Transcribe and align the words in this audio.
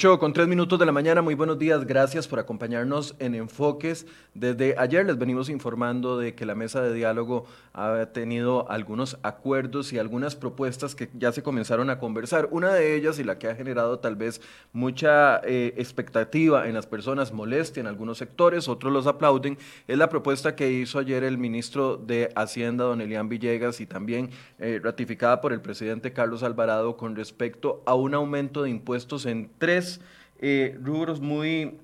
8 0.00 0.18
con 0.18 0.32
3 0.32 0.48
minutos 0.48 0.78
de 0.78 0.86
la 0.86 0.92
mañana, 0.92 1.20
muy 1.20 1.34
buenos 1.34 1.58
días, 1.58 1.84
gracias 1.84 2.26
por 2.26 2.38
acompañarnos 2.38 3.14
en 3.18 3.34
Enfoques. 3.34 4.06
Desde 4.32 4.74
ayer 4.78 5.04
les 5.04 5.18
venimos 5.18 5.50
informando 5.50 6.16
de 6.16 6.34
que 6.34 6.46
la 6.46 6.54
mesa 6.54 6.80
de 6.80 6.94
diálogo 6.94 7.44
ha 7.74 8.06
tenido 8.06 8.70
algunos 8.70 9.18
acuerdos 9.22 9.92
y 9.92 9.98
algunas 9.98 10.36
propuestas 10.36 10.94
que 10.94 11.10
ya 11.12 11.32
se 11.32 11.42
comenzaron 11.42 11.90
a 11.90 11.98
conversar. 11.98 12.48
Una 12.50 12.72
de 12.72 12.96
ellas 12.96 13.18
y 13.18 13.24
la 13.24 13.38
que 13.38 13.48
ha 13.48 13.54
generado 13.54 13.98
tal 13.98 14.16
vez 14.16 14.40
mucha 14.72 15.38
eh, 15.44 15.74
expectativa 15.76 16.66
en 16.66 16.72
las 16.72 16.86
personas, 16.86 17.34
molestia 17.34 17.82
en 17.82 17.86
algunos 17.86 18.16
sectores, 18.16 18.68
otros 18.68 18.94
los 18.94 19.06
aplauden, 19.06 19.58
es 19.86 19.98
la 19.98 20.08
propuesta 20.08 20.56
que 20.56 20.72
hizo 20.72 20.98
ayer 20.98 21.24
el 21.24 21.36
ministro 21.36 21.98
de 21.98 22.30
Hacienda, 22.36 22.84
don 22.84 23.02
Elian 23.02 23.28
Villegas, 23.28 23.82
y 23.82 23.86
también 23.86 24.30
eh, 24.60 24.80
ratificada 24.82 25.42
por 25.42 25.52
el 25.52 25.60
presidente 25.60 26.14
Carlos 26.14 26.42
Alvarado 26.42 26.96
con 26.96 27.16
respecto 27.16 27.82
a 27.84 27.94
un 27.94 28.14
aumento 28.14 28.62
de 28.62 28.70
impuestos 28.70 29.26
en 29.26 29.50
tres 29.58 29.89
eh, 30.38 30.78
rubros 30.82 31.20
muy, 31.20 31.78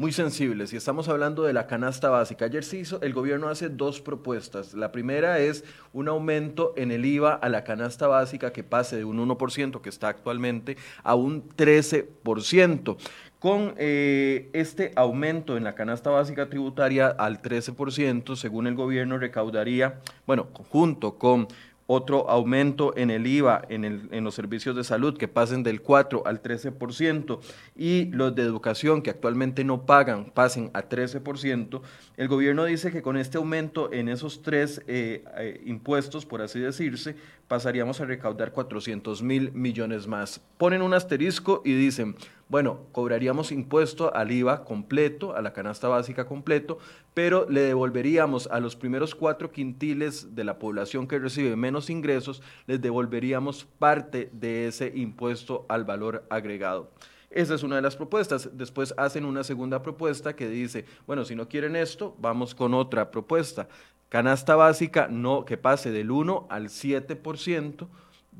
muy 0.00 0.12
sensibles 0.12 0.72
y 0.72 0.76
estamos 0.76 1.10
hablando 1.10 1.42
de 1.42 1.52
la 1.52 1.66
canasta 1.66 2.08
básica. 2.08 2.46
Ayer 2.46 2.64
se 2.64 2.78
hizo, 2.78 3.02
el 3.02 3.12
gobierno 3.12 3.48
hace 3.48 3.68
dos 3.68 4.00
propuestas. 4.00 4.72
La 4.72 4.92
primera 4.92 5.38
es 5.40 5.62
un 5.92 6.08
aumento 6.08 6.72
en 6.78 6.90
el 6.90 7.04
IVA 7.04 7.34
a 7.34 7.48
la 7.50 7.64
canasta 7.64 8.06
básica 8.06 8.50
que 8.50 8.64
pase 8.64 8.96
de 8.96 9.04
un 9.04 9.18
1% 9.18 9.82
que 9.82 9.90
está 9.90 10.08
actualmente 10.08 10.78
a 11.02 11.14
un 11.14 11.46
13%. 11.50 12.96
Con 13.38 13.74
eh, 13.76 14.48
este 14.54 14.92
aumento 14.96 15.58
en 15.58 15.64
la 15.64 15.74
canasta 15.74 16.08
básica 16.08 16.48
tributaria 16.48 17.08
al 17.08 17.42
13%, 17.42 18.36
según 18.36 18.66
el 18.66 18.74
gobierno, 18.74 19.18
recaudaría, 19.18 20.00
bueno, 20.26 20.48
junto 20.70 21.18
con 21.18 21.46
otro 21.92 22.30
aumento 22.30 22.96
en 22.96 23.10
el 23.10 23.26
IVA 23.26 23.62
en, 23.68 24.22
los 24.22 24.36
servicios 24.36 24.76
de 24.76 24.84
salud 24.84 25.18
que 25.18 25.26
pasen 25.26 25.64
del 25.64 25.82
4 25.82 26.22
al 26.24 26.40
13% 26.40 27.40
y 27.74 28.04
los 28.12 28.32
de 28.36 28.42
educación 28.42 29.02
que 29.02 29.10
actualmente 29.10 29.64
no 29.64 29.86
pagan 29.86 30.30
pasen 30.32 30.70
a 30.72 30.88
13%, 30.88 31.80
el 32.16 32.28
gobierno 32.28 32.64
dice 32.64 32.92
que 32.92 33.02
con 33.02 33.16
este 33.16 33.38
aumento 33.38 33.92
en 33.92 34.08
esos 34.08 34.42
tres 34.42 34.82
eh, 34.86 35.24
eh, 35.36 35.62
impuestos, 35.66 36.24
por 36.24 36.42
así 36.42 36.60
decirse, 36.60 37.16
pasaríamos 37.48 38.00
a 38.00 38.04
recaudar 38.04 38.52
400 38.52 39.20
mil 39.24 39.50
millones 39.50 40.06
más. 40.06 40.40
Ponen 40.58 40.82
un 40.82 40.94
asterisco 40.94 41.60
y 41.64 41.72
dicen, 41.72 42.14
bueno, 42.50 42.80
cobraríamos 42.90 43.52
impuesto 43.52 44.12
al 44.12 44.32
IVA 44.32 44.64
completo, 44.64 45.36
a 45.36 45.40
la 45.40 45.52
canasta 45.52 45.86
básica 45.86 46.26
completo, 46.26 46.78
pero 47.14 47.48
le 47.48 47.60
devolveríamos 47.60 48.48
a 48.48 48.58
los 48.58 48.74
primeros 48.74 49.14
cuatro 49.14 49.52
quintiles 49.52 50.34
de 50.34 50.42
la 50.42 50.58
población 50.58 51.06
que 51.06 51.20
recibe 51.20 51.54
menos 51.54 51.90
ingresos, 51.90 52.42
les 52.66 52.80
devolveríamos 52.80 53.66
parte 53.78 54.30
de 54.32 54.66
ese 54.66 54.92
impuesto 54.96 55.64
al 55.68 55.84
valor 55.84 56.24
agregado. 56.28 56.90
Esa 57.30 57.54
es 57.54 57.62
una 57.62 57.76
de 57.76 57.82
las 57.82 57.94
propuestas. 57.94 58.50
Después 58.54 58.92
hacen 58.96 59.24
una 59.24 59.44
segunda 59.44 59.80
propuesta 59.80 60.34
que 60.34 60.48
dice, 60.48 60.84
bueno, 61.06 61.24
si 61.24 61.36
no 61.36 61.48
quieren 61.48 61.76
esto, 61.76 62.16
vamos 62.18 62.56
con 62.56 62.74
otra 62.74 63.12
propuesta. 63.12 63.68
Canasta 64.08 64.56
básica 64.56 65.06
no 65.06 65.44
que 65.44 65.56
pase 65.56 65.92
del 65.92 66.10
1 66.10 66.48
al 66.50 66.64
7% 66.64 67.86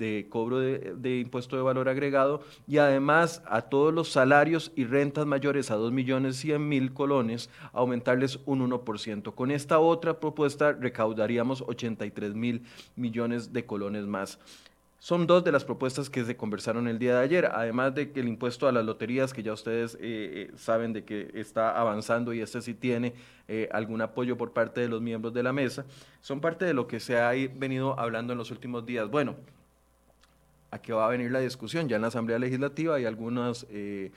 de 0.00 0.26
cobro 0.30 0.58
de, 0.58 1.18
impuesto 1.20 1.56
de 1.56 1.62
valor 1.62 1.88
agregado 1.88 2.40
y 2.66 2.78
además 2.78 3.42
a 3.46 3.62
todos 3.62 3.92
los 3.92 4.08
salarios 4.10 4.72
y 4.74 4.84
rentas 4.84 5.26
mayores 5.26 5.70
a 5.70 5.76
2 5.76 5.92
millones 5.92 6.36
100 6.36 6.68
mil 6.68 6.94
colones 6.94 7.50
aumentarles 7.72 8.40
un 8.46 8.68
1%. 8.68 9.34
Con 9.34 9.50
esta 9.50 9.78
otra 9.78 10.18
propuesta 10.18 10.72
recaudaríamos 10.72 11.62
83 11.66 12.34
mil 12.34 12.64
millones 12.96 13.52
de 13.52 13.66
colones 13.66 14.06
más. 14.06 14.38
Son 14.98 15.26
dos 15.26 15.42
de 15.44 15.50
las 15.50 15.64
propuestas 15.64 16.10
que 16.10 16.24
se 16.26 16.36
conversaron 16.36 16.86
el 16.86 16.98
día 16.98 17.16
de 17.16 17.24
ayer, 17.24 17.46
además 17.46 17.94
de 17.94 18.12
que 18.12 18.20
el 18.20 18.28
impuesto 18.28 18.68
a 18.68 18.72
las 18.72 18.84
loterías, 18.84 19.32
que 19.32 19.42
ya 19.42 19.54
ustedes 19.54 19.94
eh, 19.94 19.98
eh, 20.02 20.50
saben 20.56 20.92
de 20.92 21.04
que 21.04 21.30
está 21.32 21.78
avanzando 21.78 22.34
y 22.34 22.42
este 22.42 22.60
sí 22.60 22.74
tiene 22.74 23.14
eh, 23.48 23.66
algún 23.72 24.02
apoyo 24.02 24.36
por 24.36 24.52
parte 24.52 24.82
de 24.82 24.88
los 24.88 25.00
miembros 25.00 25.32
de 25.32 25.42
la 25.42 25.54
mesa, 25.54 25.86
son 26.20 26.42
parte 26.42 26.66
de 26.66 26.74
lo 26.74 26.86
que 26.86 27.00
se 27.00 27.18
ha 27.18 27.30
venido 27.30 27.98
hablando 27.98 28.34
en 28.34 28.38
los 28.38 28.50
últimos 28.50 28.84
días. 28.84 29.08
Bueno, 29.10 29.36
a 30.70 30.80
qué 30.80 30.92
va 30.92 31.06
a 31.06 31.08
venir 31.08 31.30
la 31.30 31.40
discusión. 31.40 31.88
Ya 31.88 31.96
en 31.96 32.02
la 32.02 32.08
Asamblea 32.08 32.38
Legislativa 32.38 32.96
hay 32.96 33.04
algunos 33.04 33.66
eh, 33.70 34.12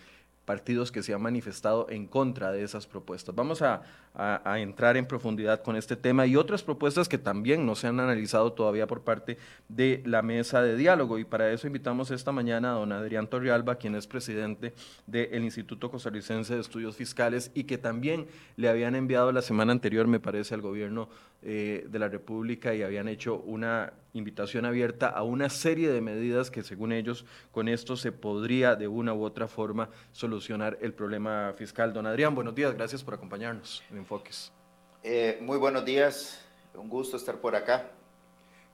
partidos 0.46 0.92
que 0.92 1.04
se 1.04 1.14
han 1.14 1.22
manifestado 1.22 1.88
en 1.90 2.08
contra 2.08 2.52
de 2.52 2.64
esas 2.64 2.88
propuestas. 2.88 3.34
Vamos 3.36 3.62
a, 3.62 3.82
a, 4.16 4.60
entrar 4.60 4.96
en 4.96 5.08
profundidad 5.08 5.64
con 5.64 5.76
este 5.76 5.96
tema 5.96 6.28
y 6.28 6.36
otras 6.36 6.62
propuestas 6.62 7.10
que 7.10 7.18
también 7.18 7.66
no 7.66 7.76
se 7.76 7.88
han 7.88 8.00
analizado 8.00 8.54
todavía 8.54 8.86
por 8.86 9.02
parte 9.02 9.38
de 9.70 10.04
la 10.06 10.22
mesa 10.22 10.62
de 10.62 10.76
diálogo. 10.76 11.18
Y 11.18 11.26
para 11.26 11.52
eso 11.52 11.68
invitamos 11.68 12.12
esta 12.12 12.32
mañana 12.32 12.72
a 12.72 12.76
don 12.76 12.92
Adrián 12.92 13.28
Torrialba, 13.28 13.76
quien 13.76 13.96
es 13.96 14.06
presidente 14.06 14.74
del 15.08 15.44
Instituto 15.44 15.90
Costarricense 15.90 16.54
de 16.54 16.62
Estudios 16.62 16.96
Fiscales 16.96 17.52
y 17.54 17.64
que 17.64 17.78
también 17.78 18.28
le 18.56 18.70
habían 18.70 18.96
enviado 18.96 19.32
la 19.32 19.42
semana 19.42 19.72
anterior, 19.72 20.08
me 20.08 20.20
parece, 20.20 20.54
al 20.54 20.62
gobierno 20.62 21.10
eh, 21.42 21.86
de 21.90 22.00
la 22.00 22.08
República 22.08 22.74
y 22.74 22.84
habían 22.84 23.08
hecho 23.08 23.38
una 23.38 23.92
invitación 24.14 24.64
abierta 24.64 25.10
a 25.10 25.24
una 25.24 25.50
serie 25.50 25.90
de 25.90 26.00
medidas 26.00 26.52
que 26.52 26.64
según 26.64 26.92
ellos 26.94 27.26
con 27.52 27.68
esto 27.68 27.98
se 27.98 28.12
podría 28.12 28.76
de 28.76 28.88
una 28.88 29.14
u 29.14 29.24
otra 29.24 29.48
forma 29.48 29.90
solucionar 30.12 30.78
el 30.82 30.94
problema 30.94 31.54
fiscal. 31.58 31.92
Don 31.92 32.06
Adrián, 32.06 32.34
buenos 32.36 32.56
días, 32.56 32.74
gracias 32.76 33.04
por 33.04 33.16
acompañarnos. 33.16 33.84
Enfoques. 34.04 34.52
Eh, 35.02 35.40
muy 35.42 35.58
buenos 35.58 35.86
días, 35.86 36.40
un 36.76 36.90
gusto 36.90 37.16
estar 37.16 37.38
por 37.38 37.56
acá. 37.56 37.90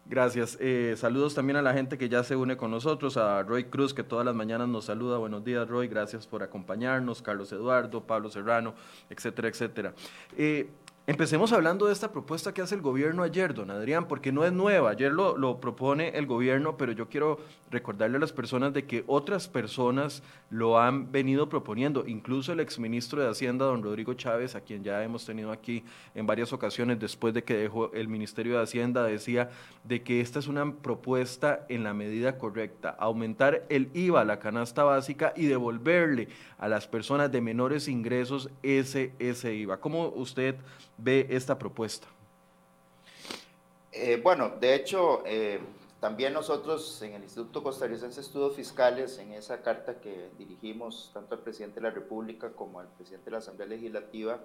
Gracias. 0.05 0.57
Eh, 0.59 0.95
saludos 0.97 1.35
también 1.35 1.57
a 1.57 1.61
la 1.61 1.71
gente 1.71 1.99
que 1.99 2.09
ya 2.09 2.23
se 2.23 2.35
une 2.35 2.57
con 2.57 2.71
nosotros, 2.71 3.15
a 3.15 3.43
Roy 3.43 3.65
Cruz, 3.65 3.93
que 3.93 4.01
todas 4.01 4.25
las 4.25 4.33
mañanas 4.33 4.67
nos 4.67 4.85
saluda. 4.85 5.19
Buenos 5.19 5.43
días, 5.43 5.67
Roy. 5.67 5.87
Gracias 5.87 6.25
por 6.25 6.41
acompañarnos. 6.41 7.21
Carlos 7.21 7.51
Eduardo, 7.51 8.01
Pablo 8.01 8.31
Serrano, 8.31 8.73
etcétera, 9.11 9.49
etcétera. 9.49 9.93
Eh, 10.35 10.67
Empecemos 11.09 11.51
hablando 11.53 11.87
de 11.87 11.93
esta 11.93 12.11
propuesta 12.11 12.53
que 12.53 12.61
hace 12.61 12.75
el 12.75 12.81
gobierno 12.81 13.23
ayer, 13.23 13.55
don 13.55 13.71
Adrián, 13.71 14.07
porque 14.07 14.31
no 14.31 14.45
es 14.45 14.53
nueva. 14.53 14.91
Ayer 14.91 15.11
lo, 15.11 15.59
propone 15.59 16.09
el 16.09 16.27
gobierno, 16.27 16.77
pero 16.77 16.91
yo 16.91 17.09
quiero 17.09 17.39
recordarle 17.71 18.17
a 18.17 18.19
las 18.19 18.31
personas 18.31 18.73
de 18.73 18.85
que 18.85 19.03
otras 19.07 19.47
personas 19.47 20.21
lo 20.51 20.79
han 20.79 21.11
venido 21.11 21.49
proponiendo. 21.49 22.05
Incluso 22.05 22.53
el 22.53 22.59
exministro 22.59 23.23
de 23.23 23.27
Hacienda, 23.27 23.65
don 23.65 23.81
Rodrigo 23.81 24.13
Chávez, 24.13 24.53
a 24.53 24.61
quien 24.61 24.83
ya 24.83 25.03
hemos 25.03 25.25
tenido 25.25 25.51
aquí 25.51 25.83
en 26.13 26.27
varias 26.27 26.53
ocasiones 26.53 26.99
después 26.99 27.33
de 27.33 27.43
que 27.43 27.55
dejó 27.55 27.91
el 27.93 28.07
Ministerio 28.07 28.57
de 28.57 28.61
Hacienda, 28.61 29.03
decía 29.03 29.49
de 29.85 30.03
que 30.03 30.21
esta 30.21 30.37
es 30.37 30.45
una 30.45 30.75
propuesta 30.75 31.65
en 31.69 31.83
la 31.83 31.95
medida 31.95 32.37
correcta. 32.37 32.95
Aumentar 32.99 33.65
el 33.69 33.89
IVA 33.95 34.25
la 34.25 34.37
canasta 34.37 34.83
básica 34.83 35.33
y 35.35 35.47
devolverle 35.47 36.27
a 36.59 36.67
las 36.67 36.85
personas 36.87 37.31
de 37.31 37.41
menores 37.41 37.87
ingresos 37.87 38.51
ese, 38.61 39.11
ese 39.17 39.55
IVA. 39.55 39.79
¿Cómo 39.79 40.09
usted 40.09 40.55
ve 41.01 41.27
esta 41.29 41.57
propuesta? 41.57 42.07
Eh, 43.91 44.19
bueno, 44.21 44.49
de 44.59 44.75
hecho, 44.75 45.23
eh, 45.25 45.59
también 45.99 46.33
nosotros 46.33 47.01
en 47.01 47.13
el 47.13 47.23
Instituto 47.23 47.63
Costarricense 47.63 48.15
de 48.15 48.21
Estudios 48.21 48.55
Fiscales, 48.55 49.17
en 49.17 49.33
esa 49.33 49.61
carta 49.61 49.99
que 49.99 50.29
dirigimos 50.37 51.11
tanto 51.13 51.35
al 51.35 51.41
presidente 51.41 51.79
de 51.79 51.87
la 51.87 51.91
República 51.91 52.51
como 52.51 52.79
al 52.79 52.87
presidente 52.87 53.25
de 53.25 53.31
la 53.31 53.37
Asamblea 53.39 53.67
Legislativa, 53.67 54.39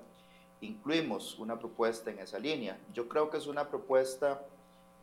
incluimos 0.61 1.39
una 1.39 1.59
propuesta 1.59 2.11
en 2.11 2.21
esa 2.21 2.39
línea. 2.39 2.79
Yo 2.93 3.09
creo 3.09 3.29
que 3.31 3.37
es 3.37 3.47
una 3.47 3.69
propuesta 3.69 4.43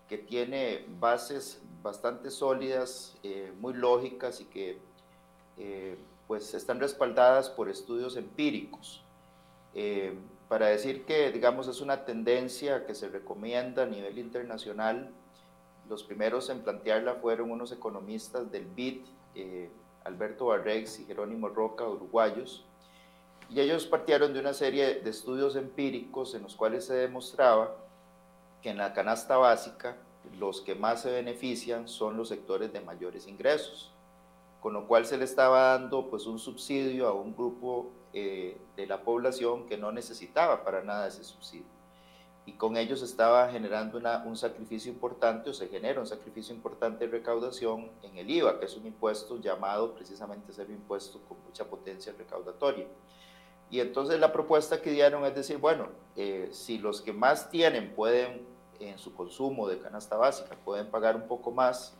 que 0.09 0.17
tiene 0.17 0.85
bases 0.99 1.61
bastante 1.83 2.31
sólidas, 2.31 3.15
eh, 3.23 3.53
muy 3.59 3.73
lógicas 3.73 4.41
y 4.41 4.45
que 4.45 4.79
pues 6.25 6.55
están 6.55 6.79
respaldadas 6.79 7.47
por 7.51 7.69
estudios 7.69 8.17
empíricos 8.17 9.03
para 10.51 10.67
decir 10.67 11.05
que, 11.05 11.31
digamos, 11.31 11.69
es 11.69 11.79
una 11.79 12.03
tendencia 12.03 12.85
que 12.85 12.93
se 12.93 13.07
recomienda 13.07 13.83
a 13.83 13.85
nivel 13.85 14.17
internacional. 14.17 15.09
Los 15.87 16.03
primeros 16.03 16.49
en 16.49 16.59
plantearla 16.59 17.15
fueron 17.15 17.51
unos 17.51 17.71
economistas 17.71 18.51
del 18.51 18.65
BID, 18.65 19.05
eh, 19.35 19.69
Alberto 20.03 20.47
Barrex 20.47 20.99
y 20.99 21.05
Jerónimo 21.05 21.47
Roca, 21.47 21.87
uruguayos, 21.87 22.65
y 23.49 23.61
ellos 23.61 23.85
partieron 23.85 24.33
de 24.33 24.41
una 24.41 24.53
serie 24.53 24.95
de 24.95 25.09
estudios 25.09 25.55
empíricos 25.55 26.35
en 26.35 26.43
los 26.43 26.57
cuales 26.57 26.83
se 26.83 26.95
demostraba 26.95 27.73
que 28.61 28.71
en 28.71 28.77
la 28.77 28.91
canasta 28.91 29.37
básica 29.37 29.95
los 30.37 30.59
que 30.59 30.75
más 30.75 31.03
se 31.03 31.11
benefician 31.11 31.87
son 31.87 32.17
los 32.17 32.27
sectores 32.27 32.73
de 32.73 32.81
mayores 32.81 33.25
ingresos, 33.25 33.93
con 34.61 34.73
lo 34.73 34.87
cual 34.87 35.05
se 35.05 35.17
le 35.17 35.25
estaba 35.25 35.77
dando 35.77 36.09
pues 36.09 36.27
un 36.27 36.39
subsidio 36.39 37.07
a 37.07 37.13
un 37.13 37.35
grupo 37.35 37.91
eh, 38.13 38.57
de 38.75 38.85
la 38.85 39.03
población 39.03 39.65
que 39.65 39.77
no 39.77 39.91
necesitaba 39.91 40.63
para 40.63 40.83
nada 40.83 41.07
ese 41.07 41.23
subsidio. 41.23 41.65
Y 42.45 42.53
con 42.53 42.77
ellos 42.77 43.01
estaba 43.01 43.49
generando 43.49 43.99
un 44.25 44.37
sacrificio 44.37 44.91
importante 44.91 45.49
o 45.49 45.53
se 45.53 45.67
genera 45.67 45.99
un 45.99 46.07
sacrificio 46.07 46.55
importante 46.55 47.05
de 47.05 47.11
recaudación 47.11 47.91
en 48.03 48.17
el 48.17 48.29
IVA, 48.29 48.59
que 48.59 48.65
es 48.65 48.75
un 48.77 48.85
impuesto 48.85 49.39
llamado 49.39 49.93
precisamente 49.93 50.53
ser 50.53 50.67
un 50.67 50.75
impuesto 50.75 51.19
con 51.27 51.37
mucha 51.43 51.65
potencia 51.65 52.13
recaudatoria. 52.17 52.87
Y 53.69 53.79
entonces 53.79 54.19
la 54.19 54.33
propuesta 54.33 54.81
que 54.81 54.91
dieron 54.91 55.23
es 55.25 55.33
decir, 55.33 55.57
bueno, 55.57 55.87
eh, 56.15 56.49
si 56.51 56.77
los 56.77 57.01
que 57.01 57.13
más 57.13 57.49
tienen 57.49 57.93
pueden, 57.95 58.45
en 58.79 58.97
su 58.97 59.13
consumo 59.13 59.67
de 59.67 59.79
canasta 59.79 60.17
básica, 60.17 60.55
pueden 60.65 60.87
pagar 60.87 61.15
un 61.15 61.27
poco 61.27 61.51
más, 61.51 61.95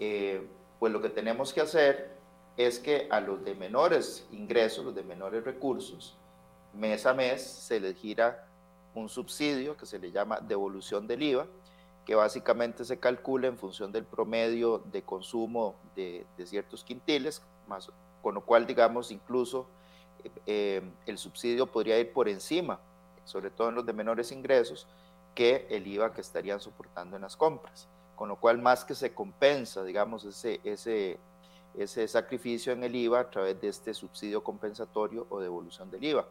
eh, 0.00 0.46
pues 0.82 0.92
lo 0.92 1.00
que 1.00 1.10
tenemos 1.10 1.52
que 1.52 1.60
hacer 1.60 2.10
es 2.56 2.80
que 2.80 3.06
a 3.08 3.20
los 3.20 3.44
de 3.44 3.54
menores 3.54 4.26
ingresos, 4.32 4.84
los 4.84 4.92
de 4.92 5.04
menores 5.04 5.44
recursos, 5.44 6.16
mes 6.74 7.06
a 7.06 7.14
mes 7.14 7.40
se 7.40 7.78
les 7.78 7.96
gira 7.96 8.48
un 8.92 9.08
subsidio 9.08 9.76
que 9.76 9.86
se 9.86 10.00
le 10.00 10.10
llama 10.10 10.40
devolución 10.40 11.06
del 11.06 11.22
IVA, 11.22 11.46
que 12.04 12.16
básicamente 12.16 12.84
se 12.84 12.98
calcula 12.98 13.46
en 13.46 13.58
función 13.58 13.92
del 13.92 14.04
promedio 14.04 14.78
de 14.90 15.02
consumo 15.02 15.76
de, 15.94 16.26
ciertos 16.46 16.82
quintiles, 16.82 17.42
más, 17.68 17.88
con 18.20 18.34
lo 18.34 18.40
cual, 18.40 18.66
digamos, 18.66 19.12
incluso 19.12 19.68
eh, 20.46 20.82
el 21.06 21.16
subsidio 21.16 21.68
podría 21.68 21.96
ir 22.00 22.12
por 22.12 22.28
encima, 22.28 22.80
sobre 23.24 23.50
todo 23.50 23.68
en 23.68 23.76
los 23.76 23.86
de 23.86 23.92
menores 23.92 24.32
ingresos, 24.32 24.88
que 25.32 25.64
el 25.70 25.86
IVA 25.86 26.12
que 26.12 26.22
estarían 26.22 26.58
soportando 26.58 27.14
en 27.14 27.22
las 27.22 27.36
compras. 27.36 27.86
Con 28.22 28.28
lo 28.28 28.36
cual, 28.36 28.58
más 28.58 28.84
que 28.84 28.94
se 28.94 29.12
compensa, 29.12 29.82
digamos, 29.82 30.24
ese, 30.24 30.60
ese, 30.62 31.18
ese 31.76 32.06
sacrificio 32.06 32.72
en 32.72 32.84
el 32.84 32.94
IVA 32.94 33.18
a 33.18 33.28
través 33.28 33.60
de 33.60 33.66
este 33.66 33.92
subsidio 33.94 34.44
compensatorio 34.44 35.26
o 35.28 35.40
devolución 35.40 35.90
del 35.90 36.04
IVA. 36.04 36.24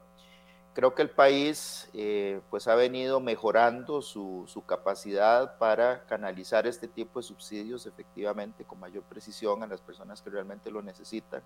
Creo 0.73 0.95
que 0.95 1.01
el 1.01 1.09
país 1.09 1.89
eh, 1.93 2.39
pues 2.49 2.69
ha 2.69 2.75
venido 2.75 3.19
mejorando 3.19 4.01
su, 4.01 4.45
su, 4.47 4.65
capacidad 4.65 5.57
para 5.57 6.05
canalizar 6.05 6.65
este 6.65 6.88
tipo 6.88 7.19
de 7.19 7.23
subsidios 7.23 7.85
efectivamente 7.85 8.63
con 8.63 8.79
mayor 8.79 9.03
precisión 9.03 9.61
a 9.61 9.67
las 9.67 9.81
personas 9.81 10.21
que 10.21 10.29
realmente 10.29 10.71
lo 10.71 10.81
necesitan. 10.81 11.43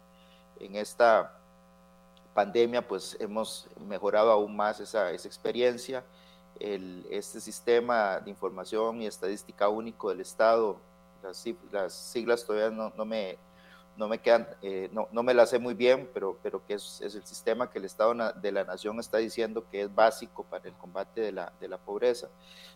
En 0.59 0.75
esta 0.75 1.39
pandemia 2.36 2.88
pues 2.88 3.18
hemos 3.19 3.68
mejorado 3.88 4.30
aún 4.30 4.56
más 4.56 4.80
esa, 4.80 5.09
esa 5.09 5.27
experiencia. 5.27 6.03
El, 6.60 7.06
este 7.10 7.40
sistema 7.40 8.19
de 8.19 8.30
información 8.30 9.02
y 9.02 9.07
estadística 9.07 9.68
único 9.69 10.10
del 10.10 10.22
Estado, 10.22 10.78
las, 11.22 11.44
las 11.72 11.94
siglas 11.94 12.46
todavía 12.46 12.69
no, 12.69 12.94
no 12.96 13.06
me 13.06 13.38
no 13.98 14.07
me 14.07 14.19
quedan, 14.19 14.48
eh, 14.62 14.90
no, 14.92 15.07
no, 15.12 15.24
me 15.24 15.34
la 15.34 15.46
sé 15.46 15.57
muy 15.57 15.74
bien, 15.74 16.10
pero, 16.13 16.38
pero 16.44 16.66
que 16.66 16.74
es, 16.74 17.02
es, 17.02 17.16
el 17.16 17.25
sistema 17.25 17.69
que 17.69 17.80
el 17.80 17.86
Estado 17.86 18.13
de 18.34 18.52
la 18.52 18.63
Nación 18.63 19.00
está 19.00 19.18
diciendo 19.18 19.66
que 19.72 19.81
es 19.81 19.94
básico 19.94 20.44
para 20.44 20.68
el 20.68 20.74
combate 20.74 21.22
de 21.22 21.31
la, 21.31 21.54
de 21.60 21.68
la 21.68 21.78
pobreza. 21.78 22.28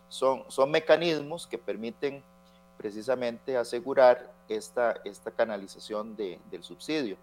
Son, 0.07 0.43
son 0.47 0.71
mecanismos 0.71 1.45
que 1.45 1.57
permiten 1.57 2.23
precisamente 2.77 3.57
asegurar 3.57 4.31
esta, 4.47 4.95
esta 5.03 5.31
canalización 5.31 6.15
de, 6.15 6.39
del 6.49 6.63
subsidio. 6.63 7.17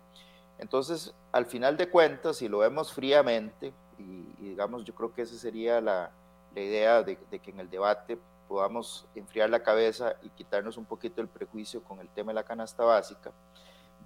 Entonces, 0.58 1.14
al 1.32 1.47
final 1.47 1.76
de 1.76 1.88
cuentas, 1.88 2.37
si 2.37 2.49
lo 2.49 2.58
vemos 2.58 2.93
fríamente, 2.93 3.73
y, 3.99 4.25
digamos, 4.38 4.85
yo 4.85 4.94
creo 4.94 5.14
que 5.14 5.23
esa 5.23 5.37
sería 5.37 5.81
la, 5.81 6.11
la 6.56 6.62
idea 6.62 7.03
de, 7.03 7.17
que 7.17 7.50
en 7.50 7.61
el 7.61 7.69
debate 7.69 8.19
podamos 8.49 9.06
enfriar 9.14 9.50
la 9.50 9.62
cabeza 9.62 10.14
y 10.23 10.31
quitarnos 10.31 10.79
un 10.79 10.87
poquito 10.87 11.20
el 11.20 11.29
prejuicio 11.29 11.85
con 11.85 12.00
el 12.00 12.08
tema 12.08 12.31
de 12.31 12.37
la 12.37 12.44
canasta 12.44 12.82
básica, 12.82 13.31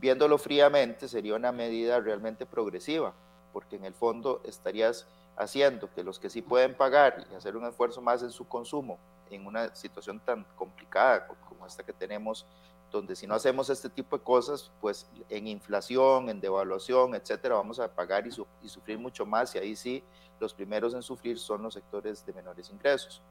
viéndolo 0.01 0.37
fríamente, 0.37 1.07
sería 1.07 1.37
una 1.37 1.53
medida 1.53 2.01
realmente 2.01 2.47
progresiva, 2.47 3.15
porque 3.53 3.77
en 3.77 3.85
el 3.85 3.95
fondo 3.95 4.41
estarías 4.45 5.07
haciendo 5.37 5.93
que 5.95 6.03
los 6.03 6.19
que 6.19 6.29
sí 6.29 6.43
pueden 6.43 6.75
pagar 6.75 7.25
y 7.31 7.35
hacer 7.37 7.57
un 7.57 7.67
esfuerzo 7.67 8.03
más 8.03 8.21
en 8.25 8.33
su 8.33 8.49
consumo, 8.49 8.99
en 9.31 9.47
una 9.47 9.73
situación 9.77 10.19
tan 10.19 10.45
complicada 10.57 11.29
como 11.49 11.65
esta 11.67 11.85
que 11.85 11.93
tenemos, 11.93 12.47
donde 12.91 13.15
si 13.15 13.27
no 13.27 13.35
hacemos 13.35 13.71
este 13.71 13.89
tipo 13.89 14.19
de 14.19 14.25
cosas, 14.25 14.71
pues 14.81 15.09
en 15.29 15.47
inflación, 15.47 16.29
en 16.29 16.41
devaluación, 16.41 17.15
etcétera, 17.15 17.55
vamos 17.55 17.79
a 17.79 17.89
pagar 17.89 18.27
y, 18.27 18.31
sufrir 18.69 18.99
mucho 18.99 19.25
más, 19.25 19.55
y 19.55 19.59
ahí 19.59 19.77
sí 19.77 20.03
los 20.41 20.55
primeros 20.55 20.95
en 20.95 21.03
sufrir 21.03 21.39
son 21.39 21.63
los 21.63 21.75
sectores 21.75 22.25
de 22.25 22.33
menores 22.33 22.71
ingresos, 22.71 23.23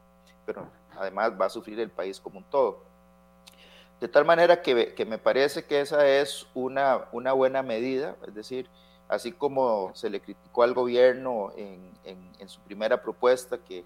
pero 0.46 0.68
además 0.98 1.34
va 1.40 1.46
a 1.46 1.50
sufrir 1.50 1.80
el 1.80 1.90
país 1.90 2.20
como 2.20 2.40
un 2.40 2.46
todo. 2.46 2.84
De 4.00 4.08
tal 4.08 4.24
manera 4.24 4.62
que, 4.62 5.06
me 5.06 5.18
parece 5.18 5.66
que 5.66 5.82
esa 5.82 6.08
es 6.08 6.48
una, 6.54 7.10
buena 7.12 7.62
medida, 7.64 8.16
es 8.26 8.34
decir, 8.34 8.70
así 9.10 9.34
como 9.34 9.92
se 9.94 10.10
le 10.10 10.22
criticó 10.22 10.64
al 10.64 10.74
gobierno 10.74 11.52
en, 11.58 11.90
su 12.48 12.62
primera 12.62 13.02
propuesta, 13.02 13.58
que, 13.58 13.84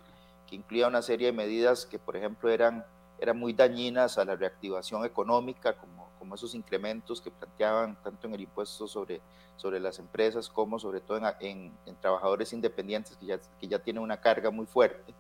incluía 0.51 0.87
una 0.87 1.01
serie 1.01 1.25
de 1.25 1.33
medidas 1.33 1.87
que, 1.87 1.97
por 1.97 2.15
ejemplo, 2.15 2.47
eran, 2.47 2.85
eran 3.23 3.39
muy 3.39 3.53
dañinas 3.53 4.17
a 4.17 4.25
la 4.25 4.35
reactivación 4.35 5.05
económica, 5.05 5.73
como, 5.73 6.09
como 6.19 6.35
esos 6.35 6.53
incrementos 6.55 7.21
que 7.21 7.31
planteaban 7.31 7.95
tanto 8.03 8.27
en 8.27 8.33
el 8.35 8.41
impuesto 8.41 8.87
sobre, 8.87 9.21
sobre 9.55 9.79
las 9.79 9.97
empresas 9.99 10.49
como 10.49 10.77
sobre 10.77 11.01
todo 11.01 11.19
en, 11.39 11.71
en 11.85 11.95
trabajadores 12.01 12.53
independientes 12.53 13.15
que 13.17 13.25
ya, 13.25 13.39
que 13.59 13.67
ya 13.67 13.79
tienen 13.79 14.03
una 14.03 14.17
carga 14.17 14.51
muy 14.51 14.65
fuerte. 14.65 15.13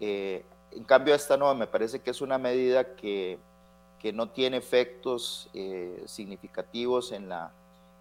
Eh, 0.00 0.44
en 0.72 0.84
cambio, 0.84 1.14
esta 1.14 1.36
no, 1.36 1.54
me 1.54 1.66
parece 1.66 2.00
que 2.00 2.10
es 2.10 2.20
una 2.20 2.38
medida 2.38 2.94
que 2.96 3.38
que 4.00 4.12
no 4.12 4.30
tiene 4.30 4.56
efectos 4.56 5.50
eh, 5.52 6.02
significativos 6.06 7.12
en 7.12 7.28
la, 7.28 7.52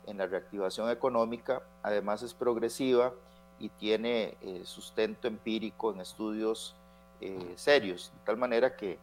en 0.07 0.17
la 0.17 0.25
reactivación 0.27 0.89
económica, 0.89 1.61
además 1.83 2.23
es 2.23 2.33
progresiva 2.33 3.13
y 3.59 3.67
tiene 3.67 4.37
eh, 4.41 4.61
sustento 4.63 5.27
empírico 5.27 5.91
en 5.91 5.99
estudios 5.99 6.73
eh, 7.19 7.53
serios, 7.57 8.13
de 8.17 8.25
tal 8.25 8.37
manera 8.37 8.77
que, 8.77 8.97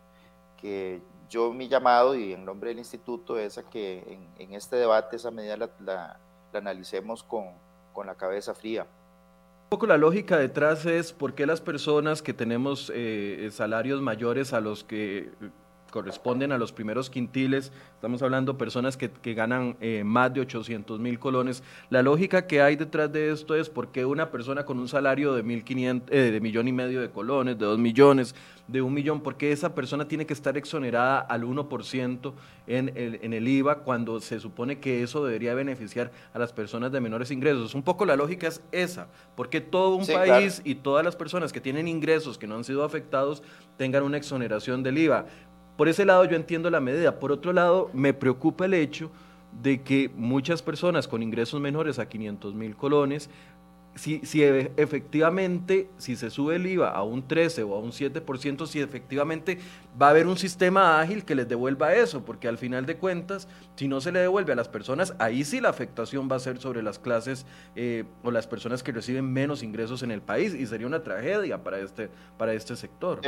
que, 0.66 1.00
yo 1.28 1.52
mi 1.52 1.68
llamado 1.68 2.14
y 2.14 2.32
en 2.32 2.44
nombre 2.44 2.70
del 2.70 2.78
instituto 2.78 3.38
es 3.38 3.58
a 3.58 3.62
que 3.68 3.99
en, 4.06 4.28
en 4.38 4.54
este 4.54 4.76
debate 4.76 5.16
esa 5.16 5.30
medida 5.30 5.56
la, 5.56 5.70
la, 5.80 6.20
la 6.52 6.58
analicemos 6.58 7.23
con, 7.23 7.46
con, 7.92 8.06
la 8.06 8.14
cabeza 8.14 8.54
fría. 8.54 8.82
Un 8.82 9.70
poco 9.70 9.87
la 9.87 9.96
lógica 9.96 10.38
detrás 10.38 10.87
es 10.87 11.12
por 11.12 11.35
qué 11.35 11.44
las 11.46 11.61
personas 11.61 12.23
que 12.23 12.32
tenemos 12.32 12.92
salarios 13.50 14.00
mayores 14.00 14.52
a 14.52 14.61
los 14.61 14.85
que 14.85 15.32
corresponden 15.90 16.52
a 16.52 16.59
los 16.59 16.73
primeros 16.73 17.11
quintiles, 17.11 17.73
estamos 17.95 18.23
hablando 18.23 18.59
personas 18.59 18.97
que, 18.97 19.11
que 19.11 19.35
ganan 19.35 19.76
eh, 19.81 20.02
más 20.05 20.33
de 20.33 20.40
800 20.40 21.00
mil 21.00 21.19
colones. 21.19 21.62
La 21.90 22.02
lógica 22.02 22.47
que 22.47 22.61
hay 22.61 22.76
detrás 22.76 23.12
de 23.12 23.33
esto 23.33 23.55
es 23.55 23.71
porque 23.71 24.05
una 24.05 24.31
persona 24.31 24.64
con 24.64 24.78
un 24.78 24.88
salario 24.88 25.35
de, 25.35 25.43
1500, 25.43 26.12
eh, 26.12 26.31
de 26.31 26.40
millón 26.40 26.69
y 26.69 26.73
medio 26.73 27.00
de 27.00 27.11
colones, 27.11 27.59
de 27.59 27.64
dos 27.64 27.78
millones, 27.78 28.35
de 28.69 28.83
un 28.83 28.93
millón, 28.93 29.21
porque 29.21 29.52
esa 29.52 29.75
persona 29.75 30.09
tiene 30.09 30.26
que 30.26 30.33
estar 30.33 30.57
exonerada 30.57 31.21
al 31.21 31.45
1% 31.45 32.33
en 32.66 32.88
el, 32.97 33.21
en 33.23 33.33
el 33.33 33.47
IVA 33.47 33.78
cuando 33.78 34.21
se 34.21 34.40
supone 34.40 34.81
que 34.81 35.02
eso 35.02 35.25
debería 35.25 35.55
beneficiar 35.55 36.11
a 36.35 36.38
las 36.38 36.52
personas 36.52 36.90
de 36.90 37.00
menores 37.00 37.31
ingresos. 37.31 37.75
Un 37.75 37.83
poco 37.83 38.05
la 38.05 38.16
lógica 38.16 38.49
es 38.49 38.61
esa, 38.73 39.07
porque 39.37 39.61
todo 39.61 39.97
un 39.97 40.07
país 40.07 40.61
y 40.64 40.75
todas 40.75 41.05
las 41.05 41.14
personas 41.14 41.52
que 41.52 41.61
tienen 41.61 41.87
ingresos 41.87 42.38
que 42.38 42.47
no 42.47 42.57
han 42.57 42.64
sido 42.64 42.85
afectados 42.85 43.43
tengan 43.76 44.02
una 44.02 44.16
exoneración 44.16 44.83
del 44.83 44.99
IVA. 44.99 45.26
Por 45.76 45.88
ese 45.88 46.04
lado 46.04 46.25
yo 46.25 46.37
entiendo 46.37 46.71
la 46.71 46.80
medida. 46.80 47.18
Por 47.18 47.33
otro 47.33 47.52
lado, 47.52 47.90
me 47.92 48.14
preocupa 48.14 48.64
el 48.64 48.75
hecho 48.75 49.11
de 49.62 49.83
que 49.83 50.11
muchas 50.14 50.62
personas 50.62 51.09
con 51.09 51.23
ingresos 51.23 51.61
menores 51.61 51.99
a 51.99 52.09
500 52.09 52.54
mil 52.54 52.76
colones, 52.76 53.30
si, 53.95 54.21
si, 54.25 54.42
e, 54.45 54.73
efectivamente, 54.76 55.88
si 55.97 56.16
se 56.16 56.28
sube 56.28 56.56
el 56.56 56.66
IVA 56.66 56.90
a 56.90 57.02
un 57.02 57.26
13 57.26 57.62
o 57.62 57.75
a 57.75 57.78
un 57.78 57.92
7%, 57.92 58.66
si 58.66 58.80
efectivamente 58.80 59.59
va 60.00 60.09
a 60.09 60.11
haber 60.11 60.26
un 60.26 60.37
sistema 60.37 61.00
ágil 61.00 61.25
que 61.25 61.35
les 61.35 61.49
devuelva 61.49 61.95
eso, 61.95 62.23
porque 62.25 62.47
al 62.47 62.59
final 62.59 62.85
de 62.85 62.97
cuentas, 62.97 63.49
si 63.75 63.88
no 63.88 64.02
se 64.02 64.12
le 64.12 64.21
devuelve 64.21 64.52
a 64.52 64.56
las 64.56 64.68
personas, 64.68 65.14
ahí 65.18 65.45
sí 65.45 65.61
la 65.61 65.71
afectación 65.71 66.28
va 66.30 66.37
a 66.37 66.40
ser 66.40 66.59
sobre 66.59 66.83
las 66.83 66.99
clases 66.99 67.47
eh, 67.75 68.04
o 68.23 68.30
las 68.30 68.47
personas 68.47 68.83
que 68.83 68.92
reciben 68.92 69.33
menos 69.33 69.62
ingresos 69.62 70.02
en 70.02 70.11
el 70.11 70.21
país 70.21 70.54
y 70.54 70.66
sería 70.66 70.87
una 70.87 71.02
tragedia 71.02 71.62
para 71.62 71.78
este, 71.78 72.11
para 72.37 72.52
este 72.52 72.76
sector. 72.76 73.21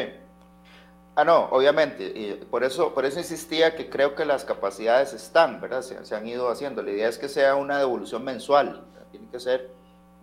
Ah, 1.19 1.25
no, 1.25 1.47
obviamente, 1.47 2.13
y 2.15 2.33
por, 2.45 2.63
eso, 2.63 2.95
por 2.95 3.05
eso 3.05 3.19
insistía 3.19 3.75
que 3.75 3.91
creo 3.91 4.15
que 4.15 4.25
las 4.25 4.45
capacidades 4.45 5.13
están, 5.13 5.61
¿verdad? 5.61 5.83
Se, 5.83 6.05
se 6.05 6.15
han 6.15 6.25
ido 6.29 6.49
haciendo. 6.49 6.81
La 6.81 6.93
idea 6.93 7.09
es 7.09 7.19
que 7.19 7.29
sea 7.29 7.57
una 7.57 7.77
devolución 7.77 8.23
mensual, 8.23 8.85
tiene 9.11 9.27
que 9.29 9.41
ser 9.41 9.69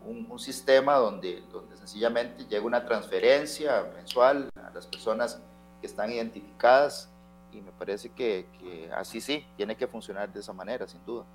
un, 0.06 0.26
un, 0.32 0.40
sistema 0.40 0.96
donde, 0.96 1.44
donde 1.52 1.76
sencillamente 1.76 2.46
llegue 2.46 2.62
una 2.62 2.86
transferencia 2.86 3.92
mensual 3.94 4.48
a 4.56 4.70
las 4.74 4.88
personas 4.88 5.42
que 5.82 5.88
están 5.88 6.14
identificadas 6.14 7.12
y 7.52 7.60
me 7.60 7.74
parece 7.74 8.14
que, 8.14 8.48
que 8.58 8.90
así 8.96 9.20
sí, 9.20 9.46
tiene 9.58 9.76
que 9.76 9.88
funcionar 9.88 10.32
de 10.32 10.40
esa 10.40 10.54
manera, 10.54 10.88
sin 10.88 11.04
duda 11.06 11.26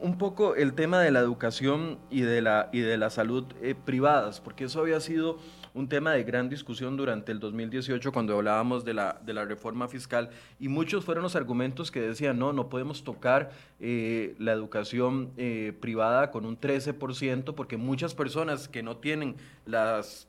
un 0.00 0.18
poco 0.18 0.54
el 0.54 0.74
tema 0.74 1.00
de 1.00 1.10
la 1.10 1.20
educación 1.20 1.98
y 2.10 2.22
de 2.22 2.42
la, 2.42 2.68
y 2.72 2.80
de 2.80 2.96
la 2.96 3.10
salud 3.10 3.44
eh, 3.62 3.74
privadas, 3.74 4.40
porque 4.40 4.64
eso 4.64 4.80
había 4.80 5.00
sido 5.00 5.38
un 5.76 5.88
tema 5.90 6.12
de 6.12 6.24
gran 6.24 6.48
discusión 6.48 6.96
durante 6.96 7.32
el 7.32 7.38
2018 7.38 8.10
cuando 8.10 8.34
hablábamos 8.34 8.82
de 8.84 8.94
la, 8.94 9.20
de 9.22 9.34
la 9.34 9.44
reforma 9.44 9.88
fiscal 9.88 10.30
y 10.58 10.68
muchos 10.68 11.04
fueron 11.04 11.22
los 11.22 11.36
argumentos 11.36 11.90
que 11.90 12.00
decían, 12.00 12.38
no, 12.38 12.54
no 12.54 12.70
podemos 12.70 13.04
tocar 13.04 13.50
eh, 13.78 14.34
la 14.38 14.52
educación 14.52 15.32
eh, 15.36 15.76
privada 15.78 16.30
con 16.30 16.46
un 16.46 16.58
13% 16.58 17.54
porque 17.54 17.76
muchas 17.76 18.14
personas 18.14 18.68
que 18.68 18.82
no 18.82 18.96
tienen 18.96 19.36
las 19.66 20.28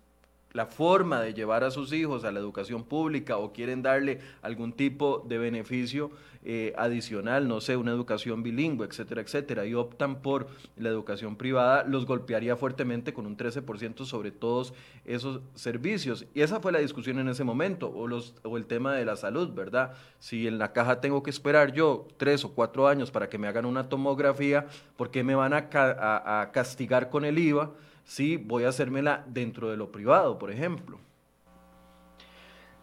la 0.58 0.66
forma 0.66 1.22
de 1.22 1.36
llevar 1.36 1.64
a 1.64 1.70
sus 1.70 1.94
hijos 1.94 2.24
a 2.24 2.32
la 2.32 2.40
educación 2.40 2.84
pública 2.84 3.38
o 3.38 3.54
quieren 3.54 3.84
darle 3.84 4.22
algún 4.42 4.74
tipo 4.74 5.24
de 5.30 5.38
beneficio 5.38 6.10
eh, 6.44 6.74
adicional, 6.76 7.48
no 7.48 7.62
sé, 7.62 7.78
una 7.78 7.92
educación 7.92 8.42
bilingüe, 8.42 8.88
etcétera, 8.88 9.22
etcétera, 9.22 9.68
y 9.68 9.76
optan 9.76 10.20
por 10.20 10.48
la 10.76 10.90
educación 10.90 11.36
privada, 11.36 11.84
los 11.84 12.08
golpearía 12.08 12.56
fuertemente 12.56 13.14
con 13.14 13.28
un 13.28 13.38
13% 13.38 14.06
sobre 14.06 14.32
todos 14.32 14.74
esos 15.06 15.42
servicios. 15.54 16.26
Y 16.34 16.42
esa 16.42 16.60
fue 16.60 16.72
la 16.72 16.80
discusión 16.80 17.20
en 17.20 17.30
ese 17.30 17.44
momento, 17.44 17.92
o, 17.96 18.08
los, 18.08 18.34
o 18.42 18.58
el 18.58 18.66
tema 18.66 18.96
de 18.96 19.06
la 19.06 19.16
salud, 19.16 19.54
¿verdad? 19.54 19.94
Si 20.18 20.48
en 20.48 20.58
la 20.58 20.74
caja 20.74 21.02
tengo 21.02 21.22
que 21.22 21.30
esperar 21.30 21.72
yo 21.72 22.08
tres 22.18 22.44
o 22.44 22.54
cuatro 22.54 22.88
años 22.88 23.12
para 23.12 23.30
que 23.30 23.38
me 23.38 23.48
hagan 23.48 23.66
una 23.68 23.90
tomografía, 23.90 24.66
¿por 24.96 25.12
qué 25.12 25.24
me 25.24 25.36
van 25.36 25.54
a, 25.54 25.68
a 25.70 26.52
castigar 26.52 27.12
con 27.12 27.26
el 27.26 27.38
IVA? 27.38 27.70
Si 28.08 28.38
voy 28.38 28.64
a 28.64 28.70
hacérmela 28.70 29.26
dentro 29.28 29.70
de 29.70 29.76
lo 29.76 29.92
privado, 29.92 30.40
por 30.40 30.50
ejemplo. 30.50 30.98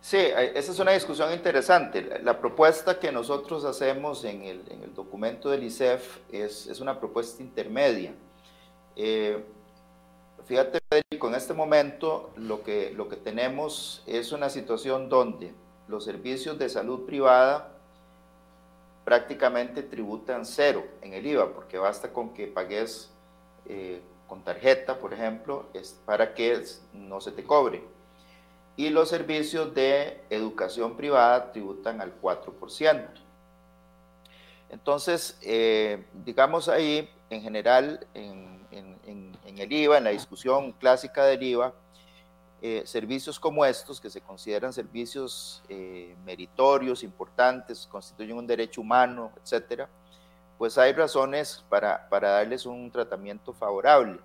Sí, 0.00 0.18
esa 0.18 0.70
es 0.70 0.78
una 0.78 0.92
discusión 0.92 1.32
interesante. 1.32 2.20
La 2.22 2.38
propuesta 2.38 3.00
que 3.00 3.10
nosotros 3.10 3.64
hacemos 3.64 4.22
en 4.24 4.42
el, 4.42 4.94
documento 4.94 5.48
del 5.48 5.64
ICEF 5.64 6.18
es, 6.30 6.66
es 6.66 6.78
una 6.78 7.00
propuesta 7.00 7.42
intermedia. 7.42 8.12
Eh, 8.96 9.42
fíjate, 10.44 10.78
Federico, 10.90 11.28
en 11.28 11.34
este 11.34 11.54
momento 11.54 12.30
lo 12.36 12.62
que, 12.62 12.92
lo 12.94 13.08
que 13.08 13.16
tenemos 13.16 14.02
es 14.06 14.30
una 14.30 14.50
situación 14.50 15.08
donde 15.08 15.54
los 15.88 16.04
servicios 16.04 16.58
de 16.58 16.68
salud 16.68 17.06
privada 17.06 17.72
prácticamente 19.06 19.82
tributan 19.82 20.44
cero 20.44 20.84
en 21.00 21.14
el 21.14 21.26
IVA, 21.26 21.54
porque 21.54 21.78
basta 21.78 22.12
con 22.12 22.34
que 22.34 22.46
pagues 22.46 23.10
eh, 23.64 24.02
con 24.34 24.42
tarjeta, 24.42 24.98
por 24.98 25.14
ejemplo, 25.14 25.66
es 25.74 25.96
para 26.04 26.34
que 26.34 26.60
no 26.92 27.20
se 27.20 27.30
te 27.30 27.44
cobre. 27.44 27.84
Y 28.76 28.90
los 28.90 29.08
servicios 29.08 29.72
de 29.74 30.24
educación 30.28 30.96
privada 30.96 31.52
tributan 31.52 32.00
al 32.00 32.20
4%. 32.20 33.10
Entonces, 34.70 35.38
eh, 35.40 36.04
digamos 36.24 36.68
ahí, 36.68 37.08
en 37.30 37.42
general, 37.42 38.04
en, 38.12 38.66
el 39.56 39.72
IVA, 39.72 39.98
en 39.98 40.04
la 40.04 40.10
discusión 40.10 40.72
clásica 40.72 41.24
del 41.26 41.40
IVA, 41.44 41.72
eh, 42.60 42.82
servicios 42.86 43.38
como 43.38 43.64
estos, 43.64 44.00
que 44.00 44.10
se 44.10 44.20
consideran 44.20 44.72
servicios 44.72 45.62
eh, 45.68 46.16
meritorios, 46.24 47.04
importantes, 47.04 47.86
constituyen 47.86 48.36
un 48.36 48.48
derecho 48.48 48.80
humano, 48.80 49.30
etcétera, 49.40 49.88
pues 50.58 50.78
hay 50.78 50.92
razones 50.92 51.64
para, 51.68 52.08
para 52.08 52.30
darles 52.30 52.66
un 52.66 52.90
tratamiento 52.90 53.52
favorable. 53.52 54.20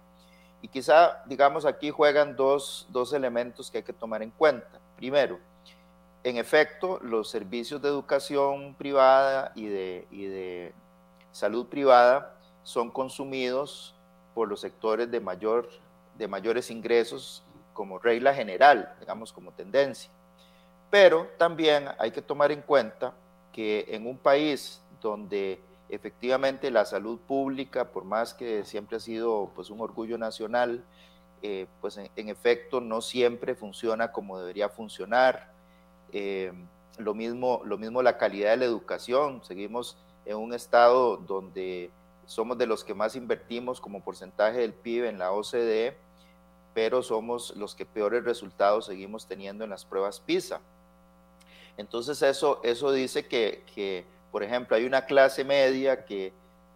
Y 0.62 0.68
quizá, 0.68 1.24
digamos, 1.26 1.66
aquí 1.66 1.90
juegan 1.90 2.36
dos, 2.36 2.88
dos 2.90 3.14
elementos 3.14 3.72
que 3.72 3.80
hay 3.80 3.84
que 3.84 3.94
tomar 3.94 4.22
en 4.22 4.32
cuenta. 4.32 4.80
Primero, 4.98 5.40
en 6.24 6.38
efecto, 6.38 7.00
los 7.02 7.30
servicios 7.30 7.82
de 7.82 7.88
educación 7.88 8.76
privada 8.76 9.52
y 9.56 9.68
de, 9.68 10.08
y 10.12 10.26
de 10.26 10.74
salud 11.32 11.68
privada 11.68 12.36
son 12.64 12.92
consumidos 12.92 13.96
por 14.34 14.48
los 14.50 14.60
sectores 14.60 15.10
de, 15.10 15.20
mayor, 15.22 15.70
de 16.18 16.28
mayores 16.28 16.70
ingresos 16.70 17.44
como 17.74 17.98
regla 17.98 18.34
general, 18.34 18.94
digamos 19.00 19.32
como 19.32 19.54
tendencia. 19.54 20.12
Pero 20.90 21.28
también 21.38 21.88
hay 21.98 22.12
que 22.12 22.22
tomar 22.22 22.52
en 22.52 22.62
cuenta 22.62 23.14
que 23.54 23.86
en 23.88 24.06
un 24.06 24.18
país 24.18 24.82
donde 25.02 25.62
efectivamente 25.90 26.72
la 26.72 26.86
salud 26.86 27.20
pública, 27.20 27.92
por 27.92 28.06
más 28.06 28.34
que 28.34 28.64
siempre 28.64 28.98
ha 28.98 29.00
sido 29.00 29.52
pues, 29.56 29.70
un 29.70 29.82
orgullo 29.82 30.18
nacional, 30.18 30.84
eh, 31.42 31.68
pues 31.82 31.98
en, 31.98 32.30
efecto 32.30 32.82
no 32.82 33.02
siempre 33.02 33.56
funciona 33.56 34.12
como 34.12 34.40
debería 34.40 34.70
funcionar. 34.70 35.52
Eh, 36.12 36.52
lo, 36.98 37.14
mismo, 37.14 37.62
lo 37.66 37.78
mismo 37.78 38.02
la 38.02 38.18
calidad 38.18 38.52
de 38.52 38.58
la 38.58 38.66
educación. 38.66 39.44
Seguimos 39.44 39.98
en 40.26 40.38
un 40.38 40.54
estado 40.54 41.18
donde 41.18 41.92
somos 42.26 42.58
de 42.58 42.68
los 42.68 42.84
que 42.84 42.94
más 42.94 43.16
invertimos 43.16 43.82
como 43.82 44.04
porcentaje 44.04 44.60
del 44.60 44.74
PIB 44.74 45.06
en 45.06 45.18
la 45.18 45.32
OCDE, 45.32 45.98
pero 46.74 47.02
somos 47.02 47.56
los 47.56 47.74
que 47.74 47.86
peores 47.86 48.24
resultados 48.24 48.86
seguimos 48.86 49.26
teniendo 49.26 49.64
en 49.64 49.72
las 49.72 49.86
pruebas 49.86 50.20
PISA. 50.20 50.62
Entonces 51.78 52.22
eso, 52.22 52.60
eso 52.64 52.92
dice 52.92 53.28
que, 53.28 53.64
que 53.74 54.06
por 54.32 54.44
ejemplo, 54.44 54.76
hay 54.76 54.86
una 54.86 55.06
clase 55.06 55.44
media 55.44 56.06
que, 56.06 56.34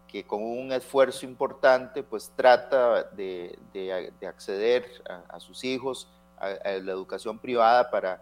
que 0.08 0.26
con 0.26 0.44
un 0.44 0.72
esfuerzo 0.72 1.26
importante 1.26 2.04
pues 2.04 2.32
trata 2.36 3.04
de, 3.04 3.58
de, 3.74 4.28
acceder 4.28 4.86
a, 5.28 5.40
sus 5.40 5.64
hijos 5.64 6.08
a, 6.38 6.50
la 6.50 6.92
educación 6.92 7.38
privada 7.38 7.90
para, 7.90 8.22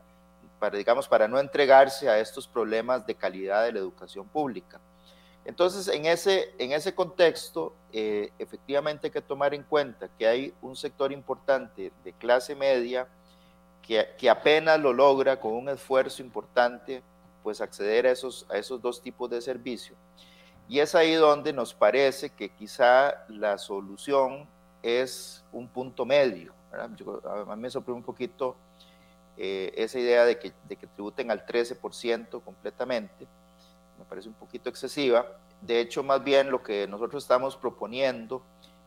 para, 0.60 0.78
digamos, 0.78 1.08
para 1.08 1.28
no 1.28 1.40
entregarse 1.40 2.10
a 2.10 2.20
estos 2.20 2.48
problemas 2.48 3.06
de 3.06 3.16
calidad 3.16 3.64
de 3.66 3.74
la 3.74 3.80
educación 3.80 4.28
pública. 4.28 4.80
Entonces, 5.44 5.88
en 5.88 6.06
ese, 6.06 6.54
en 6.60 6.72
ese 6.72 6.94
contexto, 6.94 7.74
eh, 7.92 8.32
efectivamente 8.38 9.08
hay 9.08 9.12
que 9.12 9.22
tomar 9.22 9.54
en 9.54 9.64
cuenta 9.64 10.08
que 10.18 10.28
hay 10.28 10.54
un 10.62 10.76
sector 10.76 11.12
importante 11.12 11.92
de 12.04 12.14
clase 12.14 12.54
media 12.54 13.08
que, 13.82 14.08
que 14.20 14.30
apenas 14.30 14.80
lo 14.80 14.94
logra 14.94 15.40
con 15.40 15.54
un 15.54 15.70
esfuerzo 15.70 16.22
importante 16.22 17.02
pues 17.44 17.62
acceder 17.62 18.08
a 18.08 18.12
esos, 18.12 18.46
a 18.50 18.58
esos 18.58 18.82
dos 18.82 19.02
tipos 19.02 19.30
de 19.30 19.42
servicio. 19.42 19.96
Y 20.68 20.80
es 20.80 20.96
ahí 20.96 21.14
donde 21.16 21.54
nos 21.54 21.74
parece 21.74 22.30
que 22.30 22.50
quizá 22.50 23.26
la 23.28 23.58
solución 23.58 24.48
es 24.82 25.44
un 25.52 25.68
punto 25.68 26.06
medio. 26.06 26.54
mí 26.88 27.62
me 27.62 27.70
sorprende 27.70 27.98
un 27.98 28.06
poquito 28.06 28.56
eh, 29.38 29.74
esa 29.76 30.00
idea 30.00 30.24
de 30.26 30.40
que, 30.40 30.54
de 30.68 30.76
que 30.76 30.88
tributen 30.88 31.30
al 31.32 31.46
13% 31.46 32.42
completamente. 32.44 33.28
Me 33.98 34.06
parece 34.06 34.30
un 34.30 34.36
poquito 34.36 34.70
excesiva. 34.70 35.26
De 35.62 35.80
hecho, 35.80 36.04
más 36.04 36.24
bien 36.24 36.50
lo 36.50 36.64
que 36.64 36.88
nosotros 36.88 37.24
estamos 37.24 37.56
proponiendo 37.58 38.42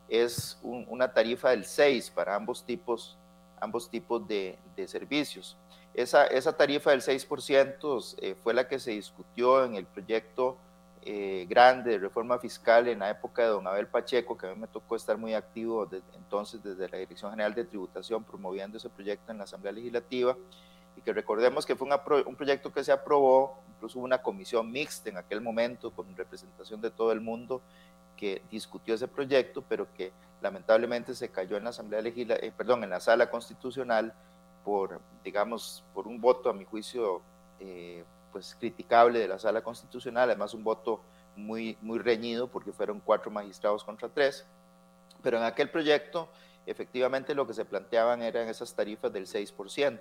es 0.09 0.59
una 0.61 1.13
tarifa 1.13 1.49
del 1.49 1.65
6 1.65 2.11
para 2.11 2.35
ambos 2.35 2.63
tipos, 2.63 3.17
ambos 3.59 3.89
tipos 3.89 4.27
de 4.27 4.57
servicios. 4.87 5.57
Esa, 5.95 6.27
esa 6.27 6.57
tarifa 6.57 6.91
del 6.91 7.01
6% 7.01 8.15
eh, 8.19 8.35
fue 8.43 8.53
la 8.53 8.67
que 8.67 8.79
se 8.79 8.91
discutió 8.91 9.63
en 9.63 9.75
el 9.75 9.85
proyecto 9.85 10.57
eh, 11.03 11.45
grande 11.47 11.91
de 11.91 11.99
reforma 11.99 12.37
fiscal 12.37 12.89
en 12.89 12.99
la 12.99 13.09
época 13.09 13.43
de 13.43 13.49
don 13.49 13.65
Abel 13.65 13.87
Pacheco, 13.87 14.37
que 14.37 14.47
a 14.47 14.49
mí 14.49 14.59
me 14.59 14.67
tocó 14.67 14.97
estar 14.97 15.17
muy 15.17 15.33
activo 15.33 15.87
entonces 16.15 16.61
desde 16.61 16.89
la 16.89 16.97
Dirección 16.97 17.31
General 17.31 17.53
de 17.53 17.63
Tributación 17.63 18.23
promoviendo 18.25 18.77
ese 18.77 18.89
proyecto 18.89 19.31
en 19.31 19.37
la 19.37 19.45
Asamblea 19.45 19.71
Legislativa. 19.71 20.35
Y 20.97 21.01
que 21.01 21.13
recordemos 21.13 21.65
que 21.65 21.75
fue 21.75 21.87
un 22.25 22.35
proyecto 22.35 22.73
que 22.73 22.83
se 22.83 22.91
aprobó, 22.91 23.59
incluso 23.75 23.99
hubo 23.99 24.05
una 24.05 24.21
comisión 24.21 24.69
mixta 24.71 25.09
en 25.09 25.17
aquel 25.17 25.39
momento 25.39 25.91
con 25.91 26.13
representación 26.17 26.81
de 26.81 26.89
todo 26.89 27.13
el 27.13 27.21
mundo 27.21 27.61
que 28.17 28.41
discutió 28.51 28.95
ese 28.95 29.07
proyecto, 29.07 29.63
pero 29.67 29.87
que 29.93 30.11
lamentablemente 30.41 31.15
se 31.15 31.29
cayó 31.29 31.55
en 31.55 31.63
la 31.63 31.69
Asamblea 31.69 32.01
Legislativa, 32.01 32.45
eh, 32.45 32.51
perdón, 32.51 32.83
en 32.83 32.89
la 32.89 32.99
Sala 32.99 33.29
Constitucional 33.29 34.13
por, 34.65 34.99
digamos, 35.23 35.83
por 35.93 36.07
un 36.07 36.19
voto, 36.19 36.49
a 36.49 36.53
mi 36.53 36.65
juicio, 36.65 37.21
eh, 37.59 38.03
pues 38.31 38.55
criticable 38.59 39.19
de 39.19 39.27
la 39.27 39.39
Sala 39.39 39.63
Constitucional, 39.63 40.29
además 40.29 40.53
un 40.53 40.63
voto 40.63 41.01
muy, 41.35 41.77
muy 41.81 41.99
reñido 41.99 42.47
porque 42.47 42.73
fueron 42.73 42.99
cuatro 42.99 43.31
magistrados 43.31 43.83
contra 43.83 44.09
tres, 44.09 44.45
pero 45.21 45.37
en 45.37 45.43
aquel 45.43 45.69
proyecto 45.69 46.27
efectivamente 46.65 47.35
lo 47.35 47.45
que 47.45 47.53
se 47.53 47.63
planteaban 47.63 48.23
eran 48.23 48.47
esas 48.49 48.73
tarifas 48.73 49.13
del 49.13 49.27
6%. 49.27 49.99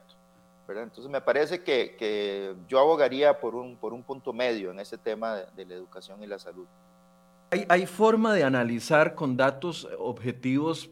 ¿verdad? 0.66 0.84
Entonces 0.84 1.10
me 1.10 1.20
parece 1.20 1.62
que, 1.62 1.94
que, 1.98 2.54
yo 2.66 2.78
abogaría 2.78 3.38
por 3.38 3.54
un, 3.54 3.76
por 3.76 3.92
un 3.92 4.02
punto 4.02 4.32
medio 4.32 4.70
en 4.70 4.80
ese 4.80 4.96
tema 4.96 5.36
de, 5.36 5.46
de 5.56 5.66
la 5.66 5.74
educación 5.74 6.22
y 6.22 6.26
la 6.26 6.38
salud. 6.38 6.66
¿Hay, 7.50 7.66
¿Hay, 7.68 7.84
forma 7.84 8.32
de 8.32 8.44
analizar 8.44 9.14
con 9.14 9.36
datos 9.36 9.86
objetivos 9.98 10.90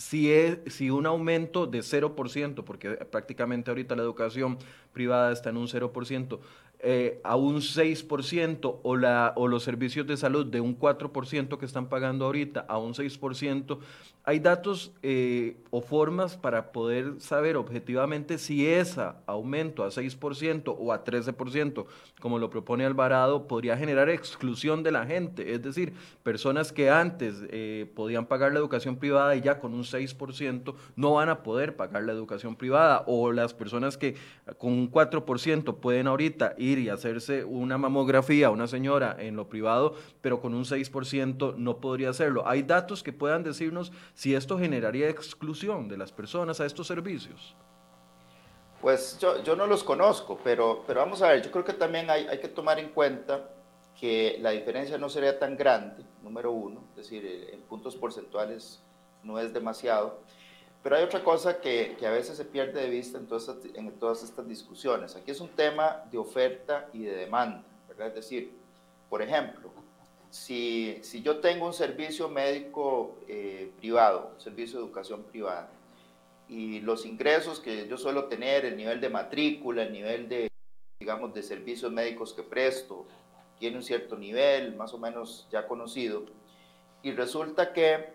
si, 0.00 0.32
es, 0.32 0.58
si 0.66 0.88
un 0.90 1.06
aumento 1.06 1.66
de 1.66 1.80
0%, 1.80 2.64
porque 2.64 2.90
prácticamente 2.90 3.70
ahorita 3.70 3.94
la 3.94 4.02
educación 4.02 4.58
privada 4.92 5.30
está 5.30 5.50
en 5.50 5.58
un 5.58 5.68
0%, 5.68 6.38
eh, 6.82 7.20
a 7.22 7.36
un 7.36 7.56
6% 7.56 8.80
o, 8.82 8.96
la, 8.96 9.34
o 9.36 9.46
los 9.46 9.62
servicios 9.62 10.06
de 10.06 10.16
salud 10.16 10.46
de 10.46 10.62
un 10.62 10.78
4% 10.78 11.58
que 11.58 11.66
están 11.66 11.90
pagando 11.90 12.24
ahorita 12.24 12.64
a 12.66 12.78
un 12.78 12.94
6%, 12.94 13.78
hay 14.24 14.38
datos 14.38 14.92
eh, 15.02 15.56
o 15.70 15.80
formas 15.80 16.36
para 16.36 16.72
poder 16.72 17.20
saber 17.20 17.56
objetivamente 17.56 18.38
si 18.38 18.66
ese 18.66 19.02
aumento 19.26 19.82
a 19.82 19.88
6% 19.88 20.74
o 20.78 20.92
a 20.92 21.04
13%, 21.04 21.86
como 22.20 22.38
lo 22.38 22.50
propone 22.50 22.84
Alvarado, 22.84 23.48
podría 23.48 23.76
generar 23.76 24.08
exclusión 24.10 24.82
de 24.82 24.92
la 24.92 25.06
gente, 25.06 25.52
es 25.54 25.62
decir, 25.62 25.94
personas 26.22 26.72
que 26.72 26.90
antes 26.90 27.36
eh, 27.50 27.90
podían 27.94 28.26
pagar 28.26 28.52
la 28.52 28.58
educación 28.58 28.96
privada 28.96 29.34
y 29.36 29.40
ya 29.40 29.58
con 29.58 29.74
un 29.74 29.84
6% 29.84 30.74
no 30.96 31.14
van 31.14 31.28
a 31.28 31.42
poder 31.42 31.76
pagar 31.76 32.02
la 32.02 32.12
educación 32.12 32.56
privada, 32.56 33.04
o 33.06 33.32
las 33.32 33.54
personas 33.54 33.96
que 33.96 34.16
con 34.58 34.72
un 34.72 34.90
4% 34.90 35.76
pueden 35.80 36.06
ahorita 36.06 36.54
ir 36.58 36.78
y 36.78 36.88
hacerse 36.88 37.44
una 37.44 37.78
mamografía 37.78 38.50
una 38.50 38.66
señora 38.66 39.16
en 39.18 39.36
lo 39.36 39.48
privado, 39.48 39.94
pero 40.20 40.40
con 40.40 40.54
un 40.54 40.64
6% 40.64 41.56
no 41.56 41.76
podría 41.78 42.10
hacerlo. 42.10 42.46
Hay 42.46 42.62
datos 42.62 43.02
que 43.02 43.12
puedan 43.12 43.42
decirnos 43.42 43.92
si 44.20 44.34
esto 44.34 44.58
generaría 44.58 45.08
exclusión 45.08 45.88
de 45.88 45.96
las 45.96 46.12
personas 46.12 46.60
a 46.60 46.66
estos 46.66 46.86
servicios. 46.86 47.56
Pues 48.82 49.18
yo, 49.18 49.42
yo 49.42 49.56
no 49.56 49.66
los 49.66 49.82
conozco, 49.82 50.38
pero, 50.44 50.84
pero 50.86 51.00
vamos 51.00 51.22
a 51.22 51.28
ver, 51.28 51.42
yo 51.42 51.50
creo 51.50 51.64
que 51.64 51.72
también 51.72 52.10
hay, 52.10 52.26
hay 52.26 52.38
que 52.38 52.48
tomar 52.48 52.78
en 52.78 52.90
cuenta 52.90 53.48
que 53.98 54.36
la 54.42 54.50
diferencia 54.50 54.98
no 54.98 55.08
sería 55.08 55.38
tan 55.38 55.56
grande, 55.56 56.04
número 56.22 56.52
uno, 56.52 56.84
es 56.90 56.96
decir, 56.96 57.48
en 57.50 57.62
puntos 57.62 57.96
porcentuales 57.96 58.82
no 59.22 59.38
es 59.38 59.54
demasiado. 59.54 60.18
Pero 60.82 60.96
hay 60.96 61.02
otra 61.02 61.24
cosa 61.24 61.58
que, 61.58 61.96
que 61.98 62.06
a 62.06 62.10
veces 62.10 62.36
se 62.36 62.44
pierde 62.44 62.78
de 62.78 62.90
vista 62.90 63.16
en 63.16 63.26
todas, 63.26 63.50
en 63.72 63.90
todas 63.92 64.22
estas 64.22 64.46
discusiones. 64.46 65.16
Aquí 65.16 65.30
es 65.30 65.40
un 65.40 65.48
tema 65.48 66.04
de 66.10 66.18
oferta 66.18 66.90
y 66.92 67.04
de 67.04 67.16
demanda, 67.16 67.64
¿verdad? 67.88 68.08
Es 68.08 68.16
decir, 68.16 68.52
por 69.08 69.22
ejemplo, 69.22 69.70
si, 70.30 70.98
si 71.02 71.22
yo 71.22 71.40
tengo 71.40 71.66
un 71.66 71.72
servicio 71.72 72.28
médico 72.28 73.18
eh, 73.28 73.70
privado, 73.78 74.32
servicio 74.38 74.78
de 74.78 74.86
educación 74.86 75.24
privada, 75.24 75.70
y 76.48 76.80
los 76.80 77.06
ingresos 77.06 77.60
que 77.60 77.86
yo 77.86 77.96
suelo 77.96 78.24
tener, 78.24 78.64
el 78.64 78.76
nivel 78.76 79.00
de 79.00 79.08
matrícula, 79.08 79.82
el 79.82 79.92
nivel 79.92 80.28
de, 80.28 80.48
digamos, 80.98 81.32
de 81.34 81.42
servicios 81.42 81.92
médicos 81.92 82.32
que 82.32 82.42
presto, 82.42 83.06
tiene 83.58 83.76
un 83.76 83.82
cierto 83.82 84.16
nivel, 84.16 84.74
más 84.74 84.94
o 84.94 84.98
menos 84.98 85.46
ya 85.50 85.66
conocido, 85.66 86.24
y 87.02 87.12
resulta 87.12 87.72
que 87.72 88.12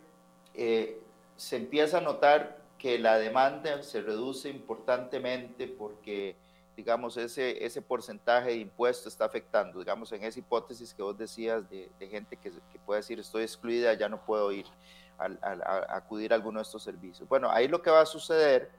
eh, 0.54 1.00
se 1.36 1.58
empieza 1.58 2.00
a 2.00 2.02
notar 2.02 2.64
que 2.78 3.00
la 3.00 3.18
demanda 3.18 3.82
se 3.84 4.02
reduce 4.02 4.50
importantemente 4.50 5.68
porque, 5.68 6.36
digamos, 6.76 7.16
ese, 7.18 7.64
ese 7.64 7.82
porcentaje 7.82 8.50
de 8.50 8.58
impuestos 8.58 9.14
está 9.14 9.26
afectando, 9.26 9.80
digamos, 9.80 10.12
en 10.12 10.24
esa 10.24 10.40
hipótesis 10.40 10.94
que 10.94 11.02
vos 11.02 11.18
decías 11.18 11.70
de, 11.70 11.90
gente 12.00 12.36
que, 12.38 12.52
que, 12.52 12.80
puede 12.86 13.00
decir 13.00 13.20
estoy 13.20 13.44
excluida, 13.44 13.94
ya 13.94 14.10
no 14.10 14.24
puedo 14.26 14.52
ir 14.52 14.66
a, 15.18 15.96
acudir 15.96 16.34
a 16.34 16.36
alguno 16.36 16.60
de 16.60 16.64
estos 16.64 16.84
servicios. 16.84 17.28
Bueno, 17.30 17.50
ahí 17.50 17.68
lo 17.68 17.82
que 17.82 17.90
va 17.90 18.02
a 18.02 18.06
suceder 18.06 18.70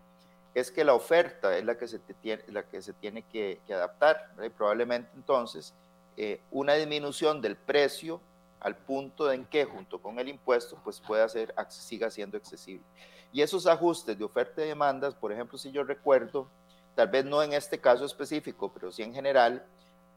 es 0.54 0.70
que 0.70 0.84
la 0.84 0.94
oferta 0.94 1.56
es 1.56 1.64
la 1.64 1.76
que 1.76 1.88
se, 1.88 1.98
tiene, 1.98 2.42
la 2.48 2.62
que, 2.62 2.82
se 2.82 2.92
tiene 2.92 3.22
que, 3.22 3.60
adaptar, 3.68 4.32
probablemente 4.56 5.10
entonces 5.14 5.74
eh, 6.16 6.40
una 6.50 6.74
disminución 6.74 7.40
del 7.40 7.56
precio 7.56 8.20
al 8.60 8.76
punto 8.76 9.30
en 9.30 9.44
que 9.44 9.64
junto 9.64 10.00
con 10.00 10.18
el 10.18 10.28
impuesto 10.28 10.78
pues 10.82 11.00
pueda 11.00 11.28
ser, 11.28 11.54
siga 11.68 12.10
siendo 12.10 12.36
accesible. 12.36 12.84
Y 13.32 13.42
esos 13.42 13.66
ajustes 13.66 14.16
de 14.18 14.24
oferta 14.24 14.64
y 14.64 14.68
demandas, 14.68 15.14
por 15.14 15.30
ejemplo, 15.30 15.58
si 15.58 15.70
yo 15.70 15.84
recuerdo, 15.84 16.48
tal 16.96 17.08
vez 17.08 17.24
no 17.24 17.42
en 17.42 17.52
este 17.52 17.78
caso 17.78 18.04
específico, 18.04 18.72
pero 18.74 18.90
sí 18.90 19.04
en 19.04 19.14
general, 19.14 19.64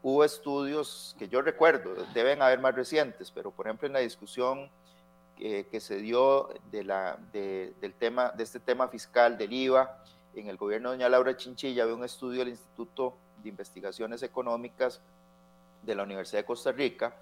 hubo 0.02 0.24
estudios 0.24 1.14
que 1.18 1.28
yo 1.28 1.42
recuerdo, 1.42 1.94
deben 2.14 2.42
haber 2.42 2.58
más 2.58 2.74
recientes, 2.74 3.30
pero 3.30 3.52
por 3.52 3.66
ejemplo 3.66 3.86
en 3.86 3.92
la 3.92 4.00
discusión 4.00 4.68
que 5.36 5.80
se 5.80 5.96
dio 5.96 6.50
de 6.70 7.72
del 7.80 7.94
tema, 7.94 8.30
de 8.30 8.42
este 8.42 8.60
tema 8.60 8.88
fiscal 8.88 9.38
del 9.38 9.52
IVA, 9.52 10.02
en 10.34 10.48
el 10.48 10.56
gobierno 10.56 10.90
de 10.90 10.96
doña 10.96 11.08
Laura 11.08 11.36
Chinchilla 11.36 11.84
había 11.84 11.94
un 11.94 12.04
estudio 12.04 12.40
del 12.40 12.50
Instituto 12.50 13.16
de 13.42 13.48
Investigaciones 13.48 14.22
Económicas 14.22 15.00
de 15.82 15.94
la 15.94 16.02
Universidad 16.02 16.40
de 16.40 16.44
Costa 16.44 16.72
Rica, 16.72 17.14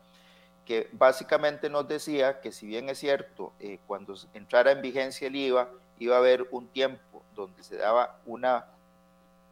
que 0.64 0.88
básicamente 0.92 1.70
nos 1.70 1.88
decía 1.88 2.40
que 2.40 2.52
si 2.52 2.66
bien 2.66 2.88
es 2.88 2.98
cierto, 2.98 3.52
eh, 3.61 3.78
cuando 3.87 4.14
entrara 4.35 4.72
en 4.72 4.83
vigencia 4.83 5.28
el 5.28 5.37
IVA, 5.37 5.70
iba 5.98 6.16
a 6.16 6.18
haber 6.18 6.46
un 6.50 6.68
tiempo 6.68 7.22
donde 7.35 7.62
se 7.62 7.76
daba 7.76 8.20
una, 8.26 8.66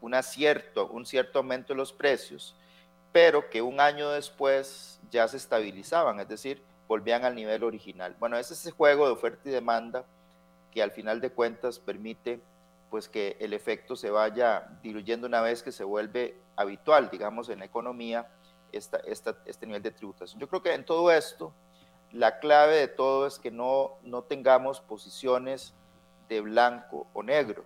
una 0.01 0.23
cierto, 0.23 0.89
un 0.89 1.07
cierto 1.07 1.39
aumento 1.39 1.73
de 1.73 1.79
los 1.79 1.93
precios, 1.93 2.55
pero 3.13 3.49
que 3.49 3.63
un 3.63 3.81
año 3.81 4.11
después 4.11 5.01
ya 5.11 5.27
se 5.29 5.37
estabilizaban, 5.37 6.21
es 6.21 6.29
decir, 6.29 6.63
volvían 6.89 7.25
al 7.25 7.35
nivel 7.35 7.65
original. 7.65 8.15
Bueno, 8.19 8.37
es 8.37 8.51
ese 8.51 8.71
juego 8.71 9.07
de 9.07 9.13
oferta 9.13 9.49
y 9.49 9.53
demanda 9.53 10.05
que 10.71 10.83
al 10.83 10.91
final 10.91 11.21
de 11.21 11.31
cuentas 11.31 11.79
permite 11.79 12.41
pues 12.91 13.09
que 13.09 13.37
el 13.41 13.53
efecto 13.53 13.97
se 13.97 14.11
vaya 14.11 14.69
diluyendo 14.83 15.27
una 15.27 15.41
vez 15.41 15.63
que 15.63 15.73
se 15.73 15.85
vuelve 15.85 16.39
habitual, 16.55 17.11
digamos, 17.11 17.49
en 17.49 17.59
la 17.61 17.65
economía 17.65 18.29
esta, 18.73 18.99
este 19.47 19.67
nivel 19.67 19.83
de 19.83 19.91
tributación. 19.91 20.41
Yo 20.41 20.49
creo 20.49 20.63
que 20.63 20.73
en 20.73 20.85
todo 20.85 21.11
esto, 21.11 21.53
la 22.13 22.39
clave 22.39 22.77
de 22.77 22.89
todo 22.89 23.27
es 23.27 23.39
que 23.39 23.51
no, 23.51 23.99
no 24.03 24.23
tengamos 24.23 24.81
posiciones 24.81 25.75
de 26.29 26.41
blanco 26.41 27.07
o 27.13 27.23
negro. 27.23 27.65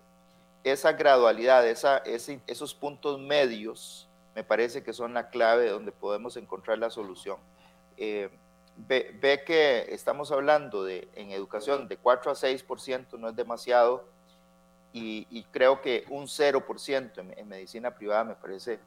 Esa 0.63 0.93
gradualidad, 0.93 1.67
esos 1.67 2.75
puntos 2.75 3.19
medios, 3.19 4.09
me 4.35 4.45
parece 4.45 4.83
que 4.83 4.93
son 4.93 5.15
la 5.15 5.31
clave 5.31 5.65
de 5.65 5.71
donde 5.71 5.93
podemos 5.93 6.37
encontrar 6.37 6.79
la 6.79 6.91
solución. 6.91 7.39
Eh, 7.97 8.31
ve, 8.77 9.43
que 9.47 9.87
estamos 9.89 10.31
hablando 10.33 10.85
de, 10.85 11.09
en 11.15 11.31
educación 11.31 11.89
de 11.89 11.97
4 11.97 12.31
a 12.31 12.35
6%, 12.35 13.19
no 13.19 13.29
es 13.29 13.37
demasiado, 13.37 14.05
y, 14.93 15.45
creo 15.53 15.81
que 15.81 16.05
un 16.11 16.25
0% 16.27 17.19
en, 17.19 17.39
en 17.39 17.49
medicina 17.49 17.95
privada 17.95 18.25
me 18.25 18.35
parece 18.35 18.81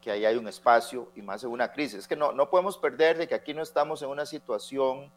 que 0.00 0.10
ahí 0.10 0.24
hay 0.26 0.36
un 0.36 0.46
espacio 0.46 1.10
y 1.14 1.22
más 1.22 1.42
en 1.42 1.50
una 1.50 1.72
crisis. 1.72 2.00
Es 2.00 2.08
que 2.08 2.16
no, 2.16 2.32
no 2.32 2.50
podemos 2.50 2.76
perder 2.78 3.16
de 3.18 3.26
que 3.26 3.34
aquí 3.34 3.54
no 3.54 3.62
estamos 3.62 4.02
en 4.02 4.08
una 4.08 4.26
situación 4.26 5.10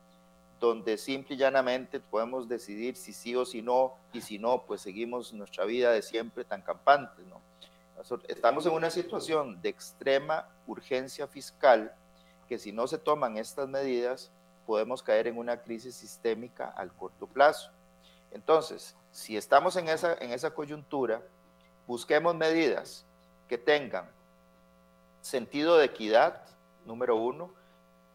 donde 0.61 0.95
simple 0.99 1.33
y 1.33 1.39
llanamente 1.39 1.99
podemos 1.99 2.47
decidir 2.47 2.95
si 2.95 3.13
sí 3.13 3.35
o 3.35 3.45
si 3.45 3.63
no, 3.63 3.95
y 4.13 4.21
si 4.21 4.37
no, 4.37 4.63
pues 4.63 4.81
seguimos 4.81 5.33
nuestra 5.33 5.65
vida 5.65 5.91
de 5.91 6.03
siempre 6.03 6.45
tan 6.45 6.61
campante. 6.61 7.23
¿no? 7.23 7.41
Estamos 8.27 8.67
en 8.67 8.73
una 8.73 8.91
situación 8.91 9.59
de 9.59 9.69
extrema 9.69 10.47
urgencia 10.67 11.27
fiscal 11.27 11.93
que 12.47 12.59
si 12.59 12.71
no 12.71 12.85
se 12.85 12.99
toman 12.99 13.37
estas 13.37 13.67
medidas, 13.67 14.31
podemos 14.67 15.01
caer 15.01 15.25
en 15.25 15.39
una 15.39 15.61
crisis 15.61 15.95
sistémica 15.95 16.69
al 16.69 16.93
corto 16.93 17.25
plazo. 17.25 17.71
Entonces, 18.29 18.95
si 19.11 19.35
estamos 19.35 19.75
en 19.77 19.89
esa, 19.89 20.13
en 20.13 20.31
esa 20.31 20.53
coyuntura, 20.53 21.23
busquemos 21.87 22.35
medidas 22.35 23.03
que 23.49 23.57
tengan 23.57 24.07
sentido 25.21 25.77
de 25.77 25.85
equidad, 25.85 26.43
número 26.85 27.15
uno, 27.15 27.51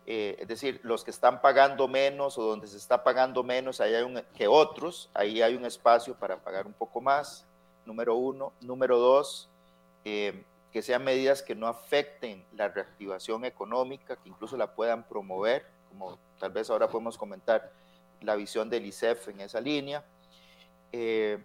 eh, 0.09 0.37
es 0.39 0.47
decir, 0.47 0.81
los 0.85 1.03
que 1.03 1.11
están 1.11 1.41
pagando 1.41 1.89
menos 1.89 2.39
o 2.39 2.43
donde 2.45 2.69
se 2.69 2.77
está 2.77 3.03
pagando 3.03 3.43
menos 3.43 3.81
ahí 3.81 3.93
hay 3.93 4.25
que 4.37 4.47
otros, 4.47 5.11
ahí 5.15 5.43
hay 5.43 5.57
un 5.57 5.65
espacio 5.65 6.15
para 6.15 6.37
pagar 6.37 6.67
un 6.67 6.73
poco 6.73 7.01
más, 7.01 7.45
número 7.85 8.15
uno. 8.15 8.53
Número 8.61 8.99
dos, 8.99 9.49
eh, 10.05 10.45
que 10.73 10.83
sean 10.83 11.03
medidas 11.03 11.43
que 11.43 11.57
no 11.57 11.67
afecten 11.67 12.45
la 12.55 12.69
reactivación 12.69 13.45
económica, 13.45 14.15
que 14.17 14.29
incluso 14.29 14.57
la 14.57 14.75
puedan 14.75 15.03
promover, 15.09 15.67
como 15.89 16.19
tal 16.39 16.53
vez 16.53 16.71
ahora 16.71 16.89
podemos 16.89 17.19
comentar 17.19 17.73
la 18.21 18.37
visión 18.37 18.71
del 18.71 18.87
ICEF 18.87 19.29
en 19.29 19.41
esa 19.41 19.61
línea. 19.61 20.05
Eh, 20.93 21.43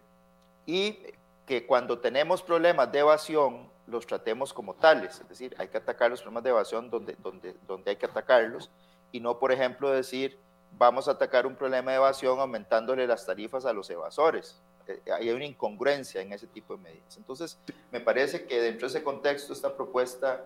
y 0.67 0.99
que 1.47 1.65
cuando 1.65 1.97
tenemos 1.97 2.43
problemas 2.43 2.91
de 2.91 2.99
evasión, 2.99 3.71
los 3.91 4.07
tratemos 4.07 4.53
como 4.53 4.73
tales, 4.73 5.19
es 5.19 5.29
decir, 5.29 5.55
hay 5.59 5.67
que 5.67 5.77
atacar 5.77 6.09
los 6.09 6.21
problemas 6.21 6.43
de 6.43 6.49
evasión 6.49 6.89
donde, 6.89 7.15
donde, 7.19 7.55
donde 7.67 7.91
hay 7.91 7.97
que 7.97 8.05
atacarlos 8.05 8.71
y 9.11 9.19
no, 9.19 9.37
por 9.37 9.51
ejemplo, 9.51 9.91
decir, 9.91 10.39
vamos 10.77 11.07
a 11.07 11.11
atacar 11.11 11.45
un 11.45 11.55
problema 11.55 11.91
de 11.91 11.97
evasión 11.97 12.39
aumentándole 12.39 13.05
las 13.05 13.25
tarifas 13.25 13.65
a 13.65 13.73
los 13.73 13.89
evasores. 13.89 14.61
Eh, 14.87 15.01
hay 15.11 15.29
una 15.29 15.45
incongruencia 15.45 16.21
en 16.21 16.33
ese 16.33 16.47
tipo 16.47 16.75
de 16.75 16.83
medidas. 16.83 17.17
Entonces, 17.17 17.59
me 17.91 17.99
parece 17.99 18.45
que 18.45 18.61
dentro 18.61 18.87
de 18.87 18.97
ese 18.97 19.03
contexto, 19.03 19.53
esta 19.53 19.75
propuesta 19.75 20.45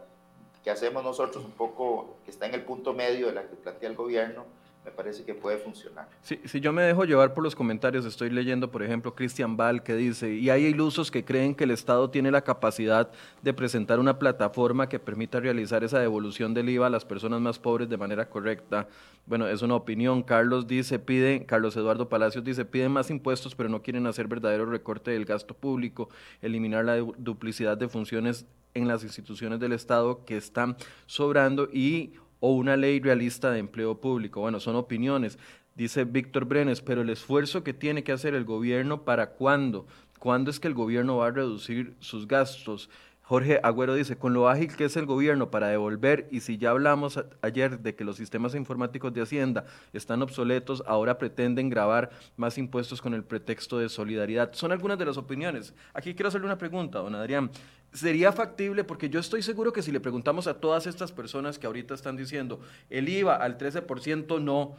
que 0.64 0.72
hacemos 0.72 1.04
nosotros 1.04 1.46
un 1.46 1.52
poco, 1.52 2.18
que 2.26 2.32
está 2.32 2.48
en 2.48 2.56
el 2.56 2.64
punto 2.64 2.94
medio 2.94 3.28
de 3.28 3.34
la 3.34 3.44
que 3.44 3.56
plantea 3.56 3.90
el 3.90 3.96
gobierno, 3.96 4.46
me 4.86 4.92
parece 4.92 5.24
que 5.24 5.34
puede 5.34 5.58
funcionar. 5.58 6.08
Si, 6.22 6.40
si 6.46 6.60
yo 6.60 6.72
me 6.72 6.84
dejo 6.84 7.06
llevar 7.06 7.34
por 7.34 7.44
los 7.44 7.56
comentarios, 7.56 8.06
estoy 8.06 8.30
leyendo, 8.30 8.70
por 8.70 8.84
ejemplo, 8.84 9.16
Cristian 9.16 9.58
Val 9.58 9.82
que 9.82 9.96
dice, 9.96 10.36
y 10.36 10.52
hay 10.52 10.66
ilusos 10.66 11.10
que 11.10 11.26
creen 11.26 11.56
que 11.56 11.64
el 11.64 11.72
Estado 11.72 12.12
tiene 12.12 12.30
la 12.30 12.44
capacidad 12.44 13.10
de 13.42 13.54
presentar 13.54 14.00
una 14.00 14.20
plataforma 14.20 14.88
que 14.88 15.00
permita 15.00 15.40
realizar 15.40 15.84
esa 15.84 15.98
devolución 15.98 16.54
del 16.54 16.70
IVA 16.70 16.86
a 16.86 16.92
las 16.92 17.04
personas 17.04 17.42
más 17.42 17.58
pobres 17.58 17.90
de 17.90 17.98
manera 17.98 18.30
correcta. 18.30 18.88
Bueno, 19.26 19.48
es 19.48 19.64
una 19.64 19.74
opinión. 19.74 20.22
Carlos 20.22 20.68
dice, 20.68 21.00
pide, 21.00 21.48
Carlos 21.48 21.76
Eduardo 21.76 22.08
Palacios 22.08 22.44
dice, 22.44 22.64
piden 22.64 22.92
más 22.92 23.10
impuestos, 23.10 23.56
pero 23.56 23.70
no 23.70 23.82
quieren 23.82 24.06
hacer 24.06 24.28
verdadero 24.28 24.68
recorte 24.68 25.10
del 25.10 25.26
gasto 25.26 25.56
público, 25.56 26.10
eliminar 26.44 26.86
la 26.86 26.98
duplicidad 27.18 27.76
de 27.76 27.88
funciones 27.88 28.46
en 28.76 28.88
las 28.88 29.04
instituciones 29.04 29.60
del 29.60 29.72
Estado 29.72 30.26
que 30.26 30.38
están 30.38 30.76
sobrando 31.08 31.70
y 31.72 32.14
o 32.46 32.52
una 32.52 32.78
ley 32.78 33.00
realista 33.00 33.50
de 33.50 33.58
empleo 33.58 34.00
público. 34.00 34.42
Bueno, 34.42 34.60
son 34.60 34.76
opiniones. 34.76 35.40
Dice 35.74 36.04
Víctor 36.04 36.46
Brenes, 36.46 36.80
pero 36.80 37.02
el 37.02 37.10
esfuerzo 37.10 37.64
que 37.64 37.74
tiene 37.74 38.04
que 38.04 38.12
hacer 38.12 38.36
el 38.36 38.46
gobierno 38.46 39.04
para 39.04 39.32
cuándo, 39.32 39.88
cuándo 40.20 40.52
es 40.52 40.60
que 40.60 40.68
el 40.68 40.76
gobierno 40.76 41.18
va 41.18 41.28
a 41.28 41.32
reducir 41.32 41.96
sus 42.02 42.28
gastos. 42.28 42.92
Jorge 43.28 43.60
Agüero 43.64 43.96
dice, 43.96 44.18
con 44.18 44.36
lo 44.36 44.50
ágil 44.50 44.76
que 44.76 44.86
es 44.86 44.96
el 44.98 45.08
gobierno 45.08 45.50
para 45.50 45.70
devolver, 45.70 46.28
y 46.30 46.42
si 46.42 46.60
ya 46.60 46.70
hablamos 46.70 47.20
ayer 47.42 47.80
de 47.80 47.96
que 47.96 48.04
los 48.04 48.18
sistemas 48.18 48.54
informáticos 48.54 49.12
de 49.14 49.24
Hacienda 49.24 49.66
están 49.94 50.22
obsoletos, 50.22 50.84
ahora 50.86 51.18
pretenden 51.18 51.70
grabar 51.70 52.12
más 52.38 52.60
impuestos 52.60 53.02
con 53.02 53.16
el 53.16 53.24
pretexto 53.24 53.80
de 53.80 53.90
solidaridad. 53.90 54.54
Son 54.54 54.72
algunas 54.72 55.00
de 55.00 55.06
las 55.06 55.18
opiniones. 55.18 55.74
Aquí 55.96 56.14
quiero 56.14 56.28
hacerle 56.28 56.46
una 56.46 56.60
pregunta, 56.60 57.00
don 57.00 57.16
Adrián. 57.16 57.50
¿Sería 57.92 58.32
factible? 58.32 58.84
Porque 58.84 59.10
yo 59.10 59.20
estoy 59.20 59.42
seguro 59.42 59.74
que 59.74 59.82
si 59.82 59.92
le 59.92 60.00
preguntamos 60.00 60.46
a 60.46 60.60
todas 60.60 60.86
estas 60.86 61.12
personas 61.12 61.58
que 61.58 61.66
ahorita 61.66 61.96
están 61.96 62.18
diciendo 62.18 62.60
el 62.92 63.10
IVA 63.10 63.38
al 63.38 63.58
13% 63.58 64.40
no 64.40 64.76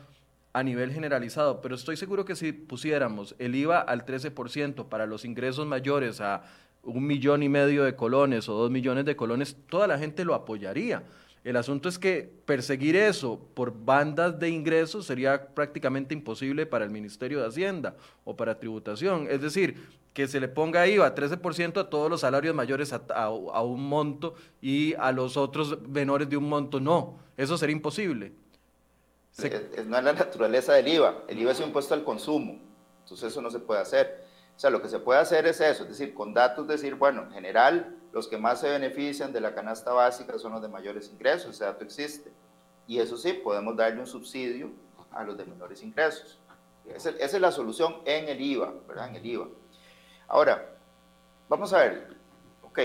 a 0.52 0.62
nivel 0.62 0.92
generalizado, 0.92 1.60
pero 1.60 1.74
estoy 1.74 1.96
seguro 1.96 2.24
que 2.24 2.36
si 2.36 2.52
pusiéramos 2.52 3.34
el 3.38 3.54
IVA 3.56 3.80
al 3.80 4.06
13% 4.06 4.88
para 4.88 5.04
los 5.04 5.24
ingresos 5.24 5.66
mayores 5.66 6.20
a 6.20 6.44
un 6.86 7.06
millón 7.06 7.42
y 7.42 7.48
medio 7.48 7.84
de 7.84 7.94
colones 7.94 8.48
o 8.48 8.54
dos 8.54 8.70
millones 8.70 9.04
de 9.04 9.16
colones, 9.16 9.56
toda 9.68 9.86
la 9.86 9.98
gente 9.98 10.24
lo 10.24 10.34
apoyaría. 10.34 11.02
El 11.44 11.56
asunto 11.56 11.88
es 11.88 11.98
que 11.98 12.28
perseguir 12.44 12.96
eso 12.96 13.40
por 13.54 13.72
bandas 13.84 14.38
de 14.38 14.48
ingresos 14.48 15.06
sería 15.06 15.46
prácticamente 15.54 16.12
imposible 16.12 16.66
para 16.66 16.84
el 16.84 16.90
Ministerio 16.90 17.40
de 17.40 17.46
Hacienda 17.46 17.94
o 18.24 18.36
para 18.36 18.58
tributación. 18.58 19.28
Es 19.30 19.40
decir, 19.40 19.76
que 20.12 20.26
se 20.26 20.40
le 20.40 20.48
ponga 20.48 20.88
IVA 20.88 21.14
13% 21.14 21.78
a 21.78 21.90
todos 21.90 22.10
los 22.10 22.22
salarios 22.22 22.54
mayores 22.54 22.92
a, 22.92 23.28
un 23.28 23.88
monto 23.88 24.34
y 24.60 24.94
a 24.94 25.12
los 25.12 25.36
otros 25.36 25.80
menores 25.82 26.28
de 26.28 26.36
un 26.36 26.48
monto 26.48 26.80
no. 26.80 27.18
Eso 27.36 27.56
sería 27.56 27.76
imposible. 27.76 28.32
no 29.38 29.98
es 29.98 30.04
la 30.04 30.12
naturaleza 30.14 30.72
del 30.72 30.88
IVA. 30.88 31.24
El 31.28 31.38
IVA 31.38 31.52
es 31.52 31.60
un 31.60 31.66
impuesto 31.66 31.94
al 31.94 32.02
consumo. 32.02 32.58
Entonces 33.04 33.30
eso 33.30 33.40
no 33.40 33.52
se 33.52 33.60
puede 33.60 33.82
hacer. 33.82 34.25
O 34.56 34.58
sea, 34.58 34.70
lo 34.70 34.80
que 34.80 34.88
se 34.88 34.98
puede 34.98 35.20
hacer 35.20 35.46
es 35.46 35.60
eso, 35.60 35.82
es 35.82 35.90
decir, 35.90 36.14
con 36.14 36.32
datos 36.32 36.66
decir, 36.66 36.94
bueno, 36.94 37.24
en 37.24 37.30
general, 37.30 37.94
los 38.12 38.26
que 38.26 38.38
más 38.38 38.60
se 38.60 38.70
benefician 38.70 39.30
de 39.30 39.42
la 39.42 39.54
canasta 39.54 39.92
básica 39.92 40.38
son 40.38 40.52
los 40.52 40.62
de 40.62 40.68
mayores 40.68 41.10
ingresos, 41.10 41.50
ese 41.50 41.64
dato 41.64 41.84
existe. 41.84 42.32
Y 42.86 42.98
eso 42.98 43.18
sí, 43.18 43.34
podemos 43.34 43.76
darle 43.76 44.00
un 44.00 44.06
subsidio 44.06 44.70
a 45.10 45.24
los 45.24 45.36
de 45.36 45.44
menores 45.44 45.82
ingresos. 45.82 46.40
Esa, 46.86 47.10
es 47.10 47.38
la 47.38 47.52
solución 47.52 47.96
en 48.06 48.30
el 48.30 48.40
IVA, 48.40 48.72
¿verdad? 48.88 49.08
En 49.08 49.16
el 49.16 49.26
IVA. 49.26 49.48
Ahora, 50.26 50.74
vamos 51.50 51.74
a 51.74 51.78
ver, 51.78 52.16
ok, 52.62 52.78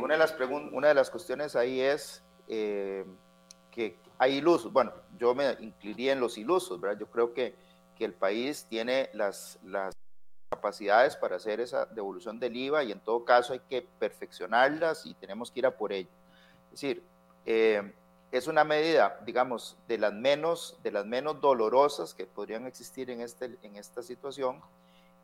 una 0.00 0.14
de 0.14 0.18
las, 0.18 0.34
una 0.72 0.88
de 0.88 0.94
las 0.94 1.10
cuestiones 1.10 1.56
ahí 1.56 1.80
es 1.80 2.22
eh, 2.46 3.04
que 3.70 3.98
hay 4.16 4.36
ilusos. 4.36 4.72
Bueno, 4.72 4.94
yo 5.18 5.34
me 5.34 5.56
incluiría 5.60 6.12
en 6.12 6.20
los 6.20 6.38
ilusos, 6.38 6.80
¿verdad? 6.80 7.00
Yo 7.00 7.06
creo 7.08 7.34
que, 7.34 7.54
que 7.96 8.06
el 8.06 8.14
país 8.14 8.66
tiene 8.70 9.10
las, 9.12 9.58
las 9.62 9.94
capacidades 10.48 11.16
para 11.16 11.36
hacer 11.36 11.60
esa 11.60 11.86
devolución 11.86 12.38
del 12.40 12.56
IVA 12.56 12.84
y 12.84 12.92
en 12.92 13.00
todo 13.00 13.24
caso 13.24 13.52
hay 13.52 13.60
que 13.60 13.82
perfeccionarlas 13.98 15.04
y 15.06 15.14
tenemos 15.14 15.50
que 15.50 15.60
ir 15.60 15.66
a 15.66 15.76
por 15.76 15.92
ello. 15.92 16.08
Es 16.66 16.72
decir, 16.72 17.02
eh, 17.44 17.92
es 18.32 18.46
una 18.46 18.64
medida, 18.64 19.18
digamos, 19.24 19.76
de 19.86 19.98
las 19.98 20.12
menos, 20.12 20.78
de 20.82 20.90
las 20.90 21.06
menos 21.06 21.40
dolorosas 21.40 22.14
que 22.14 22.26
podrían 22.26 22.66
existir 22.66 23.10
en, 23.10 23.20
este, 23.20 23.56
en 23.62 23.76
esta 23.76 24.02
situación 24.02 24.60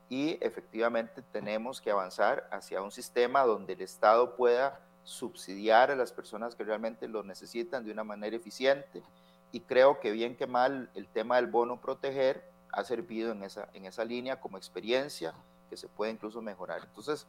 y 0.09 0.37
efectivamente 0.41 1.23
tenemos 1.31 1.81
que 1.81 1.91
avanzar 1.91 2.47
hacia 2.51 2.81
un 2.81 2.91
sistema 2.91 3.43
donde 3.43 3.73
el 3.73 3.81
Estado 3.81 4.35
pueda 4.35 4.79
subsidiar 5.03 5.91
a 5.91 5.95
las 5.95 6.11
personas 6.11 6.55
que 6.55 6.63
realmente 6.63 7.07
lo 7.07 7.23
necesitan 7.23 7.85
de 7.85 7.91
una 7.91 8.03
manera 8.03 8.35
eficiente 8.35 9.03
y 9.51 9.61
creo 9.61 9.99
que 9.99 10.11
bien 10.11 10.35
que 10.35 10.47
mal 10.47 10.89
el 10.95 11.07
tema 11.07 11.35
del 11.37 11.47
bono 11.47 11.79
proteger 11.79 12.54
ha 12.75 12.83
servido 12.83 13.31
en 13.31 13.43
esa, 13.43 13.69
en 13.73 13.85
esa 13.85 14.03
línea 14.03 14.39
como 14.39 14.57
experiencia 14.57 15.33
que 15.69 15.77
se 15.77 15.87
puede 15.87 16.11
incluso 16.11 16.41
mejorar. 16.41 16.81
Entonces, 16.83 17.25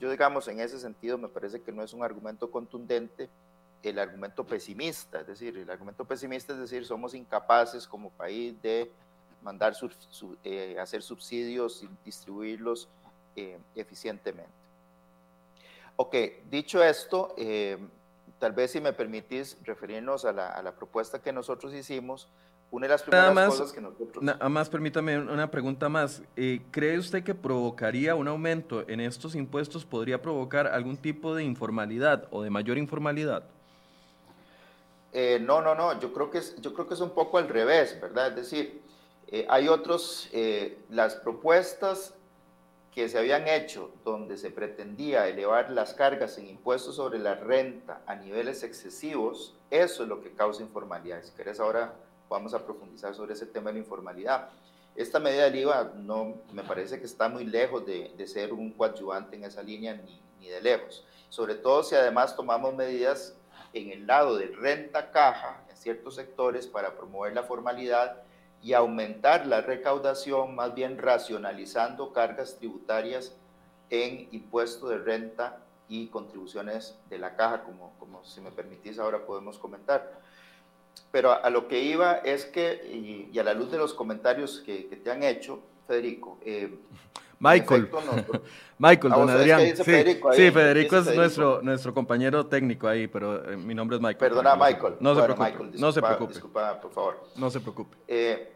yo 0.00 0.10
digamos, 0.10 0.48
en 0.48 0.60
ese 0.60 0.78
sentido 0.78 1.18
me 1.18 1.28
parece 1.28 1.62
que 1.62 1.72
no 1.72 1.82
es 1.82 1.92
un 1.92 2.02
argumento 2.02 2.50
contundente 2.50 3.28
el 3.82 3.98
argumento 3.98 4.44
pesimista, 4.44 5.20
es 5.20 5.26
decir, 5.26 5.56
el 5.56 5.70
argumento 5.70 6.04
pesimista 6.04 6.52
es 6.52 6.58
decir, 6.58 6.84
somos 6.84 7.14
incapaces 7.14 7.86
como 7.86 8.10
país 8.10 8.60
de 8.60 8.90
mandar, 9.42 9.74
eh, 10.42 10.76
hacer 10.80 11.02
subsidios 11.02 11.82
y 11.82 11.88
distribuirlos 12.04 12.88
eh, 13.36 13.58
eficientemente. 13.76 14.50
Ok, 15.94 16.14
dicho 16.50 16.82
esto, 16.82 17.34
eh, 17.36 17.78
tal 18.38 18.52
vez 18.52 18.72
si 18.72 18.80
me 18.80 18.92
permitís 18.92 19.56
referirnos 19.62 20.24
a 20.24 20.32
la, 20.32 20.48
a 20.48 20.62
la 20.62 20.72
propuesta 20.72 21.20
que 21.20 21.32
nosotros 21.32 21.72
hicimos, 21.72 22.28
una 22.70 22.86
de 22.86 22.90
las 22.90 23.02
primeras 23.02 23.34
más, 23.34 23.48
cosas 23.48 23.72
que 23.72 23.80
nosotros... 23.80 24.22
Nada 24.22 24.48
más 24.48 24.68
permítame 24.68 25.18
una 25.18 25.50
pregunta 25.50 25.88
más. 25.88 26.22
Eh, 26.36 26.60
¿Cree 26.70 26.98
usted 26.98 27.24
que 27.24 27.34
provocaría 27.34 28.14
un 28.14 28.28
aumento 28.28 28.86
en 28.88 29.00
estos 29.00 29.34
impuestos, 29.34 29.86
podría 29.86 30.20
provocar 30.20 30.66
algún 30.66 30.96
tipo 30.96 31.34
de 31.34 31.44
informalidad 31.44 32.28
o 32.30 32.42
de 32.42 32.50
mayor 32.50 32.76
informalidad? 32.76 33.44
Eh, 35.12 35.38
no, 35.40 35.62
no, 35.62 35.74
no. 35.74 35.98
Yo 35.98 36.12
creo, 36.12 36.30
que 36.30 36.38
es, 36.38 36.60
yo 36.60 36.74
creo 36.74 36.86
que 36.86 36.94
es 36.94 37.00
un 37.00 37.10
poco 37.10 37.38
al 37.38 37.48
revés, 37.48 37.98
¿verdad? 38.00 38.28
Es 38.28 38.36
decir, 38.36 38.82
eh, 39.28 39.46
hay 39.48 39.68
otros, 39.68 40.28
las 40.90 41.16
propuestas 41.16 42.14
que 42.94 43.08
se 43.08 43.18
habían 43.18 43.48
hecho 43.48 43.90
donde 44.04 44.36
se 44.36 44.50
pretendía 44.50 45.26
elevar 45.28 45.70
las 45.70 45.94
cargas 45.94 46.36
en 46.36 46.48
impuestos 46.48 46.96
sobre 46.96 47.18
la 47.18 47.34
renta 47.34 48.02
a 48.06 48.14
niveles 48.14 48.62
excesivos, 48.62 49.54
eso 49.70 50.02
es 50.02 50.08
lo 50.08 50.20
que 50.20 50.32
causa 50.32 50.62
informalidad. 50.62 51.22
Si 51.22 51.32
querés 51.32 51.60
ahora 51.60 51.94
vamos 52.28 52.54
a 52.54 52.64
profundizar 52.64 53.14
sobre 53.14 53.34
ese 53.34 53.46
tema 53.46 53.70
de 53.70 53.74
la 53.74 53.78
informalidad. 53.80 54.50
Esta 54.94 55.20
medida 55.20 55.44
del 55.44 55.56
IVA 55.56 55.92
no, 55.96 56.34
me 56.52 56.62
parece 56.64 56.98
que 56.98 57.06
está 57.06 57.28
muy 57.28 57.44
lejos 57.44 57.86
de, 57.86 58.12
de 58.16 58.26
ser 58.26 58.52
un 58.52 58.72
coadyuvante 58.72 59.36
en 59.36 59.44
esa 59.44 59.62
línea 59.62 59.94
ni, 59.94 60.20
ni, 60.40 60.48
de 60.48 60.60
lejos. 60.60 61.04
Sobre 61.28 61.54
todo 61.54 61.82
si 61.82 61.94
además 61.94 62.34
tomamos 62.34 62.74
medidas 62.74 63.36
en 63.72 63.90
el 63.90 64.06
lado 64.06 64.36
de 64.36 64.46
renta 64.46 65.10
caja 65.10 65.62
en 65.70 65.76
ciertos 65.76 66.16
sectores 66.16 66.66
para 66.66 66.96
promover 66.96 67.34
la 67.34 67.44
formalidad 67.44 68.22
y 68.62 68.72
aumentar 68.72 69.46
la 69.46 69.60
recaudación, 69.60 70.54
más 70.56 70.74
bien 70.74 70.98
racionalizando 70.98 72.12
cargas 72.12 72.56
tributarias 72.56 73.36
en 73.90 74.28
impuesto 74.32 74.88
de 74.88 74.98
renta 74.98 75.58
y 75.88 76.08
contribuciones 76.08 76.98
de 77.08 77.18
la 77.18 77.36
caja, 77.36 77.62
como, 77.62 77.92
como 77.98 78.24
si 78.24 78.40
me 78.40 78.50
permitís 78.50 78.98
ahora 78.98 79.24
podemos 79.24 79.58
comentar 79.58 80.18
pero 81.10 81.32
a, 81.32 81.50
lo 81.50 81.68
que 81.68 81.82
iba 81.82 82.18
es 82.18 82.44
que, 82.44 83.28
y, 83.32 83.38
a 83.38 83.44
la 83.44 83.54
luz 83.54 83.70
de 83.70 83.78
los 83.78 83.94
comentarios 83.94 84.62
que, 84.64 84.84
te 85.02 85.10
han 85.10 85.22
hecho, 85.22 85.60
Federico. 85.86 86.38
Eh, 86.44 86.78
Michael, 87.40 87.88
Michael, 88.78 89.12
don 89.12 89.30
Adrián. 89.30 89.60
Sí, 89.60 89.84
Federico, 89.84 90.32
sí, 90.32 90.50
Federico 90.50 90.96
es, 90.98 91.14
nuestro, 91.14 91.62
nuestro 91.62 91.94
compañero 91.94 92.46
técnico 92.46 92.88
ahí, 92.88 93.06
pero 93.06 93.48
eh, 93.50 93.56
mi 93.56 93.74
nombre 93.74 93.96
es 93.96 94.02
Michael. 94.02 94.18
Perdona, 94.18 94.56
Michael. 94.56 94.96
No 95.00 95.14
se 95.14 95.22
preocupe. 95.22 95.50
Michael, 95.50 95.70
no 95.80 95.92
se 95.92 96.02
preocupe. 96.02 96.32
Disculpa, 96.32 96.80
por 96.80 96.92
favor. 96.92 97.24
No 97.36 97.50
se 97.50 97.60
preocupe. 97.60 97.96
Eh, 98.08 98.52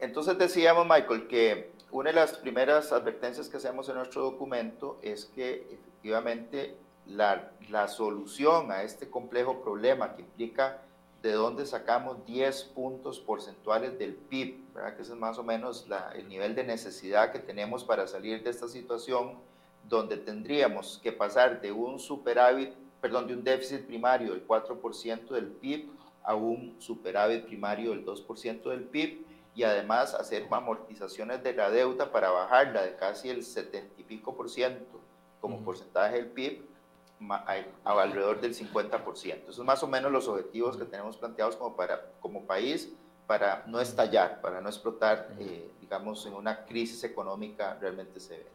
entonces 0.00 0.36
decíamos, 0.36 0.86
Michael, 0.86 1.26
que 1.28 1.72
una 1.90 2.10
de 2.10 2.16
las 2.16 2.32
primeras 2.36 2.92
advertencias 2.92 3.48
que 3.48 3.56
hacemos 3.56 3.88
en 3.88 3.96
nuestro 3.96 4.22
documento 4.22 4.98
es 5.02 5.26
que 5.26 5.66
efectivamente 5.70 6.76
la, 7.06 7.52
la 7.70 7.88
solución 7.88 8.70
a 8.70 8.82
este 8.82 9.08
complejo 9.08 9.62
problema 9.62 10.14
que 10.14 10.22
implica 10.22 10.82
de 11.22 11.32
dónde 11.32 11.66
sacamos 11.66 12.24
10 12.26 12.64
puntos 12.74 13.18
porcentuales 13.18 13.98
del 13.98 14.14
PIB, 14.14 14.72
¿verdad? 14.72 14.94
que 14.94 15.02
ese 15.02 15.12
es 15.12 15.18
más 15.18 15.38
o 15.38 15.42
menos 15.42 15.86
el 16.14 16.28
nivel 16.28 16.54
de 16.54 16.64
necesidad 16.64 17.32
que 17.32 17.40
tenemos 17.40 17.82
para 17.84 18.06
salir 18.06 18.42
de 18.42 18.50
esta 18.50 18.68
situación, 18.68 19.38
donde 19.88 20.16
tendríamos 20.16 21.00
que 21.02 21.12
pasar 21.12 21.60
de 21.60 21.72
un 21.72 21.98
superávit, 21.98 22.72
perdón, 23.00 23.26
de 23.26 23.34
un 23.34 23.42
déficit 23.42 23.86
primario 23.86 24.32
del 24.32 24.46
4% 24.46 25.28
del 25.28 25.46
PIB 25.46 25.88
a 26.22 26.34
un 26.34 26.76
superávit 26.78 27.46
primario 27.46 27.90
del 27.90 28.04
2% 28.04 28.62
del 28.70 28.84
PIB 28.84 29.24
y 29.54 29.64
además 29.64 30.14
hacer 30.14 30.46
amortizaciones 30.50 31.42
de 31.42 31.52
la 31.54 31.70
deuda 31.70 32.12
para 32.12 32.30
bajarla 32.30 32.82
de 32.82 32.94
casi 32.96 33.28
el 33.30 33.42
70 33.42 33.94
y 34.00 34.04
pico 34.04 34.36
por 34.36 34.48
ciento 34.50 35.00
como 35.40 35.64
porcentaje 35.64 36.16
del 36.16 36.26
PIB 36.26 36.64
alrededor 37.84 38.40
del 38.40 38.54
50%. 38.54 39.42
Esos 39.42 39.56
son 39.56 39.66
más 39.66 39.82
o 39.82 39.88
menos 39.88 40.12
los 40.12 40.28
objetivos 40.28 40.76
que 40.76 40.84
tenemos 40.84 41.16
planteados 41.16 41.56
como, 41.56 41.76
para, 41.76 42.12
como 42.20 42.44
país 42.46 42.92
para 43.26 43.64
no 43.66 43.80
estallar, 43.80 44.40
para 44.40 44.60
no 44.60 44.68
explotar, 44.68 45.34
eh, 45.38 45.70
digamos, 45.80 46.24
en 46.26 46.34
una 46.34 46.64
crisis 46.64 47.04
económica 47.04 47.76
realmente 47.80 48.20
severa. 48.20 48.48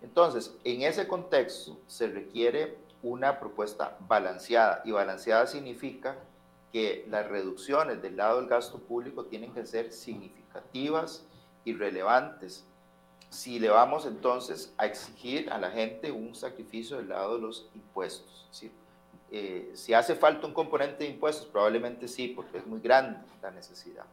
Entonces, 0.00 0.56
en 0.64 0.82
ese 0.82 1.06
contexto 1.06 1.78
se 1.86 2.08
requiere 2.08 2.78
una 3.02 3.38
propuesta 3.38 3.96
balanceada 4.00 4.82
y 4.84 4.90
balanceada 4.90 5.46
significa 5.46 6.16
que 6.72 7.06
las 7.08 7.28
reducciones 7.28 8.02
del 8.02 8.16
lado 8.16 8.40
del 8.40 8.48
gasto 8.48 8.78
público 8.78 9.26
tienen 9.26 9.52
que 9.52 9.66
ser 9.66 9.92
significativas 9.92 11.26
y 11.64 11.74
relevantes 11.74 12.66
si 13.36 13.58
le 13.58 13.68
vamos 13.68 14.06
entonces 14.06 14.72
a 14.78 14.86
exigir 14.86 15.50
a 15.50 15.58
la 15.58 15.70
gente 15.70 16.10
un 16.10 16.34
sacrificio 16.34 16.96
del 16.96 17.10
lado 17.10 17.34
de 17.36 17.42
los 17.42 17.68
impuestos. 17.74 18.48
Eh, 19.30 19.72
si 19.74 19.92
hace 19.92 20.14
falta 20.14 20.46
un 20.46 20.54
componente 20.54 21.04
de 21.04 21.10
impuestos, 21.10 21.46
probablemente 21.46 22.08
sí, 22.08 22.28
porque 22.28 22.58
es 22.58 22.66
muy 22.66 22.80
grande 22.80 23.18
la 23.42 23.50
necesidad, 23.50 24.06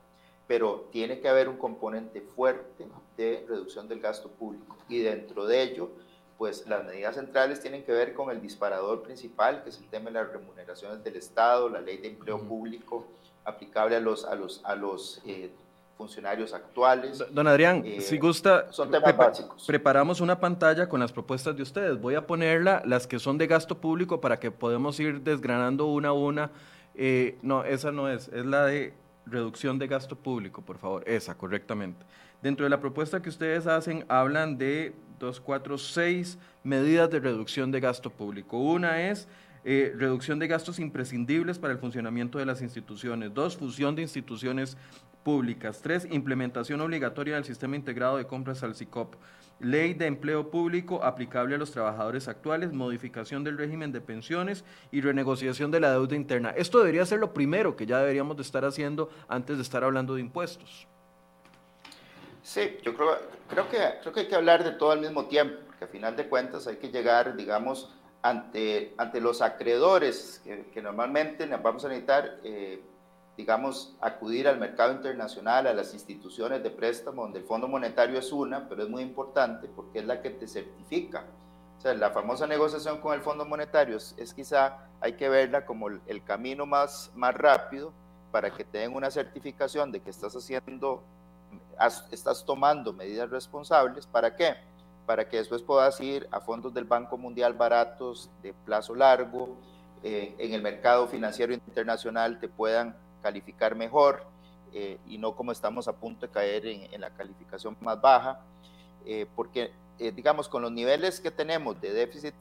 pero 0.46 0.90
tiene 0.92 1.22
que 1.22 1.30
haber 1.30 1.48
un 1.48 1.56
componente 1.56 2.20
fuerte 2.20 2.86
de 3.16 3.46
reducción 3.48 3.88
del 3.88 4.02
gasto 4.02 4.28
público 4.28 4.76
y 4.90 5.00
dentro 5.00 5.46
de 5.46 5.62
ello, 5.62 5.92
pues 6.38 6.68
las 6.68 6.84
medidas 6.84 7.16
centrales 7.16 7.62
tienen 7.62 7.86
que 7.86 7.94
ver 7.94 8.14
con 8.14 8.30
el 8.30 8.42
disparador 8.42 9.04
principal, 9.04 9.64
que 9.64 9.70
es 9.70 9.78
el 9.78 9.88
tema 9.88 10.08
de 10.08 10.16
las 10.16 10.34
remuneraciones 10.34 11.02
del 11.02 11.16
Estado, 11.16 11.70
la 11.70 11.80
ley 11.80 11.98
de 11.98 12.10
empleo 12.10 12.42
público 12.42 13.08
aplicable 13.46 13.96
a 13.96 14.02
los, 14.02 14.26
a 14.26 14.36
los, 14.36 14.62
a 14.66 14.76
los 14.76 15.22
eh, 15.26 15.50
funcionarios 15.98 16.54
actuales. 16.54 17.24
Don 17.32 17.48
Adrián, 17.48 17.84
eh, 17.86 18.02
si 18.02 18.18
gusta, 18.18 18.68
preparamos 19.68 20.22
una 20.22 20.40
pantalla 20.40 20.90
con 20.90 21.00
las 21.00 21.12
propuestas 21.12 21.56
de 21.56 21.64
ustedes. 21.64 22.00
Voy 22.00 22.16
a 22.16 22.26
ponerla, 22.26 22.82
las 22.86 23.08
que 23.08 23.20
son 23.20 23.38
de 23.38 23.48
gasto 23.48 23.78
público, 23.78 24.20
para 24.20 24.40
que 24.40 24.52
podamos 24.52 25.00
ir 25.00 25.22
desgranando 25.22 25.86
una 25.86 26.10
a 26.10 26.14
una. 26.14 26.52
Eh, 26.96 27.38
no, 27.42 27.64
esa 27.64 27.92
no 27.92 28.10
es, 28.10 28.28
es 28.30 28.46
la 28.46 28.66
de 28.66 28.94
reducción 29.26 29.80
de 29.80 29.88
gasto 29.88 30.16
público, 30.16 30.62
por 30.62 30.78
favor, 30.78 31.04
esa, 31.08 31.36
correctamente. 31.36 32.06
Dentro 32.42 32.66
de 32.66 32.70
la 32.70 32.80
propuesta 32.80 33.22
que 33.22 33.30
ustedes 33.30 33.68
hacen, 33.68 34.06
hablan 34.10 34.58
de 34.58 34.94
dos, 35.20 35.40
cuatro, 35.40 35.78
seis 35.78 36.38
medidas 36.64 37.10
de 37.10 37.20
reducción 37.20 37.72
de 37.72 37.80
gasto 37.80 38.10
público. 38.10 38.58
Una 38.58 39.10
es 39.10 39.28
eh, 39.64 39.94
reducción 39.96 40.40
de 40.40 40.48
gastos 40.48 40.78
imprescindibles 40.80 41.58
para 41.58 41.72
el 41.72 41.80
funcionamiento 41.80 42.38
de 42.38 42.46
las 42.46 42.62
instituciones. 42.62 43.34
Dos, 43.34 43.56
fusión 43.56 43.96
de 43.96 44.02
instituciones 44.02 44.76
públicas. 45.24 45.82
Tres, 45.82 46.08
implementación 46.10 46.82
obligatoria 46.82 47.36
del 47.36 47.46
sistema 47.46 47.76
integrado 47.76 48.18
de 48.18 48.28
compras 48.28 48.64
al 48.64 48.76
SICOP. 48.76 49.16
Ley 49.60 49.94
de 49.94 50.08
empleo 50.08 50.52
público 50.52 51.04
aplicable 51.04 51.56
a 51.56 51.58
los 51.58 51.72
trabajadores 51.72 52.28
actuales, 52.28 52.74
modificación 52.74 53.44
del 53.44 53.58
régimen 53.58 53.92
de 53.92 54.02
pensiones 54.02 54.66
y 54.92 55.02
renegociación 55.02 55.72
de 55.72 55.80
la 55.80 55.92
deuda 55.92 56.16
interna. 56.16 56.50
Esto 56.52 56.80
debería 56.80 57.06
ser 57.06 57.20
lo 57.20 57.34
primero 57.34 57.76
que 57.76 57.86
ya 57.86 58.00
deberíamos 58.00 58.36
de 58.36 58.44
estar 58.44 58.66
haciendo 58.66 59.10
antes 59.28 59.58
de 59.58 59.64
estar 59.64 59.84
hablando 59.84 60.16
de 60.16 60.22
impuestos. 60.22 60.88
Sí, 62.42 62.78
yo 62.84 62.94
creo, 62.94 63.18
creo, 63.48 63.70
que, 63.70 63.78
creo 64.02 64.14
que 64.14 64.20
hay 64.22 64.28
que 64.28 64.36
hablar 64.36 64.66
de 64.66 64.72
todo 64.72 64.92
al 64.92 65.00
mismo 65.00 65.28
tiempo, 65.28 65.56
porque 65.66 65.86
a 65.86 65.88
final 65.88 66.16
de 66.18 66.28
cuentas 66.28 66.68
hay 66.68 66.76
que 66.76 66.90
llegar, 66.90 67.38
digamos, 67.38 67.90
ante, 68.22 68.94
ante 68.98 69.22
los 69.22 69.42
acreedores 69.42 70.42
que, 70.44 70.82
normalmente 70.82 71.46
vamos 71.46 71.86
a 71.86 71.90
necesitar, 71.90 72.40
eh, 72.44 72.82
digamos, 73.38 73.96
acudir 74.00 74.48
al 74.48 74.60
mercado 74.60 74.94
internacional, 74.94 75.68
a 75.68 75.74
las 75.74 75.94
instituciones 75.94 76.62
de 76.62 76.70
préstamo, 76.70 77.24
donde 77.24 77.40
el 77.40 77.46
Fondo 77.46 77.68
Monetario 77.68 78.20
es 78.20 78.32
una, 78.32 78.68
pero 78.70 78.84
es 78.84 78.90
muy 78.90 79.02
importante 79.02 79.68
porque 79.68 80.00
es 80.00 80.06
la 80.06 80.22
que 80.22 80.30
te 80.30 80.48
certifica. 80.48 81.26
O 81.78 81.82
sea, 81.82 81.94
la 81.96 82.12
famosa 82.12 82.48
negociación 82.48 83.02
con 83.02 83.14
el 83.14 83.22
Fondo 83.22 83.46
Monetario 83.46 83.98
es, 83.98 84.34
quizá, 84.36 84.88
hay 85.02 85.14
que 85.14 85.30
verla 85.30 85.66
como 85.66 85.88
el, 85.90 86.24
camino 86.24 86.66
más, 86.66 87.12
más 87.16 87.34
rápido 87.34 87.92
para 88.32 88.52
que 88.52 88.64
te 88.64 88.80
den 88.80 88.96
una 88.96 89.12
certificación 89.12 89.92
de 89.92 90.00
que 90.00 90.10
estás 90.10 90.36
haciendo, 90.36 91.04
estás 92.12 92.46
tomando 92.46 92.94
medidas 92.94 93.30
responsables. 93.30 94.08
¿Para 94.08 94.36
qué? 94.36 94.56
para 95.06 95.28
que 95.28 95.38
después 95.38 95.62
puedas 95.62 96.00
ir 96.00 96.28
a 96.32 96.40
fondos 96.40 96.74
del 96.74 96.86
Banco 96.86 97.18
Mundial 97.18 97.54
baratos 97.54 98.30
de 98.42 98.54
plazo 98.54 98.96
largo, 98.96 99.58
eh, 100.02 100.36
en 100.38 100.54
el 100.54 100.62
mercado 100.62 101.08
financiero 101.08 101.54
internacional 101.54 102.40
te 102.40 102.48
puedan 102.48 102.96
calificar 103.24 103.74
mejor 103.76 104.24
eh, 104.74 105.00
y 105.08 105.18
no 105.18 105.36
como 105.36 105.52
estamos 105.52 105.88
a 105.88 105.94
punto 105.94 106.28
de 106.28 106.32
caer 106.32 106.68
en, 106.68 107.02
la 107.02 107.10
calificación 107.10 107.76
más 107.82 108.00
baja, 108.00 108.42
eh, 109.06 109.26
porque 109.36 109.72
digamos 109.98 110.50
con 110.50 110.62
los 110.62 110.72
niveles 110.72 111.20
que 111.20 111.32
tenemos 111.32 111.80
de 111.80 111.94
déficit 111.94 112.34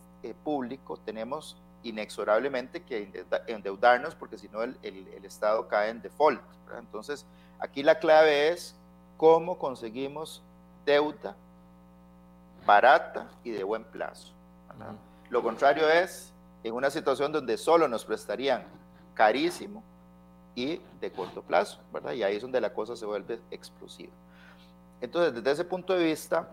público 0.42 0.98
tenemos 1.04 1.56
inexorablemente 1.82 2.82
que 2.82 3.24
endeudarnos 3.46 4.14
porque 4.14 4.38
si 4.38 4.48
no 4.48 4.62
el, 4.62 4.76
el, 4.82 5.24
Estado 5.24 5.68
cae 5.68 5.90
en 5.90 6.02
default. 6.02 6.40
Entonces 6.78 7.26
aquí 7.58 7.82
la 7.82 7.98
clave 7.98 8.48
es 8.48 8.74
cómo 9.16 9.58
conseguimos 9.58 10.42
deuda 10.84 11.36
barata 12.66 13.28
y 13.44 13.50
de 13.50 13.64
buen 13.64 13.84
plazo. 13.84 14.32
Lo 15.30 15.42
contrario 15.42 15.88
es 15.88 16.32
en 16.64 16.74
una 16.74 16.90
situación 16.90 17.32
donde 17.32 17.56
solo 17.56 17.88
nos 17.88 18.04
prestarían 18.04 18.64
carísimo 19.14 19.82
y 20.54 20.80
de 21.00 21.10
corto 21.10 21.42
plazo, 21.42 21.80
¿verdad? 21.92 22.12
Y 22.12 22.22
ahí 22.22 22.36
es 22.36 22.42
donde 22.42 22.60
la 22.60 22.72
cosa 22.72 22.96
se 22.96 23.06
vuelve 23.06 23.40
explosiva. 23.50 24.12
Entonces, 25.00 25.34
desde 25.34 25.50
ese 25.50 25.64
punto 25.64 25.94
de 25.94 26.04
vista, 26.04 26.48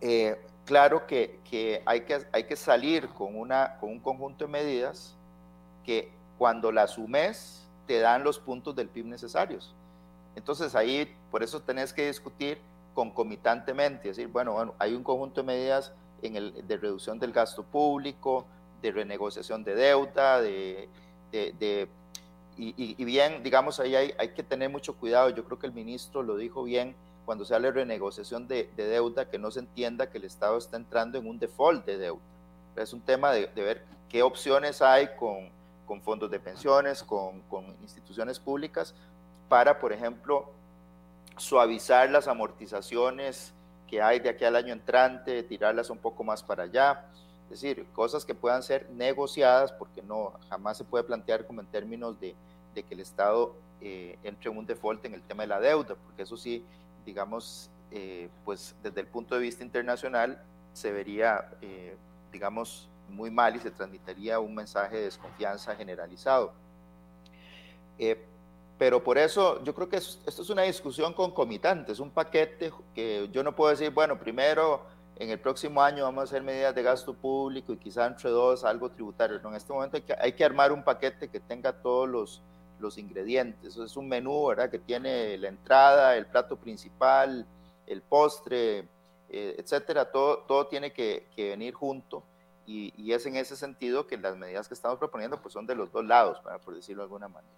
eh, 0.00 0.40
claro 0.64 1.06
que, 1.06 1.40
hay 1.86 2.00
que 2.02 2.26
hay 2.32 2.44
que 2.44 2.56
salir 2.56 3.08
con, 3.10 3.38
una, 3.38 3.76
con 3.78 3.90
un 3.90 4.00
conjunto 4.00 4.46
de 4.46 4.50
medidas 4.50 5.14
que 5.84 6.10
cuando 6.38 6.72
las 6.72 6.92
sumes 6.92 7.68
te 7.86 8.00
dan 8.00 8.24
los 8.24 8.38
puntos 8.38 8.74
del 8.74 8.88
PIB 8.88 9.06
necesarios. 9.06 9.74
Entonces 10.34 10.74
ahí, 10.74 11.14
por 11.30 11.42
eso 11.42 11.60
tenés 11.60 11.92
que 11.92 12.06
discutir 12.06 12.58
concomitantemente, 12.94 14.08
decir, 14.08 14.28
bueno, 14.28 14.74
hay 14.78 14.94
un 14.94 15.02
conjunto 15.02 15.42
de 15.42 15.46
medidas 15.46 15.92
en 16.22 16.36
el, 16.36 16.66
de 16.66 16.76
reducción 16.76 17.18
del 17.18 17.32
gasto 17.32 17.62
público, 17.62 18.46
de 18.80 18.92
renegociación 18.92 19.64
de 19.64 19.74
deuda, 19.74 20.40
de, 20.40 20.88
de, 21.30 21.88
y, 22.56 23.04
bien, 23.04 23.42
digamos, 23.42 23.80
ahí 23.80 23.94
hay, 23.96 24.14
hay, 24.18 24.28
que 24.30 24.42
tener 24.42 24.68
mucho 24.68 24.94
cuidado, 24.94 25.30
yo 25.30 25.44
creo 25.44 25.58
que 25.58 25.66
el 25.66 25.72
ministro 25.72 26.22
lo 26.22 26.36
dijo 26.36 26.64
bien 26.64 26.94
cuando 27.24 27.44
se 27.44 27.54
habla 27.54 27.68
de 27.68 27.74
renegociación 27.74 28.48
de, 28.48 28.70
deuda, 28.76 29.28
que 29.28 29.38
no 29.38 29.50
se 29.50 29.60
entienda 29.60 30.10
que 30.10 30.18
el 30.18 30.24
Estado 30.24 30.58
está 30.58 30.76
entrando 30.76 31.18
en 31.18 31.26
un 31.26 31.38
default 31.38 31.84
de 31.86 31.98
deuda. 31.98 32.20
Es 32.76 32.92
un 32.92 33.00
tema 33.00 33.32
de, 33.32 33.46
ver 33.54 33.84
qué 34.08 34.22
opciones 34.22 34.82
hay 34.82 35.08
con, 35.16 35.50
con 35.86 36.02
fondos 36.02 36.30
de 36.30 36.40
pensiones, 36.40 37.02
con, 37.02 37.40
con 37.42 37.64
instituciones 37.82 38.38
públicas, 38.38 38.94
para, 39.48 39.78
por 39.78 39.92
ejemplo, 39.92 40.50
suavizar 41.36 42.10
las 42.10 42.28
amortizaciones 42.28 43.52
que 43.86 44.00
hay 44.00 44.20
de 44.20 44.30
aquí 44.30 44.44
al 44.44 44.56
año 44.56 44.72
entrante, 44.72 45.42
tirarlas 45.42 45.90
un 45.90 45.98
poco 45.98 46.24
más 46.24 46.42
para 46.42 46.64
allá. 46.64 47.06
Es 47.52 47.60
decir, 47.60 47.84
cosas 47.92 48.24
que 48.24 48.34
puedan 48.34 48.62
ser 48.62 48.88
negociadas, 48.92 49.72
porque 49.72 50.00
no 50.00 50.32
jamás 50.48 50.78
se 50.78 50.84
puede 50.84 51.04
plantear 51.04 51.46
como 51.46 51.60
en 51.60 51.66
términos 51.66 52.18
de, 52.18 52.34
que 52.74 52.94
el 52.94 53.00
Estado 53.00 53.54
eh, 53.82 54.18
entre 54.24 54.50
en 54.50 54.56
un 54.56 54.64
default 54.64 55.04
en 55.04 55.12
el 55.12 55.20
tema 55.20 55.42
de 55.42 55.48
la 55.48 55.60
deuda, 55.60 55.94
porque 55.94 56.22
eso 56.22 56.38
sí, 56.38 56.64
digamos, 57.04 57.68
eh, 57.90 58.30
pues 58.46 58.74
desde 58.82 59.02
el 59.02 59.06
punto 59.06 59.34
de 59.34 59.42
vista 59.42 59.62
internacional 59.62 60.42
se 60.72 60.92
vería, 60.92 61.50
eh, 61.60 61.94
digamos, 62.32 62.88
muy 63.10 63.30
mal 63.30 63.54
y 63.54 63.60
se 63.60 63.70
transmitiría 63.70 64.40
un 64.40 64.54
mensaje 64.54 64.96
de 64.96 65.02
desconfianza 65.02 65.76
generalizado. 65.76 66.54
Pero 68.78 69.04
por 69.04 69.18
eso 69.18 69.62
yo 69.62 69.74
creo 69.74 69.90
que 69.90 69.98
esto 69.98 70.42
es 70.42 70.48
una 70.48 70.62
discusión 70.62 71.12
concomitante, 71.12 71.92
es 71.92 72.00
un 72.00 72.10
paquete 72.10 72.72
que 72.94 73.28
yo 73.30 73.42
no 73.42 73.54
puedo 73.54 73.70
decir, 73.70 73.90
bueno, 73.90 74.18
primero 74.18 74.86
en 75.22 75.30
el 75.30 75.38
próximo 75.38 75.80
año 75.80 76.02
vamos 76.02 76.22
a 76.22 76.24
hacer 76.24 76.42
medidas 76.42 76.74
de 76.74 76.82
gasto 76.82 77.14
público 77.14 77.72
y 77.72 77.76
quizá 77.76 78.06
entre 78.06 78.28
dos 78.30 78.64
algo 78.64 78.90
tributario. 78.90 79.38
No, 79.40 79.50
en 79.50 79.54
este 79.54 79.72
momento 79.72 79.96
hay 79.96 80.02
que, 80.02 80.16
hay 80.18 80.42
armar 80.42 80.72
un 80.72 80.82
paquete 80.82 81.28
que 81.28 81.38
tenga 81.38 81.72
todos 81.72 82.08
los, 82.08 82.42
ingredientes. 82.98 83.76
Es 83.76 83.96
un 83.96 84.08
menú, 84.08 84.48
¿verdad? 84.48 84.68
Que 84.68 84.80
tiene 84.80 85.38
la 85.38 85.46
entrada, 85.46 86.16
el 86.16 86.26
plato 86.26 86.56
principal, 86.56 87.46
el 87.86 88.02
postre, 88.02 88.88
eh, 89.28 89.54
etcétera. 89.56 90.10
Todo, 90.10 90.38
todo 90.38 90.66
tiene 90.66 90.92
que, 90.92 91.28
venir 91.36 91.74
junto. 91.74 92.24
Y, 92.66 93.12
es 93.12 93.24
en 93.26 93.36
ese 93.36 93.54
sentido 93.54 94.08
que 94.08 94.16
las 94.16 94.36
medidas 94.36 94.66
que 94.66 94.74
estamos 94.74 94.98
proponiendo 94.98 95.40
pues 95.40 95.54
son 95.54 95.66
de 95.66 95.76
los 95.76 95.92
dos 95.92 96.04
lados, 96.04 96.40
por 96.64 96.74
decirlo 96.74 97.02
de 97.02 97.04
alguna 97.04 97.28
manera. 97.28 97.54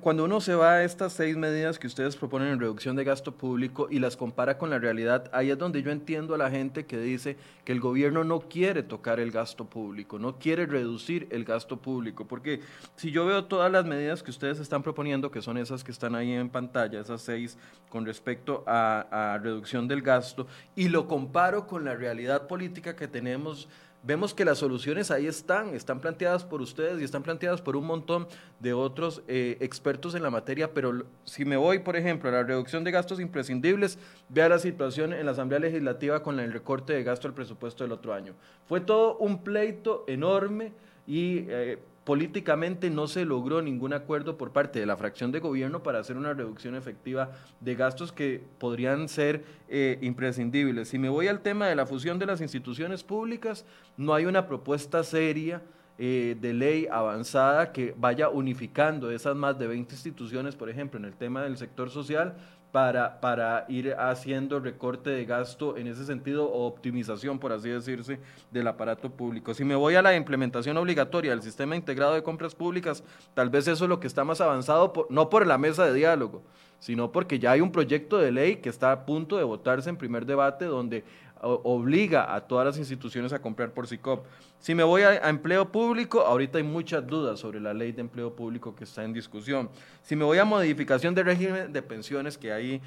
Cuando 0.00 0.24
uno 0.24 0.42
se 0.42 0.54
va 0.54 0.74
a 0.74 0.84
estas 0.84 1.14
seis 1.14 1.34
medidas 1.38 1.78
que 1.78 1.86
ustedes 1.86 2.14
proponen 2.14 2.48
en 2.48 2.60
reducción 2.60 2.94
de 2.94 3.04
gasto 3.04 3.32
público 3.32 3.88
y 3.90 4.00
las 4.00 4.18
compara 4.18 4.58
con 4.58 4.68
la 4.68 4.78
realidad, 4.78 5.30
ahí 5.32 5.50
es 5.50 5.56
donde 5.56 5.82
yo 5.82 5.90
entiendo 5.90 6.34
a 6.34 6.38
la 6.38 6.50
gente 6.50 6.84
que 6.84 6.98
dice 6.98 7.38
que 7.64 7.72
el 7.72 7.80
gobierno 7.80 8.22
no 8.22 8.40
quiere 8.40 8.82
tocar 8.82 9.18
el 9.18 9.30
gasto 9.30 9.64
público, 9.64 10.18
no 10.18 10.38
quiere 10.38 10.66
reducir 10.66 11.26
el 11.30 11.46
gasto 11.46 11.78
público, 11.78 12.26
porque 12.28 12.60
si 12.96 13.12
yo 13.12 13.24
veo 13.24 13.46
todas 13.46 13.72
las 13.72 13.86
medidas 13.86 14.22
que 14.22 14.30
ustedes 14.30 14.60
están 14.60 14.82
proponiendo, 14.82 15.30
que 15.30 15.40
son 15.40 15.56
esas 15.56 15.82
que 15.82 15.92
están 15.92 16.14
ahí 16.14 16.32
en 16.32 16.50
pantalla, 16.50 17.00
esas 17.00 17.22
seis 17.22 17.56
con 17.88 18.04
respecto 18.04 18.64
a, 18.66 19.32
a 19.34 19.38
reducción 19.38 19.88
del 19.88 20.02
gasto, 20.02 20.46
y 20.76 20.90
lo 20.90 21.08
comparo 21.08 21.66
con 21.66 21.86
la 21.86 21.94
realidad 21.94 22.46
política 22.46 22.94
que 22.94 23.08
tenemos, 23.08 23.70
vemos 24.02 24.32
que 24.34 24.44
las 24.44 24.58
soluciones 24.58 25.10
ahí 25.10 25.26
están, 25.26 25.74
están 25.74 26.00
planteadas 26.00 26.44
por 26.44 26.60
ustedes 26.60 27.00
y 27.00 27.04
están 27.04 27.22
planteadas 27.22 27.60
por 27.60 27.76
un 27.76 27.86
montón 27.86 28.28
de 28.60 28.72
otros 28.72 29.22
eh, 29.28 29.56
expertos 29.60 30.14
en 30.14 30.22
la 30.22 30.30
materia, 30.30 30.72
pero 30.72 31.04
si 31.24 31.44
me 31.44 31.56
voy, 31.56 31.80
por 31.80 31.96
ejemplo, 31.96 32.28
a 32.28 32.32
la 32.32 32.42
reducción 32.42 32.84
de 32.84 32.90
gastos 32.90 33.20
imprescindibles, 33.20 33.98
vea 34.28 34.48
la 34.48 34.58
situación 34.58 35.12
en 35.12 35.26
la 35.26 35.32
Asamblea 35.32 35.60
Legislativa 35.60 36.22
con 36.22 36.40
el 36.40 36.52
recorte 36.52 36.92
de 36.92 37.02
gasto 37.02 37.28
del 37.28 37.34
presupuesto 37.34 37.84
del 37.84 37.92
otro 37.92 38.14
año. 38.14 38.34
Fue 38.66 38.80
todo 38.80 39.16
un 39.18 39.42
pleito 39.42 40.04
enorme 40.06 40.72
y 41.06 41.44
eh, 41.48 41.78
políticamente 42.08 42.88
no 42.88 43.06
se 43.06 43.26
logró 43.26 43.60
ningún 43.60 43.92
acuerdo 43.92 44.38
por 44.38 44.50
parte 44.50 44.80
de 44.80 44.86
la 44.86 44.96
fracción 44.96 45.30
de 45.30 45.40
gobierno 45.40 45.82
para 45.82 45.98
hacer 45.98 46.16
una 46.16 46.32
reducción 46.32 46.74
efectiva 46.74 47.32
de 47.60 47.74
gastos 47.74 48.12
que 48.12 48.42
podrían 48.58 49.10
ser 49.10 49.44
eh, 49.68 49.98
imprescindibles. 50.00 50.88
Si 50.88 50.98
me 50.98 51.10
voy 51.10 51.28
al 51.28 51.42
tema 51.42 51.66
de 51.66 51.76
la 51.76 51.84
fusión 51.84 52.18
de 52.18 52.24
las 52.24 52.40
instituciones 52.40 53.04
públicas, 53.04 53.66
no 53.98 54.14
hay 54.14 54.24
una 54.24 54.46
propuesta 54.46 55.04
seria 55.04 55.60
eh, 55.98 56.34
de 56.40 56.54
ley 56.54 56.88
avanzada 56.90 57.72
que 57.72 57.94
vaya 57.98 58.30
unificando 58.30 59.10
esas 59.10 59.36
más 59.36 59.58
de 59.58 59.66
20 59.66 59.94
instituciones, 59.94 60.56
por 60.56 60.70
ejemplo, 60.70 60.98
en 60.98 61.04
el 61.04 61.14
tema 61.14 61.42
del 61.42 61.58
sector 61.58 61.90
social, 61.90 62.36
para, 62.72 63.20
para 63.20 63.64
ir 63.68 63.94
haciendo 63.98 64.60
recorte 64.60 65.10
de 65.10 65.24
gasto 65.24 65.76
en 65.76 65.86
ese 65.86 66.04
sentido 66.04 66.46
o 66.50 66.66
optimización, 66.66 67.38
por 67.38 67.52
así 67.52 67.70
decirse, 67.70 68.20
del 68.50 68.66
aparato 68.66 69.10
público. 69.10 69.54
Si 69.54 69.64
me 69.64 69.74
voy 69.74 69.94
a 69.94 70.02
la 70.02 70.14
implementación 70.14 70.76
obligatoria 70.76 71.30
del 71.30 71.42
sistema 71.42 71.76
integrado 71.76 72.14
de 72.14 72.22
compras 72.22 72.54
públicas, 72.54 73.02
tal 73.34 73.48
vez 73.48 73.68
eso 73.68 73.84
es 73.84 73.88
lo 73.88 74.00
que 74.00 74.06
está 74.06 74.24
más 74.24 74.40
avanzado, 74.40 74.92
no 75.08 75.30
por 75.30 75.46
la 75.46 75.56
mesa 75.56 75.86
de 75.86 75.94
diálogo, 75.94 76.42
sino 76.78 77.10
porque 77.10 77.38
ya 77.38 77.52
hay 77.52 77.60
un 77.60 77.72
proyecto 77.72 78.18
de 78.18 78.32
ley 78.32 78.56
que 78.56 78.68
está 78.68 78.92
a 78.92 79.06
punto 79.06 79.36
de 79.36 79.44
votarse 79.44 79.88
en 79.88 79.96
primer 79.96 80.26
debate 80.26 80.66
donde 80.66 81.04
obliga 81.42 82.34
a 82.34 82.40
todas 82.40 82.66
las 82.66 82.78
instituciones 82.78 83.32
a 83.32 83.40
comprar 83.40 83.72
por 83.72 83.86
SICOP. 83.86 84.26
Si 84.58 84.74
me 84.74 84.82
voy 84.82 85.02
a, 85.02 85.28
empleo 85.28 85.70
público, 85.70 86.20
ahorita 86.20 86.58
hay 86.58 86.64
muchas 86.64 87.06
dudas 87.06 87.40
sobre 87.40 87.60
la 87.60 87.74
ley 87.74 87.92
de 87.92 88.00
empleo 88.00 88.34
público 88.34 88.74
que 88.74 88.84
está 88.84 89.04
en 89.04 89.12
discusión. 89.12 89.70
Si 90.02 90.16
me 90.16 90.24
voy 90.24 90.38
a 90.38 90.44
modificación 90.44 91.14
de 91.14 91.22
régimen 91.22 91.72
de 91.72 91.82
pensiones, 91.82 92.36
que 92.36 92.52
ahí 92.52 92.82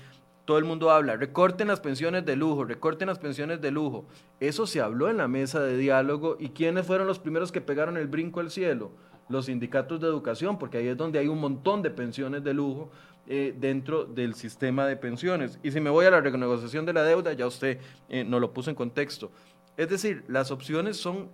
todo 0.45 0.57
el 0.57 0.65
mundo 0.65 0.91
habla, 0.91 1.15
recorten 1.15 1.67
las 1.67 1.79
pensiones 1.79 2.25
de 2.25 2.35
lujo, 2.35 2.65
recorten 2.65 3.07
las 3.07 3.19
pensiones 3.19 3.61
de 3.61 3.71
lujo. 3.71 4.05
Eso 4.39 4.67
se 4.67 4.81
habló 4.81 5.09
en 5.09 5.17
la 5.17 5.27
mesa 5.27 5.61
de 5.61 5.77
diálogo 5.77 6.35
y 6.39 6.49
¿quiénes 6.49 6.85
fueron 6.85 7.07
los 7.07 7.19
primeros 7.19 7.51
que 7.51 7.61
pegaron 7.61 7.95
el 7.95 8.07
brinco 8.07 8.39
al 8.39 8.51
cielo? 8.51 8.91
Los 9.29 9.45
sindicatos 9.45 10.01
de 10.01 10.07
educación, 10.07 10.59
porque 10.59 10.79
ahí 10.79 10.87
es 10.87 10.97
donde 10.97 11.19
hay 11.19 11.27
un 11.27 11.39
montón 11.39 11.81
de 11.81 11.89
pensiones 11.89 12.43
de 12.43 12.53
lujo 12.53 12.91
eh, 13.27 13.53
dentro 13.57 14.05
del 14.05 14.35
sistema 14.35 14.87
de 14.87 14.97
pensiones. 14.97 15.59
Y 15.63 15.71
si 15.71 15.79
me 15.79 15.89
voy 15.89 16.05
a 16.05 16.11
la 16.11 16.21
renegociación 16.21 16.85
de 16.85 16.93
la 16.93 17.03
deuda, 17.03 17.33
ya 17.33 17.47
usted 17.47 17.79
eh, 18.09 18.23
nos 18.23 18.41
lo 18.41 18.53
puso 18.53 18.69
en 18.69 18.75
contexto. 18.75 19.31
Es 19.77 19.89
decir, 19.89 20.23
las 20.27 20.51
opciones 20.51 20.97
son, 20.97 21.29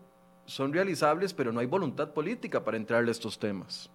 son 0.45 0.73
realizables, 0.73 1.33
pero 1.33 1.51
no 1.51 1.59
hay 1.59 1.65
voluntad 1.65 2.13
política 2.13 2.63
para 2.63 2.77
entrarle 2.77 3.09
a 3.09 3.11
estos 3.11 3.39
temas. 3.39 3.89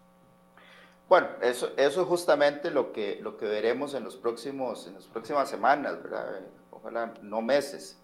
Bueno, 1.09 1.29
eso, 1.43 1.73
eso 1.77 2.03
es 2.03 2.09
justamente 2.09 2.71
lo 2.71 2.93
que, 2.93 3.19
lo 3.21 3.37
que 3.37 3.45
veremos 3.45 3.93
en, 3.95 4.05
los 4.05 4.17
próximos, 4.17 4.87
en 4.87 4.95
las 4.95 5.07
próximas 5.07 5.49
semanas, 5.51 6.03
¿verdad? 6.03 6.41
Ojalá 6.71 7.13
no 7.23 7.43
meses. 7.43 7.99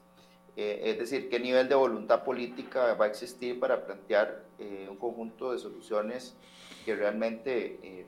Eh, 0.61 0.91
es 0.91 0.99
decir, 0.99 1.31
qué 1.31 1.39
nivel 1.39 1.69
de 1.69 1.77
voluntad 1.77 2.25
política 2.25 2.93
va 2.95 3.05
a 3.05 3.09
existir 3.09 3.61
para 3.61 3.87
plantear 3.87 4.45
eh, 4.59 4.89
un 4.91 4.97
conjunto 4.97 5.53
de 5.53 5.59
soluciones 5.59 6.37
que 6.85 6.97
realmente 6.97 7.79
eh, 7.83 8.07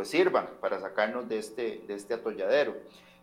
pues 0.00 0.08
sirvan 0.08 0.48
para 0.62 0.80
sacarnos 0.80 1.28
de 1.28 1.36
este, 1.36 1.84
de 1.86 1.92
este 1.92 2.14
atolladero. 2.14 2.74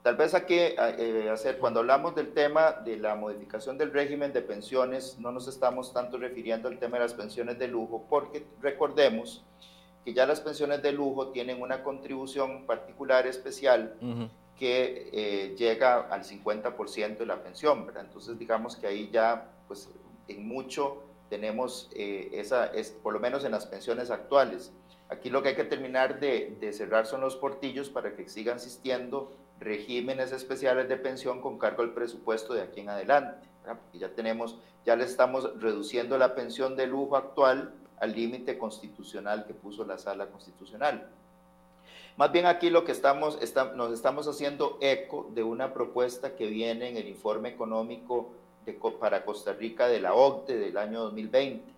Tal 0.03 0.15
vez 0.15 0.35
aquí 0.35 0.59
hacer, 0.77 1.57
cuando 1.57 1.79
hablamos 1.79 2.13
del 2.13 2.35
tema 2.35 2.71
de 2.71 2.97
la 2.97 3.15
modificación 3.15 3.79
del 3.79 3.91
régimen 3.91 4.31
de 4.31 4.43
pensiones, 4.43 5.17
no 5.17 5.31
nos 5.31 5.47
estamos 5.47 5.91
tanto 5.91 6.19
refiriendo 6.19 6.67
al 6.67 6.77
tema 6.77 6.97
de 6.97 7.05
las 7.05 7.15
pensiones 7.15 7.57
de 7.57 7.67
lujo, 7.67 8.05
porque 8.07 8.45
recordemos 8.61 9.43
que 10.05 10.13
ya 10.13 10.27
las 10.27 10.39
pensiones 10.39 10.83
de 10.83 10.91
lujo 10.91 11.29
tienen 11.29 11.63
una 11.63 11.81
contribución 11.81 12.67
particular 12.67 13.25
especial 13.25 13.95
que 14.55 15.09
eh, 15.13 15.55
llega 15.57 16.01
al 16.01 16.25
50% 16.25 17.17
de 17.17 17.25
la 17.25 17.41
pensión, 17.41 17.87
¿verdad? 17.87 18.05
Entonces 18.05 18.37
digamos 18.37 18.75
que 18.75 18.85
ahí 18.85 19.09
ya, 19.11 19.49
pues 19.67 19.89
en 20.27 20.47
mucho 20.47 21.01
tenemos 21.27 21.89
eh, 21.95 22.29
esa, 22.33 22.67
es, 22.67 22.91
por 22.91 23.13
lo 23.13 23.19
menos 23.19 23.43
en 23.45 23.51
las 23.51 23.65
pensiones 23.65 24.11
actuales. 24.11 24.71
Aquí 25.09 25.29
lo 25.29 25.41
que 25.41 25.49
hay 25.49 25.55
que 25.55 25.63
terminar 25.63 26.19
de, 26.19 26.57
cerrar 26.73 27.05
son 27.05 27.21
los 27.21 27.35
portillos 27.35 27.89
para 27.89 28.15
que 28.15 28.27
sigan 28.27 28.57
existiendo 28.57 29.31
regímenes 29.59 30.31
especiales 30.31 30.89
de 30.89 30.97
pensión 30.97 31.41
con 31.41 31.57
cargo 31.57 31.83
al 31.83 31.93
presupuesto 31.93 32.53
de 32.53 32.61
aquí 32.61 32.81
en 32.81 32.89
adelante. 32.89 33.47
Porque 33.63 33.99
ya 33.99 34.09
tenemos, 34.09 34.57
ya 34.85 34.95
le 34.95 35.05
estamos 35.05 35.59
reduciendo 35.59 36.17
la 36.17 36.35
pensión 36.35 36.75
de 36.75 36.87
lujo 36.87 37.15
actual 37.15 37.73
al 37.99 38.13
límite 38.13 38.57
constitucional 38.57 39.45
que 39.45 39.53
puso 39.53 39.85
la 39.85 39.97
sala 39.97 40.27
constitucional. 40.27 41.09
Más 42.17 42.31
bien 42.31 42.45
aquí 42.45 42.69
lo 42.69 42.83
que 42.83 42.91
estamos, 42.91 43.39
nos 43.75 43.93
estamos 43.93 44.27
haciendo 44.27 44.77
eco 44.81 45.29
de 45.33 45.43
una 45.43 45.73
propuesta 45.73 46.35
que 46.35 46.47
viene 46.47 46.89
en 46.89 46.97
el 46.97 47.07
informe 47.07 47.49
económico 47.49 48.31
para 48.99 49.23
Costa 49.23 49.53
Rica 49.53 49.87
de 49.87 50.01
la 50.01 50.13
OCDE 50.13 50.57
del 50.57 50.77
año 50.77 51.03
2020. 51.03 51.76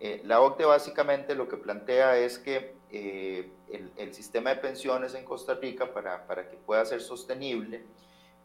Eh, 0.00 0.22
la 0.24 0.40
OCDE 0.40 0.64
básicamente 0.64 1.34
lo 1.34 1.46
que 1.46 1.58
plantea 1.58 2.16
es 2.16 2.38
que 2.38 2.74
eh, 2.90 3.52
el, 3.98 4.14
sistema 4.14 4.50
de 4.50 4.56
pensiones 4.56 5.14
en 5.14 5.24
Costa 5.26 5.54
Rica, 5.54 5.92
para, 5.92 6.26
para 6.26 6.48
que 6.48 6.56
pueda 6.56 6.84
ser 6.86 7.02
sostenible, 7.02 7.84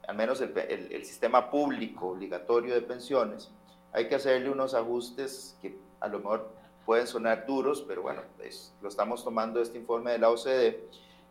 al 0.06 0.16
menos 0.16 0.40
el, 0.42 0.56
el, 0.56 1.04
sistema 1.04 1.50
público 1.50 2.08
obligatorio 2.08 2.74
de 2.74 2.82
pensiones, 2.82 3.50
hay 3.92 4.06
que 4.06 4.16
hacerle 4.16 4.50
unos 4.50 4.74
ajustes 4.74 5.56
que 5.62 5.78
a 6.00 6.08
lo 6.08 6.18
mejor 6.18 6.50
pueden 6.84 7.06
sonar 7.06 7.46
duros, 7.46 7.82
pero 7.88 8.02
bueno, 8.02 8.20
lo 8.82 8.88
estamos 8.88 9.24
tomando 9.24 9.60
este 9.60 9.78
informe 9.78 10.12
de 10.12 10.18
la 10.18 10.30
OCDE, 10.30 10.88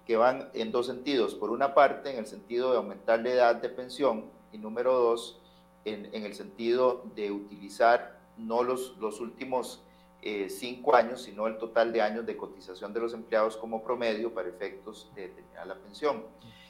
que 0.07 0.17
van 0.17 0.49
en 0.53 0.71
dos 0.71 0.87
sentidos. 0.87 1.35
Por 1.35 1.51
una 1.51 1.75
parte, 1.75 2.11
en 2.11 2.17
el 2.17 2.25
sentido 2.25 2.71
de 2.71 2.77
aumentar 2.77 3.19
la 3.21 3.29
edad 3.29 3.55
de 3.55 3.69
pensión, 3.69 4.25
y 4.51 4.57
número 4.57 4.93
dos, 4.93 5.39
en, 5.85 6.13
en 6.13 6.25
el 6.25 6.33
sentido 6.33 7.03
de 7.15 7.31
utilizar 7.31 8.19
no 8.37 8.63
los, 8.63 8.97
los 8.97 9.21
últimos 9.21 9.83
eh, 10.27 10.49
cinco 10.49 10.95
años, 10.95 11.21
sino 11.21 11.45
el 11.45 11.59
total 11.59 11.93
de 11.93 12.01
años 12.01 12.25
de 12.25 12.35
cotización 12.35 12.91
de 12.91 12.99
los 12.99 13.13
empleados 13.13 13.55
como 13.57 13.83
promedio 13.83 14.33
para 14.33 14.49
efectos 14.49 15.11
de 15.13 15.27
determinar 15.27 15.67
la 15.67 15.75
pensión. 15.75 16.23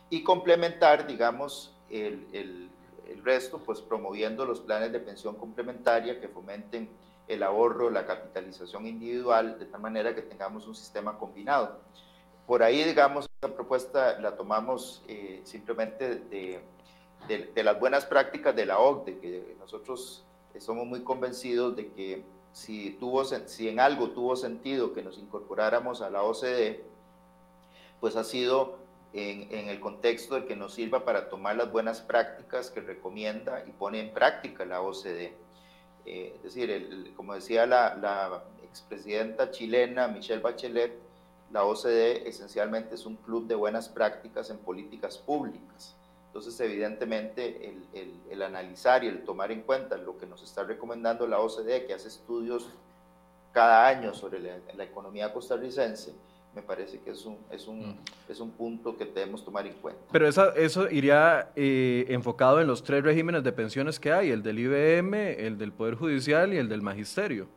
Y 0.10 0.24
complementar, 0.24 1.08
digamos, 1.08 1.74
el, 1.90 2.28
el, 2.34 2.70
el 3.08 3.24
resto, 3.24 3.60
pues 3.60 3.80
promoviendo 3.80 4.46
los 4.46 4.60
planes 4.60 4.92
de 4.92 5.00
pensión 5.00 5.38
complementaria 5.38 6.20
que 6.20 6.28
fomenten 6.28 6.90
el 7.30 7.44
ahorro, 7.44 7.90
la 7.90 8.06
capitalización 8.06 8.88
individual, 8.88 9.58
de 9.58 9.68
tal 9.68 9.80
manera 9.80 10.14
que 10.14 10.22
tengamos 10.22 10.68
un 10.68 10.76
sistema 10.76 11.18
combinado. 11.18 11.80
Por 12.46 12.62
ahí, 12.62 12.84
digamos, 12.84 13.30
esta 13.36 13.56
propuesta 13.56 14.20
la 14.20 14.36
tomamos 14.36 15.02
eh, 15.08 15.40
simplemente 15.46 16.16
de, 16.16 16.60
de, 17.30 17.64
las 17.64 17.80
buenas 17.80 18.06
prácticas 18.06 18.54
de 18.54 18.66
la 18.66 18.80
OCDE, 18.80 19.18
que 19.20 19.56
nosotros 19.62 20.26
somos 20.60 20.86
muy 20.86 21.04
convencidos 21.04 21.74
de 21.78 21.88
que 21.94 22.35
si, 22.56 22.92
tuvo, 22.92 23.26
si 23.26 23.68
en 23.68 23.82
algo 23.82 24.12
tuvo 24.12 24.38
sentido 24.38 24.94
que 24.94 25.04
nos 25.04 25.18
incorporáramos 25.18 26.02
a 26.02 26.10
la 26.10 26.24
OCDE, 26.24 26.86
pues 28.00 28.16
ha 28.16 28.24
sido 28.24 28.78
en, 29.12 29.54
en, 29.54 29.68
el 29.68 29.82
contexto 29.82 30.36
de 30.36 30.46
que 30.46 30.56
nos 30.56 30.74
sirva 30.74 31.04
para 31.04 31.28
tomar 31.28 31.58
las 31.58 31.70
buenas 31.70 32.00
prácticas 32.00 32.72
que 32.72 32.80
recomienda 32.80 33.66
y 33.68 33.72
pone 33.72 34.00
en 34.00 34.14
práctica 34.14 34.64
la 34.64 34.82
OCDE. 34.82 35.34
Eh, 36.06 36.34
es 36.38 36.44
decir, 36.44 37.14
como 37.18 37.34
decía 37.34 37.66
la, 37.66 38.42
expresidenta 38.64 39.52
chilena 39.52 40.08
Michelle 40.08 40.42
Bachelet, 40.42 40.94
la 41.52 41.66
OCDE 41.66 42.30
esencialmente 42.30 42.96
es 42.96 43.06
un 43.06 43.18
club 43.18 43.48
de 43.48 43.56
buenas 43.56 43.90
prácticas 43.90 44.50
en 44.50 44.60
políticas 44.60 45.18
públicas. 45.18 45.94
Entonces, 46.36 46.60
evidentemente, 46.60 47.74
el, 48.30 48.42
analizar 48.42 49.06
y 49.06 49.08
el 49.08 49.24
tomar 49.24 49.54
en 49.54 49.62
cuenta 49.62 49.96
lo 49.96 50.18
que 50.18 50.26
nos 50.26 50.44
está 50.44 50.66
recomendando 50.66 51.26
la 51.26 51.40
OCDE, 51.40 51.86
que 51.86 51.94
hace 51.94 52.10
estudios 52.10 52.70
cada 53.54 53.88
año 53.88 54.14
sobre 54.14 54.42
la 54.42 54.84
economía 54.84 55.32
costarricense, 55.32 56.14
me 56.54 56.62
parece 56.62 57.00
que 57.00 57.12
es 57.12 57.26
un, 57.26 57.38
es 57.50 57.68
un, 57.68 57.92
mm. 57.92 57.98
es 58.28 58.42
un 58.42 58.52
punto 58.52 58.98
que 58.98 59.06
debemos 59.06 59.46
tomar 59.46 59.66
en 59.66 59.76
cuenta. 59.76 60.02
Pero 60.12 60.28
esa, 60.28 60.50
eso 60.56 60.90
iría 60.90 61.52
eh, 61.56 62.06
enfocado 62.10 62.60
en 62.60 62.68
los 62.68 62.84
tres 62.84 63.02
regímenes 63.02 63.42
de 63.44 63.54
pensiones 63.54 63.98
que 63.98 64.12
hay, 64.12 64.30
el 64.30 64.44
del 64.44 64.60
IBM, 64.60 65.14
el 65.38 65.58
del 65.58 65.72
Poder 65.72 65.96
Judicial 65.96 66.54
y 66.54 66.58
el 66.58 66.68
del 66.68 66.82
Magisterio. 66.82 67.48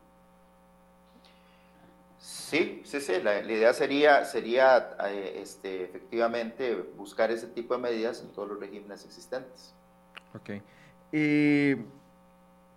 Sí, 2.48 2.80
sí, 2.84 3.00
sí, 3.02 3.20
la, 3.22 3.42
idea 3.42 3.74
sería, 3.74 4.24
sería 4.24 4.96
eh, 5.06 5.40
este, 5.42 5.84
efectivamente 5.84 6.74
buscar 6.96 7.30
ese 7.30 7.46
tipo 7.48 7.74
de 7.74 7.80
medidas 7.80 8.22
en 8.22 8.32
todos 8.32 8.48
los 8.48 8.58
regímenes 8.58 9.04
existentes. 9.04 9.74
Ok. 10.34 10.62
¿Y 11.12 11.74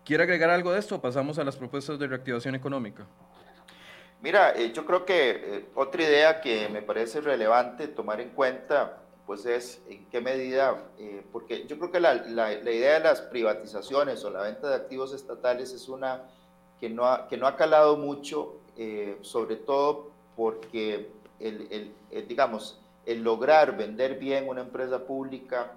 quiere 0.03 0.23
agregar 0.23 0.49
algo 0.49 0.73
de 0.73 0.79
esto? 0.79 0.99
Pasamos 0.99 1.39
a 1.39 1.45
las 1.45 1.55
propuestas 1.55 1.97
de 1.97 2.07
reactivación 2.07 2.53
económica. 2.53 3.07
Mira, 4.21 4.53
eh, 4.55 4.73
yo 4.73 4.85
creo 4.85 5.05
que 5.05 5.29
eh, 5.29 5.65
otra 5.73 6.03
idea 6.03 6.41
que 6.41 6.67
me 6.67 6.81
parece 6.81 7.21
relevante 7.21 7.87
tomar 7.87 8.19
en 8.19 8.31
cuenta, 8.31 9.03
pues 9.25 9.45
es 9.45 9.81
en 9.87 10.05
qué 10.09 10.19
medida, 10.19 10.83
eh, 10.99 11.25
porque 11.31 11.65
yo 11.65 11.77
creo 11.77 11.91
que 11.91 12.01
la, 12.01 12.15
la, 12.15 12.51
idea 12.51 12.95
de 12.95 12.99
las 12.99 13.21
privatizaciones 13.21 14.25
o 14.25 14.29
la 14.29 14.41
venta 14.41 14.67
de 14.67 14.75
activos 14.75 15.13
estatales 15.13 15.71
es 15.71 15.87
una 15.87 16.23
que 16.79 16.89
no 16.89 17.05
ha, 17.05 17.29
que 17.29 17.37
no 17.37 17.47
ha 17.47 17.55
calado 17.55 17.95
mucho, 17.95 18.59
sobre 19.21 19.55
todo 19.57 20.11
porque 20.35 21.11
el, 21.39 21.93
digamos, 22.27 22.79
el 23.05 23.23
lograr 23.23 23.77
vender 23.77 24.17
bien 24.17 24.47
una 24.47 24.61
empresa 24.61 25.05
pública 25.05 25.73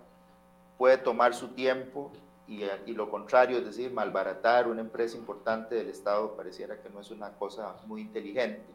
puede 0.79 0.99
tomar 0.99 1.35
su 1.35 1.49
tiempo 1.49 2.11
y, 2.47 2.93
lo 2.93 3.11
contrario, 3.11 3.59
es 3.59 3.65
decir, 3.65 3.91
malbaratar 3.91 4.69
una 4.69 4.83
empresa 4.83 5.17
importante 5.17 5.75
del 5.75 5.89
Estado 5.89 6.37
pareciera 6.37 6.79
que 6.81 6.91
no 6.91 7.01
es 7.01 7.11
una 7.11 7.31
cosa 7.33 7.77
muy 7.87 8.03
inteligente. 8.03 8.67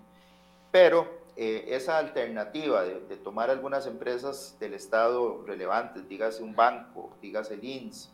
Pero 0.72 1.08
eh, 1.36 1.66
esa 1.70 2.00
alternativa 2.00 2.84
de, 2.84 3.18
tomar 3.18 3.52
algunas 3.52 3.86
empresas 3.86 4.58
del 4.60 4.74
Estado 4.74 5.44
relevantes, 5.46 6.08
dígase 6.10 6.42
un 6.42 6.56
banco, 6.56 7.12
dígase 7.22 7.56
el 7.56 7.64
INS, 7.64 8.12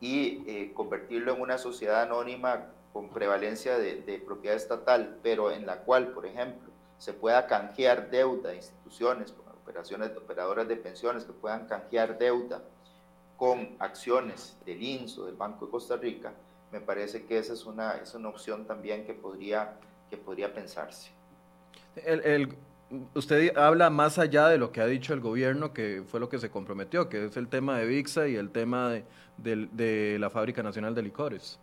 y 0.00 0.42
eh, 0.48 0.72
convertirlo 0.74 1.34
en 1.34 1.42
una 1.42 1.58
sociedad 1.58 2.02
anónima 2.02 2.66
con 2.92 3.10
prevalencia 3.10 3.78
de, 3.78 4.02
de, 4.02 4.18
propiedad 4.18 4.56
estatal, 4.56 5.18
pero 5.22 5.50
en 5.50 5.66
la 5.66 5.80
cual, 5.80 6.08
por 6.08 6.26
ejemplo, 6.26 6.70
se 6.98 7.12
pueda 7.12 7.46
canjear 7.46 8.10
deuda, 8.10 8.54
instituciones, 8.54 9.34
operaciones, 9.62 10.16
operadoras 10.16 10.66
de 10.66 10.76
pensiones 10.76 11.24
que 11.24 11.32
puedan 11.32 11.66
canjear 11.66 12.18
deuda 12.18 12.62
con 13.36 13.76
acciones 13.78 14.56
del 14.66 14.82
INSO, 14.82 15.26
del 15.26 15.36
Banco 15.36 15.66
de 15.66 15.70
Costa 15.70 15.96
Rica, 15.96 16.32
me 16.72 16.80
parece 16.80 17.24
que 17.24 17.38
esa 17.38 17.52
es 17.52 17.64
una, 17.64 17.92
es 17.92 18.14
una 18.14 18.28
opción 18.28 18.66
también 18.66 19.06
que 19.06 19.14
podría, 19.14 19.74
que 20.10 20.16
podría 20.16 20.52
pensarse. 20.52 21.10
El, 22.04 22.56
usted 23.14 23.56
habla 23.56 23.90
más 23.90 24.18
allá 24.18 24.48
de 24.48 24.58
lo 24.58 24.70
que 24.72 24.80
ha 24.80 24.86
dicho 24.86 25.14
el 25.14 25.20
gobierno, 25.20 25.72
que 25.72 26.02
fue 26.06 26.20
lo 26.20 26.28
que 26.28 26.38
se 26.38 26.50
comprometió, 26.50 27.08
que 27.08 27.26
es 27.26 27.36
el 27.36 27.48
tema 27.48 27.78
de 27.78 27.86
VIXA 27.86 28.28
y 28.28 28.36
el 28.36 28.50
tema 28.50 28.92
de, 29.36 30.16
la 30.18 30.30
Fábrica 30.30 30.62
Nacional 30.62 30.94
de 30.94 31.02
Licores. 31.02 31.58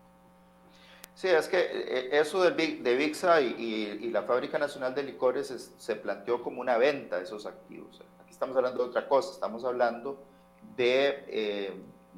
Sí, 1.15 1.29
es 1.29 1.47
que 1.47 1.57
eh, 1.59 2.19
eso 2.19 2.43
de, 2.43 2.51
VIXA 2.51 3.41
y, 3.41 4.09
la 4.11 4.23
Fábrica 4.23 4.59
Nacional 4.59 4.93
de 4.93 5.03
Licores 5.03 5.73
se 5.77 5.95
planteó 5.95 6.43
como 6.43 6.61
una 6.61 6.77
venta 6.77 7.17
de 7.17 7.23
esos 7.23 7.45
activos. 7.45 8.01
Aquí 8.21 8.31
estamos 8.31 8.55
hablando 8.55 8.83
de 8.83 8.89
otra 8.89 9.07
cosa, 9.07 9.31
estamos 9.31 9.63
hablando 9.63 10.21
de 10.75 11.23
eh, 11.27 11.73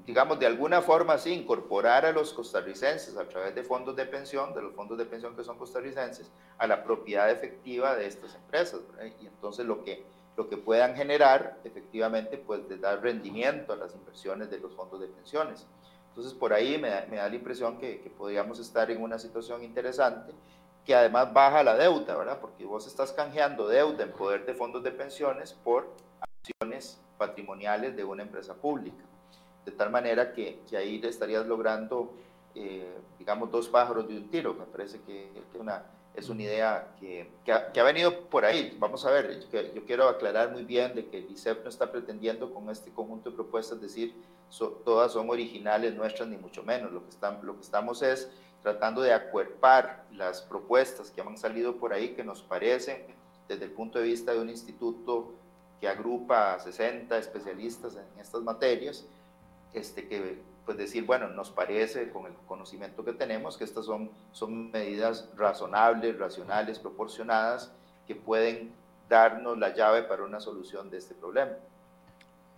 digamos, 0.05 0.39
de 0.39 0.45
alguna 0.45 0.81
forma 0.81 1.17
sí, 1.17 1.33
incorporar 1.33 2.05
a 2.05 2.11
los 2.11 2.33
costarricenses 2.33 3.17
a 3.17 3.27
través 3.27 3.55
de 3.55 3.63
fondos 3.63 3.95
de 3.95 4.05
pensión, 4.05 4.53
de 4.53 4.61
los 4.61 4.73
fondos 4.73 4.97
de 4.97 5.05
pensión 5.05 5.35
que 5.35 5.43
son 5.43 5.57
costarricenses, 5.57 6.31
a 6.57 6.67
la 6.67 6.83
propiedad 6.83 7.29
efectiva 7.29 7.95
de 7.95 8.07
estas 8.07 8.35
empresas. 8.35 8.81
Y 9.21 9.27
entonces 9.27 9.65
lo 9.65 9.83
que, 9.83 10.05
lo 10.35 10.49
que 10.49 10.57
puedan 10.57 10.95
generar, 10.95 11.57
efectivamente, 11.63 12.37
pues 12.37 12.67
de 12.69 12.77
dar 12.77 13.01
rendimiento 13.01 13.73
a 13.73 13.75
las 13.75 13.93
inversiones 13.95 14.49
de 14.49 14.59
los 14.59 14.73
fondos 14.75 14.99
de 14.99 15.07
pensiones. 15.07 15.65
Entonces 16.17 16.33
por 16.33 16.51
ahí 16.51 16.79
me 16.79 16.89
da, 16.89 17.05
me 17.09 17.17
da 17.17 17.29
la 17.29 17.35
impresión 17.35 17.77
que, 17.77 18.01
que, 18.01 18.09
podríamos 18.09 18.57
estar 18.59 18.89
en 18.89 19.03
una 19.03 19.19
situación 19.19 19.63
interesante 19.63 20.33
que 20.83 20.95
además 20.95 21.31
baja 21.31 21.63
la 21.63 21.75
deuda, 21.75 22.15
¿verdad? 22.15 22.39
Porque 22.41 22.65
vos 22.65 22.87
estás 22.87 23.11
canjeando 23.11 23.67
deuda 23.67 24.03
en 24.03 24.11
poder 24.13 24.45
de 24.45 24.55
fondos 24.55 24.81
de 24.83 24.91
pensiones 24.91 25.53
por 25.53 25.93
acciones 26.21 26.99
patrimoniales 27.17 27.95
de 27.95 28.03
una 28.03 28.23
empresa 28.23 28.55
pública 28.55 29.03
de 29.67 29.73
tal 29.73 29.91
manera 29.91 30.31
que, 30.31 30.61
que 30.67 30.77
ahí 30.77 30.99
estarías 31.03 31.45
logrando, 31.45 32.13
eh, 32.55 32.97
digamos, 33.19 33.51
dos 33.51 33.67
pájaros 33.67 34.07
de 34.07 34.17
un 34.17 34.29
tiro. 34.29 34.53
Me 34.53 34.65
parece 34.65 35.01
que, 35.01 35.29
una, 35.59 35.83
es 36.17 36.29
una 36.29 36.41
idea 36.41 36.95
que, 36.99 37.29
que, 37.45 37.51
ha, 37.51 37.83
venido 37.83 38.21
por 38.21 38.43
ahí. 38.43 38.75
Vamos 38.79 39.05
a 39.05 39.11
ver, 39.11 39.39
yo, 39.51 39.85
quiero 39.85 40.09
aclarar 40.09 40.51
muy 40.51 40.65
bien 40.65 40.95
de 40.95 41.05
que 41.05 41.19
el 41.19 41.29
ICEP 41.29 41.63
no 41.63 41.69
está 41.69 41.91
pretendiendo 41.91 42.51
con 42.51 42.67
este 42.71 42.91
conjunto 42.91 43.29
de 43.29 43.35
propuestas 43.35 43.79
decir 43.79 44.15
todas 44.83 45.11
son 45.11 45.29
originales 45.29 45.93
nuestras, 45.93 46.27
ni 46.27 46.35
mucho 46.37 46.63
menos. 46.63 46.91
Lo 46.91 47.03
que, 47.03 47.11
están, 47.11 47.45
lo 47.45 47.53
que 47.55 47.61
estamos 47.61 48.01
es 48.01 48.31
tratando 48.63 49.01
de 49.01 49.13
acuerpar 49.13 50.05
las 50.11 50.41
propuestas 50.41 51.11
que 51.11 51.21
han 51.21 51.37
salido 51.37 51.77
por 51.77 51.93
ahí 51.93 52.15
que 52.15 52.23
nos 52.23 52.41
parecen 52.41 53.05
desde 53.47 53.65
el 53.65 53.71
punto 53.71 53.99
de 53.99 54.05
vista 54.05 54.33
de 54.33 54.41
un 54.41 54.49
instituto 54.49 55.35
que 55.79 55.87
agrupa 55.87 56.55
a 56.55 56.59
60 56.59 57.15
especialistas 57.15 57.95
en 57.95 58.19
estas 58.19 58.41
materias 58.41 59.05
este, 59.71 60.07
que 60.07 60.41
pues 60.67 60.77
decir, 60.77 61.05
bueno, 61.05 61.29
nos 61.29 61.49
parece 61.49 62.09
con 62.09 62.25
el 62.25 62.33
conocimiento 62.45 63.05
que 63.05 63.13
tenemos 63.13 63.55
que 63.55 63.63
estas 63.63 63.85
son, 63.85 64.11
son 64.33 64.69
medidas 64.69 65.29
razonables, 65.37 66.19
racionales, 66.19 66.77
proporcionadas, 66.77 67.73
que 68.05 68.15
pueden 68.15 68.73
darnos 69.07 69.57
la 69.57 69.73
llave 69.73 70.03
para 70.03 70.23
una 70.23 70.41
solución 70.41 70.89
de 70.89 70.97
este 70.97 71.15
problema. 71.15 71.53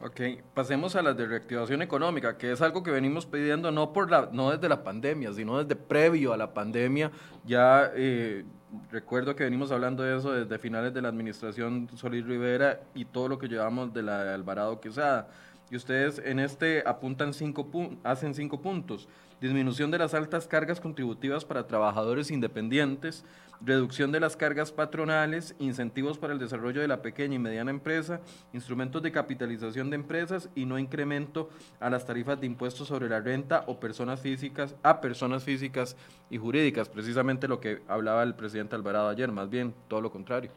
Ok, 0.02 0.22
pasemos 0.56 0.96
a 0.96 1.04
la 1.04 1.14
de 1.14 1.28
reactivación 1.28 1.84
económica, 1.84 2.36
que 2.36 2.52
es 2.52 2.62
algo 2.64 2.82
que 2.82 2.90
venimos 2.90 3.28
pidiendo 3.28 3.70
no, 3.70 3.94
por 3.94 4.10
la, 4.10 4.30
no 4.32 4.50
desde 4.50 4.68
la 4.68 4.84
pandemia, 4.84 5.32
sino 5.32 5.64
desde 5.64 5.76
previo 5.76 6.34
a 6.34 6.38
la 6.38 6.52
pandemia. 6.52 7.12
Ya 7.46 7.92
eh, 7.94 8.44
recuerdo 8.90 9.36
que 9.36 9.44
venimos 9.44 9.72
hablando 9.72 10.02
de 10.02 10.18
eso 10.18 10.32
desde 10.32 10.58
finales 10.58 10.96
de 10.96 11.04
la 11.04 11.10
administración 11.10 11.88
Solís 11.96 12.26
Rivera 12.26 12.80
y 12.96 13.06
todo 13.06 13.28
lo 13.28 13.38
que 13.38 13.48
llevamos 13.48 13.94
de 13.94 14.02
la 14.02 14.24
de 14.24 14.34
Alvarado 14.34 14.82
Quesada. 14.82 15.28
Y 15.72 15.76
ustedes 15.76 16.20
en 16.24 16.40
este 16.40 16.84
apuntan 16.86 17.34
cinco 17.34 17.70
hacen 18.04 18.34
cinco 18.34 18.62
puntos. 18.62 19.08
Disminución 19.40 19.92
de 19.92 20.00
las 20.00 20.14
altas 20.14 20.48
cargas 20.48 20.82
contributivas 20.82 21.46
para 21.46 21.68
trabajadores 21.68 22.30
independientes, 22.32 23.24
reducción 23.62 24.12
de 24.12 24.20
las 24.20 24.36
cargas 24.36 24.72
patronales, 24.72 25.56
incentivos 25.60 26.18
para 26.18 26.34
el 26.34 26.40
desarrollo 26.40 26.82
de 26.82 26.88
la 26.88 27.02
pequeña 27.02 27.36
y 27.36 27.40
mediana 27.40 27.72
empresa, 27.72 28.20
instrumentos 28.52 29.02
de 29.02 29.12
capitalización 29.12 29.90
de 29.90 29.96
empresas 29.96 30.50
y 30.56 30.66
no 30.66 30.80
incremento 30.80 31.50
a 31.80 31.90
las 31.90 32.06
tarifas 32.06 32.40
de 32.40 32.48
impuestos 32.48 32.88
sobre 32.88 33.10
la 33.10 33.22
renta 33.22 33.64
o 33.68 33.80
personas 33.80 34.20
físicas 34.22 34.76
a 34.84 35.00
personas 35.02 35.44
físicas 35.44 35.96
y 36.30 36.38
jurídicas, 36.38 36.90
precisamente 36.90 37.48
lo 37.48 37.60
que 37.60 37.82
hablaba 37.88 38.24
el 38.24 38.36
presidente 38.36 38.76
Alvarado 38.76 39.10
ayer, 39.10 39.32
más 39.32 39.50
bien 39.50 39.74
todo 39.88 40.02
lo 40.02 40.12
contrario. 40.12 40.52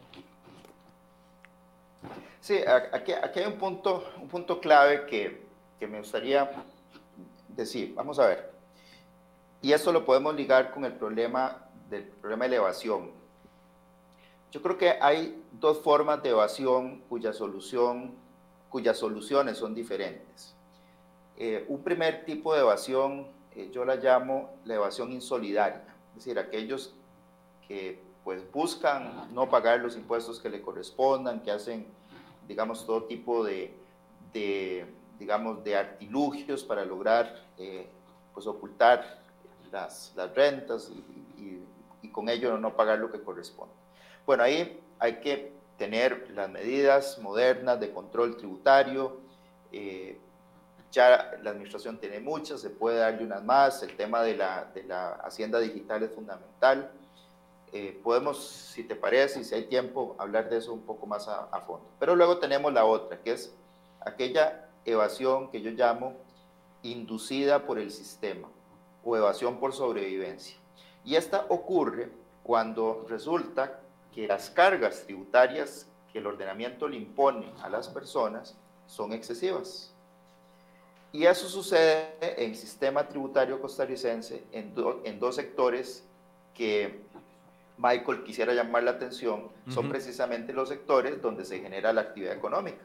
Sí, 2.39 2.59
aquí, 2.91 3.13
aquí 3.13 3.39
hay 3.39 3.45
un 3.45 3.57
punto, 3.57 4.03
un 4.21 4.27
punto 4.27 4.59
clave 4.59 5.05
que, 5.05 5.45
que 5.79 5.87
me 5.87 5.99
gustaría 5.99 6.51
decir. 7.47 7.93
Vamos 7.95 8.19
a 8.19 8.27
ver. 8.27 8.51
Y 9.61 9.71
esto 9.71 9.91
lo 9.91 10.03
podemos 10.03 10.35
ligar 10.35 10.71
con 10.71 10.83
el 10.83 10.93
problema 10.93 11.69
del 11.89 12.03
problema 12.03 12.47
de 12.47 12.55
evasión. 12.57 13.11
Yo 14.51 14.61
creo 14.61 14.77
que 14.77 14.97
hay 15.01 15.41
dos 15.53 15.79
formas 15.79 16.21
de 16.21 16.29
evasión 16.29 16.99
cuya 17.09 17.33
solución, 17.33 18.15
cuyas 18.69 18.97
soluciones 18.97 19.57
son 19.57 19.73
diferentes. 19.73 20.55
Eh, 21.37 21.65
un 21.67 21.83
primer 21.83 22.25
tipo 22.25 22.53
de 22.53 22.61
evasión, 22.61 23.27
eh, 23.55 23.69
yo 23.71 23.85
la 23.85 23.95
llamo 23.95 24.55
la 24.65 24.75
evasión 24.75 25.11
insolidaria, 25.11 25.83
es 26.09 26.25
decir, 26.25 26.37
aquellos 26.37 26.93
que 27.67 27.99
pues 28.23 28.49
buscan 28.51 29.33
no 29.33 29.49
pagar 29.49 29.79
los 29.79 29.95
impuestos 29.95 30.39
que 30.39 30.49
le 30.49 30.61
correspondan, 30.61 31.41
que 31.41 31.51
hacen 31.51 31.87
digamos, 32.47 32.85
todo 32.85 33.03
tipo 33.03 33.43
de, 33.43 33.73
digamos, 35.19 35.63
de 35.63 35.77
artilugios 35.77 36.63
para 36.63 36.85
lograr 36.85 37.45
eh, 37.57 37.87
pues 38.33 38.47
ocultar 38.47 39.21
las, 39.71 40.13
las 40.15 40.33
rentas 40.33 40.91
y, 40.91 41.61
y, 42.01 42.09
con 42.09 42.29
ello 42.29 42.57
no 42.59 42.75
pagar 42.75 42.99
lo 42.99 43.11
que 43.11 43.19
corresponde. 43.21 43.73
Bueno, 44.25 44.43
ahí 44.43 44.79
hay 44.99 45.15
que 45.15 45.51
tener 45.77 46.29
las 46.31 46.47
medidas 46.47 47.17
modernas 47.17 47.79
de 47.79 47.91
control 47.91 48.37
tributario. 48.37 49.17
Eh, 49.71 50.19
ya 50.91 51.31
la 51.41 51.49
administración 51.49 51.97
tiene 51.97 52.19
muchas, 52.19 52.61
se 52.61 52.69
puede 52.69 52.99
darle 52.99 53.23
unas 53.23 53.43
más. 53.43 53.81
El 53.81 53.95
tema 53.97 54.21
de 54.21 54.37
la, 54.37 54.65
de 54.75 54.83
la 54.83 55.13
hacienda 55.13 55.59
digital 55.59 56.03
es 56.03 56.11
fundamental. 56.11 56.91
Eh, 57.75 57.99
podemos, 58.03 58.37
si 58.37 58.83
te 58.83 58.95
parece, 58.95 59.39
y 59.39 59.43
si 59.43 59.55
hay 59.55 59.63
tiempo, 59.63 60.15
hablar 60.19 60.47
de 60.47 60.57
eso 60.57 60.71
un 60.71 60.83
poco 60.83 61.07
más 61.07 61.27
a, 61.27 61.59
fondo. 61.61 61.83
Pero 61.99 62.15
luego 62.15 62.37
tenemos 62.37 62.71
la 62.71 62.85
otra, 62.85 63.19
que 63.19 63.31
es 63.31 63.51
aquella 63.99 64.69
evasión 64.85 65.49
que 65.49 65.59
yo 65.59 65.71
llamo 65.71 66.13
inducida 66.83 67.65
por 67.65 67.79
el 67.79 67.89
sistema 67.89 68.47
o 69.03 69.17
evasión 69.17 69.59
por 69.59 69.73
sobrevivencia. 69.73 70.55
Y 71.03 71.15
esta 71.15 71.47
ocurre 71.49 72.11
cuando 72.43 73.07
resulta 73.09 73.79
que 74.13 74.27
las 74.27 74.51
cargas 74.51 75.03
tributarias 75.05 75.87
que 76.11 76.19
el 76.19 76.27
ordenamiento 76.27 76.87
le 76.87 76.97
impone 76.97 77.51
a 77.63 77.69
las 77.69 77.89
personas 77.89 78.55
son 78.85 79.13
excesivas. 79.13 79.91
Y 81.11 81.25
eso 81.25 81.49
sucede 81.49 82.13
en 82.21 82.51
el 82.51 82.55
sistema 82.55 83.07
tributario 83.07 83.59
costarricense 83.59 84.43
en, 84.51 84.75
en 85.05 85.19
dos 85.19 85.35
sectores 85.35 86.03
que 86.53 87.01
Michael 87.77 88.23
quisiera 88.23 88.53
llamar 88.53 88.83
la 88.83 88.91
atención 88.91 89.49
son 89.67 89.89
precisamente 89.89 90.53
los 90.53 90.69
sectores 90.69 91.21
donde 91.21 91.45
se 91.45 91.59
genera 91.59 91.91
la 91.91 92.01
actividad 92.01 92.33
económica. 92.33 92.83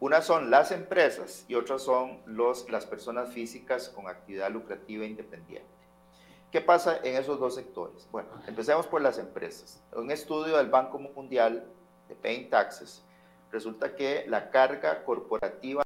Unas 0.00 0.24
son 0.24 0.50
las 0.50 0.70
empresas 0.70 1.44
y 1.48 1.54
otras 1.54 1.82
son 1.82 2.20
los, 2.24 2.70
las 2.70 2.86
personas 2.86 3.32
físicas 3.32 3.88
con 3.88 4.08
actividad 4.08 4.50
lucrativa 4.50 5.04
e 5.04 5.08
independiente. 5.08 5.68
¿Qué 6.52 6.60
pasa 6.60 6.98
en 7.02 7.16
esos 7.16 7.38
dos 7.38 7.54
sectores? 7.54 8.08
Bueno, 8.10 8.28
empecemos 8.46 8.86
por 8.86 9.02
las 9.02 9.18
empresas. 9.18 9.82
Un 9.92 10.10
estudio 10.10 10.56
del 10.56 10.68
Banco 10.68 10.98
Mundial 10.98 11.66
de 12.08 12.14
Paying 12.14 12.48
Taxes 12.48 13.04
resulta 13.50 13.94
que 13.94 14.24
la 14.28 14.50
carga 14.50 15.04
corporativa 15.04 15.82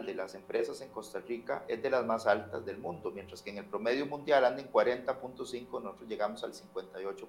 de 0.00 0.14
las 0.14 0.34
empresas 0.34 0.80
en 0.80 0.88
Costa 0.88 1.20
Rica 1.20 1.64
es 1.68 1.82
de 1.82 1.90
las 1.90 2.04
más 2.06 2.26
altas 2.26 2.64
del 2.64 2.78
mundo, 2.78 3.10
mientras 3.10 3.42
que 3.42 3.50
en 3.50 3.58
el 3.58 3.66
promedio 3.66 4.06
mundial 4.06 4.44
anda 4.46 4.62
en 4.62 4.72
40.5, 4.72 5.82
nosotros 5.82 6.08
llegamos 6.08 6.42
al 6.44 6.54
58%. 6.54 7.26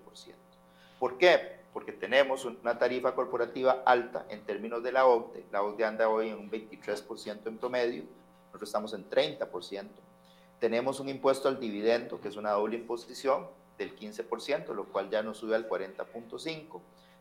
¿Por 0.98 1.18
qué? 1.18 1.60
Porque 1.74 1.92
tenemos 1.92 2.46
una 2.46 2.78
tarifa 2.78 3.14
corporativa 3.16 3.84
alta 3.86 4.26
en 4.30 4.46
términos 4.46 4.82
de 4.82 4.94
la 4.94 5.06
OCDE. 5.06 5.46
La 5.52 5.62
OCDE 5.62 5.84
anda 5.84 6.08
hoy 6.08 6.30
en 6.30 6.38
un 6.38 6.50
23% 6.50 7.48
en 7.48 7.58
promedio, 7.58 8.04
nosotros 8.48 8.70
estamos 8.70 8.94
en 8.94 9.10
30%. 9.10 9.88
Tenemos 10.60 11.02
un 11.02 11.10
impuesto 11.10 11.50
al 11.50 11.60
dividendo, 11.60 12.22
que 12.22 12.30
es 12.30 12.38
una 12.38 12.52
doble 12.52 12.78
imposición 12.78 13.48
del 13.78 13.94
15%, 13.94 14.74
lo 14.74 14.86
cual 14.86 15.10
ya 15.10 15.22
nos 15.22 15.38
sube 15.40 15.56
al 15.56 15.68
40.5%. 15.68 16.80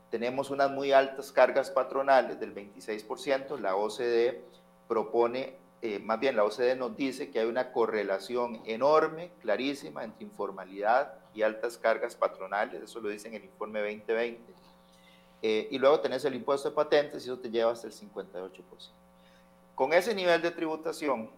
Tenemos 0.08 0.50
unas 0.50 0.70
muy 0.70 0.92
altas 0.92 1.32
cargas 1.32 1.70
patronales 1.70 2.38
del 2.38 2.54
26%, 2.54 3.58
la 3.58 3.74
OCDE 3.74 4.44
propone, 4.92 5.56
eh, 5.80 5.98
más 6.00 6.20
bien 6.20 6.36
la 6.36 6.44
OCDE 6.44 6.76
nos 6.76 6.94
dice 6.94 7.30
que 7.30 7.38
hay 7.38 7.46
una 7.46 7.72
correlación 7.72 8.60
enorme, 8.66 9.30
clarísima, 9.40 10.04
entre 10.04 10.24
informalidad 10.24 11.14
y 11.32 11.40
altas 11.40 11.78
cargas 11.78 12.14
patronales, 12.14 12.82
eso 12.82 13.00
lo 13.00 13.08
dice 13.08 13.28
en 13.28 13.34
el 13.36 13.44
informe 13.44 13.80
2020. 13.80 14.52
Eh, 15.40 15.68
y 15.70 15.78
luego 15.78 15.98
tenés 16.00 16.26
el 16.26 16.34
impuesto 16.34 16.68
de 16.68 16.74
patentes 16.74 17.24
y 17.24 17.30
eso 17.30 17.38
te 17.38 17.50
lleva 17.50 17.72
hasta 17.72 17.86
el 17.86 17.94
58%. 17.94 18.90
Con 19.74 19.94
ese 19.94 20.14
nivel 20.14 20.42
de 20.42 20.50
tributación, 20.50 21.30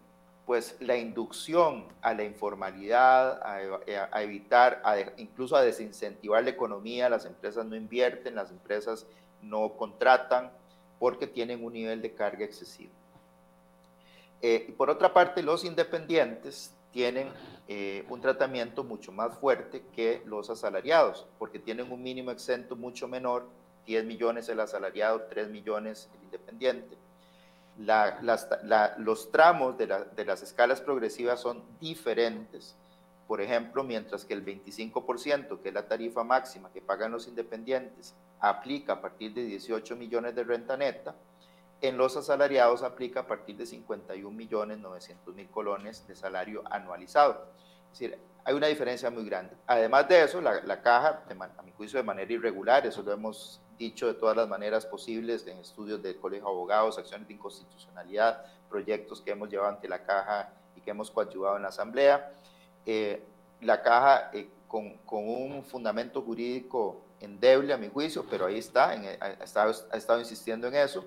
pues 0.46 0.76
la 0.80 0.96
inducción 0.96 1.86
a 2.02 2.12
la 2.12 2.24
informalidad, 2.24 3.40
a, 3.40 4.20
evitar, 4.20 4.82
incluso 5.16 5.54
a 5.54 5.62
desincentivar 5.62 6.42
la 6.42 6.50
economía, 6.50 7.08
las 7.08 7.24
empresas 7.24 7.64
no 7.66 7.76
invierten, 7.76 8.34
las 8.34 8.50
empresas 8.50 9.06
no 9.42 9.76
contratan 9.76 10.50
porque 10.98 11.28
tienen 11.28 11.64
un 11.64 11.72
nivel 11.72 12.02
de 12.02 12.14
carga 12.14 12.44
excesivo. 12.44 12.92
Eh, 14.46 14.66
y 14.68 14.72
por 14.72 14.90
otra 14.90 15.14
parte, 15.14 15.42
los 15.42 15.64
independientes 15.64 16.74
tienen 16.92 17.30
eh, 17.66 18.04
un 18.10 18.20
tratamiento 18.20 18.84
mucho 18.84 19.10
más 19.10 19.38
fuerte 19.38 19.86
que 19.96 20.22
los 20.26 20.50
asalariados, 20.50 21.26
porque 21.38 21.58
tienen 21.58 21.90
un 21.90 22.02
mínimo 22.02 22.30
exento 22.30 22.76
mucho 22.76 23.08
menor, 23.08 23.48
10 23.86 24.04
millones 24.04 24.46
el 24.50 24.60
asalariado, 24.60 25.22
3 25.30 25.48
millones 25.48 26.10
el 26.14 26.24
independiente. 26.24 26.98
los 28.98 29.32
tramos 29.32 29.78
de 29.78 30.24
las 30.26 30.42
escalas 30.42 30.82
progresivas 30.82 31.40
son 31.40 31.62
diferentes. 31.80 32.76
Por 33.26 33.40
ejemplo, 33.40 33.82
mientras 33.82 34.26
que 34.26 34.34
el 34.34 34.44
25%, 34.44 35.62
que 35.62 35.68
es 35.68 35.74
la 35.74 35.88
tarifa 35.88 36.22
máxima 36.22 36.70
que 36.70 36.82
pagan 36.82 37.12
los 37.12 37.28
independientes, 37.28 38.14
aplica 38.40 38.92
a 38.92 39.00
partir 39.00 39.32
de 39.32 39.46
18 39.46 39.96
millones 39.96 40.34
de 40.34 40.44
renta 40.44 40.76
neta, 40.76 41.14
en 41.84 41.98
los 41.98 42.16
asalariados 42.16 42.82
aplica 42.82 43.20
a 43.20 43.26
partir 43.26 43.56
de 43.56 43.66
51 43.66 44.34
millones 44.34 44.78
900 44.78 45.34
mil 45.34 45.48
colones 45.50 46.06
de 46.06 46.16
salario 46.16 46.62
anualizado. 46.70 47.46
Es 47.92 47.98
decir, 47.98 48.18
hay 48.42 48.54
una 48.54 48.68
diferencia 48.68 49.10
muy 49.10 49.24
grande. 49.24 49.54
Además 49.66 50.08
de 50.08 50.22
eso, 50.22 50.40
la, 50.40 50.82
caja, 50.82 51.22
a 51.58 51.62
mi 51.62 51.72
juicio, 51.72 51.98
de 51.98 52.02
manera 52.02 52.32
irregular, 52.32 52.86
eso 52.86 53.02
lo 53.02 53.12
hemos 53.12 53.60
dicho 53.78 54.06
de 54.06 54.14
todas 54.14 54.34
las 54.36 54.48
maneras 54.48 54.86
posibles 54.86 55.46
en 55.46 55.58
estudios 55.58 56.02
del 56.02 56.16
Colegio 56.16 56.46
de 56.46 56.50
Abogados, 56.52 56.98
acciones 56.98 57.28
de 57.28 57.34
inconstitucionalidad, 57.34 58.44
proyectos 58.70 59.20
que 59.20 59.32
hemos 59.32 59.50
llevado 59.50 59.70
ante 59.70 59.86
la 59.86 60.04
caja 60.04 60.52
y 60.76 60.80
que 60.80 60.90
hemos 60.90 61.10
coadyuvado 61.10 61.56
en 61.56 61.62
la 61.62 61.68
Asamblea. 61.68 62.32
Eh, 62.86 63.22
la 63.60 63.82
caja 63.82 64.30
eh, 64.32 64.48
con, 64.68 64.96
con, 64.98 65.28
un 65.28 65.64
fundamento 65.64 66.22
jurídico 66.22 67.02
endeble 67.20 67.74
a 67.74 67.76
mi 67.76 67.88
juicio, 67.88 68.24
pero 68.28 68.46
ahí 68.46 68.58
está, 68.58 68.90
ha, 68.90 69.44
estado, 69.44 69.74
ha 69.90 69.96
estado 69.96 70.20
insistiendo 70.20 70.66
en 70.68 70.76
eso 70.76 71.04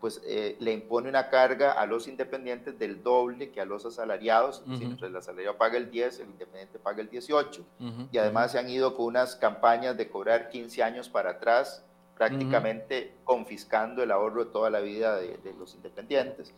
pues 0.00 0.22
eh, 0.24 0.56
le 0.60 0.72
impone 0.72 1.10
una 1.10 1.28
carga 1.28 1.72
a 1.72 1.84
los 1.84 2.08
independientes 2.08 2.78
del 2.78 3.02
doble 3.02 3.50
que 3.50 3.60
a 3.60 3.66
los 3.66 3.84
asalariados. 3.84 4.62
Entonces 4.66 5.02
el 5.02 5.16
asalariado 5.16 5.58
paga 5.58 5.76
el 5.76 5.90
10, 5.90 6.20
el 6.20 6.30
independiente 6.30 6.78
paga 6.78 7.02
el 7.02 7.10
18. 7.10 7.64
y 8.10 8.18
además 8.18 8.52
se 8.52 8.58
han 8.58 8.68
ido 8.70 8.96
con 8.96 9.06
unas 9.06 9.36
campañas 9.36 9.96
de 9.96 10.08
cobrar 10.08 10.48
15 10.48 10.82
años 10.82 11.08
para 11.10 11.32
atrás, 11.32 11.84
prácticamente 12.16 13.14
confiscando 13.24 14.02
el 14.02 14.10
ahorro 14.10 14.46
de 14.46 14.50
toda 14.50 14.70
la 14.70 14.80
vida 14.80 15.16
de, 15.16 15.36
de, 15.36 15.52
los 15.54 15.74
independientes. 15.74 16.54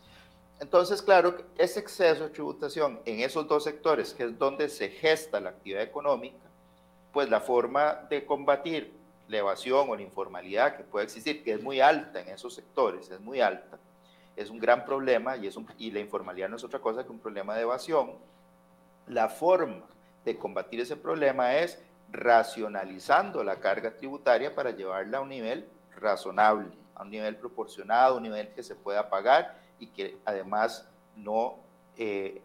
Entonces, 0.60 1.02
claro, 1.02 1.36
ese 1.58 1.80
exceso 1.80 2.24
de 2.24 2.30
tributación 2.30 3.00
en 3.04 3.20
esos 3.20 3.48
dos 3.48 3.64
sectores, 3.64 4.14
que 4.14 4.24
es 4.24 4.38
donde 4.38 4.68
se 4.68 4.88
gesta 4.88 5.40
la 5.40 5.50
actividad 5.50 5.82
económica, 5.82 6.38
pues 7.12 7.28
la 7.28 7.40
forma 7.40 8.06
de 8.08 8.24
combatir 8.24 9.01
la 9.28 9.38
evasión 9.38 9.88
o 9.88 9.96
la 9.96 10.02
informalidad 10.02 10.76
que 10.76 10.84
puede 10.84 11.04
existir, 11.04 11.42
que 11.42 11.52
es 11.54 11.62
muy 11.62 11.80
alta 11.80 12.20
en 12.20 12.28
esos 12.28 12.54
sectores, 12.54 13.10
es 13.10 13.20
muy 13.20 13.40
alta, 13.40 13.78
es 14.36 14.50
un 14.50 14.58
gran 14.58 14.84
problema 14.84 15.36
y, 15.36 15.46
es 15.46 15.56
y 15.78 15.90
la 15.90 16.00
informalidad 16.00 16.48
no 16.48 16.56
es 16.56 16.64
otra 16.64 16.80
cosa 16.80 17.04
que 17.04 17.10
un 17.10 17.18
problema 17.18 17.54
de 17.54 17.62
evasión. 17.62 18.12
La 19.06 19.28
forma 19.28 19.82
de 20.24 20.36
combatir 20.38 20.80
ese 20.80 20.96
problema 20.96 21.56
es 21.56 21.82
racionalizando 22.10 23.42
la 23.42 23.58
carga 23.58 23.96
tributaria 23.96 24.54
para 24.54 24.70
llevarla 24.70 25.18
a 25.18 25.20
un 25.22 25.30
nivel 25.30 25.68
razonable, 25.96 26.68
a 26.94 27.02
un 27.02 27.10
nivel 27.10 27.36
proporcionado, 27.36 28.14
a 28.14 28.16
un 28.18 28.22
nivel 28.22 28.48
que 28.54 28.62
se 28.62 28.74
pueda 28.74 29.08
pagar 29.08 29.58
y 29.78 29.88
que 29.88 30.18
además 30.24 30.88
no 31.16 31.58
eh, 31.96 32.40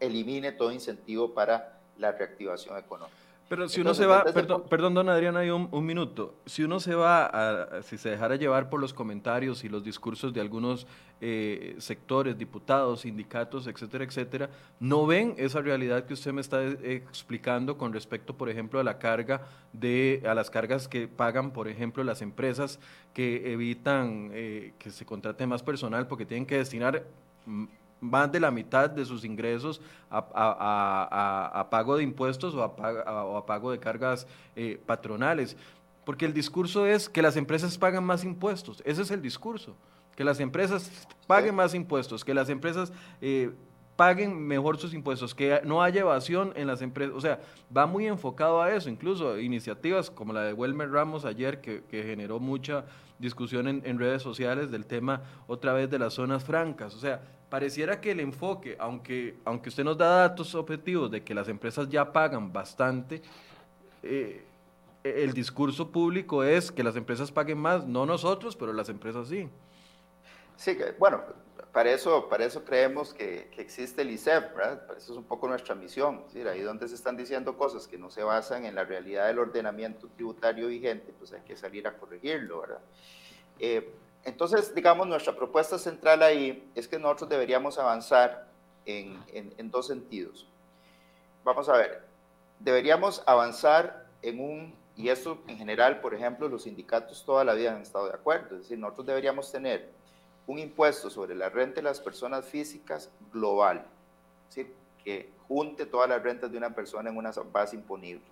elimine 0.00 0.52
todo 0.52 0.72
incentivo 0.72 1.34
para 1.34 1.80
la 1.98 2.12
reactivación 2.12 2.78
económica. 2.78 3.16
Pero 3.48 3.66
si 3.66 3.80
uno 3.80 3.94
se 3.94 4.04
va, 4.04 4.24
perdón, 4.24 4.64
perdón, 4.68 4.92
don 4.92 5.08
Adrián, 5.08 5.36
hay 5.38 5.48
un, 5.48 5.86
minuto. 5.86 6.34
Si 6.44 6.62
uno 6.62 6.80
se 6.80 6.94
va, 6.94 7.24
a, 7.24 7.82
si 7.82 7.96
se 7.96 8.10
dejara 8.10 8.36
llevar 8.36 8.68
por 8.68 8.78
los 8.78 8.92
comentarios 8.92 9.64
y 9.64 9.70
los 9.70 9.82
discursos 9.82 10.34
de 10.34 10.42
algunos 10.42 10.86
eh, 11.22 11.74
sectores, 11.78 12.36
diputados, 12.36 13.00
sindicatos, 13.00 13.66
etcétera, 13.66 14.04
etcétera, 14.04 14.50
no 14.80 15.06
ven 15.06 15.34
esa 15.38 15.62
realidad 15.62 16.04
que 16.04 16.12
usted 16.12 16.32
me 16.32 16.42
está 16.42 16.62
eh, 16.62 17.02
explicando 17.08 17.78
con 17.78 17.94
respecto, 17.94 18.36
por 18.36 18.50
ejemplo, 18.50 18.80
a 18.80 18.84
la 18.84 18.98
carga 18.98 19.46
de, 19.72 20.22
a 20.26 20.34
las 20.34 20.50
cargas 20.50 20.86
que 20.86 21.08
pagan, 21.08 21.50
por 21.52 21.68
ejemplo, 21.68 22.04
las 22.04 22.20
empresas 22.20 22.78
que 23.14 23.50
evitan 23.50 24.30
eh, 24.34 24.74
que 24.78 24.90
se 24.90 25.06
contrate 25.06 25.46
más 25.46 25.62
personal 25.62 26.06
porque 26.06 26.26
tienen 26.26 26.44
que 26.44 26.58
destinar 26.58 27.06
mm, 27.46 27.64
más 28.00 28.30
de 28.30 28.40
la 28.40 28.50
mitad 28.50 28.90
de 28.90 29.04
sus 29.04 29.24
ingresos 29.24 29.80
a, 30.10 31.68
pago 31.70 31.96
de 31.96 32.02
impuestos 32.02 32.54
o 32.54 32.62
a, 32.62 33.46
pago 33.46 33.70
de 33.70 33.78
cargas 33.78 34.26
eh, 34.56 34.80
patronales. 34.84 35.56
Porque 36.04 36.24
el 36.24 36.32
discurso 36.32 36.86
es 36.86 37.08
que 37.08 37.20
las 37.20 37.36
empresas 37.36 37.76
pagan 37.76 38.04
más 38.04 38.24
impuestos. 38.24 38.82
Ese 38.86 39.02
es 39.02 39.10
el 39.10 39.20
discurso. 39.20 39.76
Que 40.16 40.24
las 40.24 40.40
empresas 40.40 41.06
paguen 41.26 41.54
más 41.54 41.74
impuestos, 41.74 42.24
que 42.24 42.34
las 42.34 42.48
empresas 42.48 42.92
eh, 43.20 43.52
paguen 43.94 44.46
mejor 44.46 44.78
sus 44.78 44.94
impuestos, 44.94 45.34
que 45.34 45.60
no 45.64 45.82
haya 45.82 46.00
evasión 46.00 46.52
en 46.56 46.66
las 46.66 46.82
empresas. 46.82 47.14
O 47.14 47.20
sea, 47.20 47.40
va 47.76 47.86
muy 47.86 48.06
enfocado 48.06 48.62
a 48.62 48.72
eso. 48.72 48.88
Incluso 48.88 49.38
iniciativas 49.38 50.10
como 50.10 50.32
la 50.32 50.42
de 50.42 50.54
Welmer 50.54 50.90
Ramos 50.90 51.24
ayer, 51.24 51.60
que, 51.60 51.82
generó 51.90 52.40
mucha 52.40 52.84
discusión 53.18 53.68
en, 53.68 53.82
en 53.84 53.98
redes 53.98 54.22
sociales 54.22 54.70
del 54.70 54.86
tema 54.86 55.22
otra 55.46 55.72
vez 55.72 55.90
de 55.90 55.98
las 55.98 56.14
zonas 56.14 56.42
francas. 56.42 56.94
O 56.94 56.98
sea, 56.98 57.20
pareciera 57.48 58.00
que 58.00 58.10
el 58.10 58.20
enfoque, 58.20 58.76
aunque, 58.78 59.36
aunque 59.44 59.68
usted 59.68 59.84
nos 59.84 59.96
da 59.96 60.28
datos 60.28 60.54
objetivos 60.54 61.10
de 61.10 61.22
que 61.22 61.34
las 61.34 61.48
empresas 61.48 61.88
ya 61.88 62.12
pagan 62.12 62.52
bastante, 62.52 63.22
eh, 64.02 64.44
el 65.04 65.32
discurso 65.32 65.90
público 65.90 66.44
es 66.44 66.70
que 66.70 66.82
las 66.82 66.96
empresas 66.96 67.30
paguen 67.30 67.58
más, 67.58 67.86
no 67.86 68.04
nosotros, 68.06 68.56
pero 68.56 68.72
las 68.72 68.88
empresas 68.88 69.28
sí. 69.28 69.48
Sí, 70.56 70.76
bueno, 70.98 71.22
para 71.72 71.92
eso, 71.92 72.28
para 72.28 72.44
eso 72.44 72.64
creemos 72.64 73.14
que, 73.14 73.48
existe 73.56 74.02
el 74.02 74.10
ISEP, 74.10 74.56
¿verdad? 74.56 74.82
eso 74.96 75.12
es 75.12 75.18
un 75.18 75.24
poco 75.24 75.46
nuestra 75.48 75.74
misión. 75.74 76.24
ahí 76.50 76.60
donde 76.62 76.88
se 76.88 76.94
están 76.94 77.16
diciendo 77.16 77.56
cosas 77.56 77.86
que 77.86 77.96
no 77.96 78.10
se 78.10 78.22
basan 78.22 78.64
en 78.64 78.74
la 78.74 78.84
realidad 78.84 79.28
del 79.28 79.38
ordenamiento 79.38 80.08
tributario 80.08 80.68
vigente, 80.68 81.14
pues 81.16 81.32
hay 81.32 81.42
que 81.42 81.56
salir 81.56 81.86
a 81.86 81.96
corregirlo, 81.96 82.62
¿verdad? 82.62 82.80
Eh, 83.60 83.92
entonces, 84.24 84.74
digamos, 84.74 85.06
nuestra 85.06 85.34
propuesta 85.34 85.78
central 85.78 86.22
ahí 86.22 86.70
es 86.74 86.88
que 86.88 86.98
nosotros 86.98 87.30
deberíamos 87.30 87.78
avanzar 87.78 88.48
en, 88.84 89.70
dos 89.70 89.86
sentidos. 89.86 90.46
Vamos 91.44 91.68
a 91.68 91.76
ver, 91.76 92.04
deberíamos 92.58 93.22
avanzar 93.26 94.06
en 94.22 94.40
un, 94.40 94.74
y 94.96 95.08
esto 95.08 95.38
en 95.46 95.58
general, 95.58 96.00
por 96.00 96.14
ejemplo, 96.14 96.48
los 96.48 96.64
sindicatos 96.64 97.24
toda 97.24 97.44
la 97.44 97.54
vida 97.54 97.72
han 97.72 97.82
estado 97.82 98.06
de 98.06 98.14
acuerdo, 98.14 98.56
es 98.56 98.62
decir, 98.62 98.78
nosotros 98.78 99.06
deberíamos 99.06 99.50
tener 99.50 99.90
un 100.46 100.58
impuesto 100.58 101.10
sobre 101.10 101.34
la 101.34 101.50
renta 101.50 101.76
de 101.76 101.82
las 101.82 102.00
personas 102.00 102.44
físicas 102.44 103.10
global, 103.32 103.86
es 104.48 104.56
decir, 104.56 104.74
que 105.04 105.30
junte 105.46 105.86
todas 105.86 106.08
las 106.08 106.22
rentas 106.22 106.50
de 106.50 106.58
una 106.58 106.74
persona 106.74 107.10
en 107.10 107.16
una 107.16 107.30
base 107.52 107.76
imponible. 107.76 108.24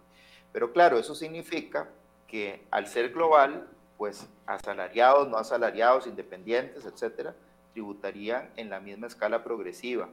Pero 0.53 0.73
claro, 0.73 0.99
eso 0.99 1.15
significa 1.15 1.89
que 2.27 2.67
al 2.71 2.87
ser 2.87 3.13
global, 3.13 3.69
pues 3.99 4.27
asalariados, 4.47 5.29
no 5.29 5.37
asalariados, 5.37 6.07
independientes, 6.07 6.85
etcétera, 6.85 7.35
tributarían 7.73 8.51
en 8.57 8.71
la 8.71 8.81
misma 8.81 9.07
escala 9.07 9.43
progresiva. 9.43 10.09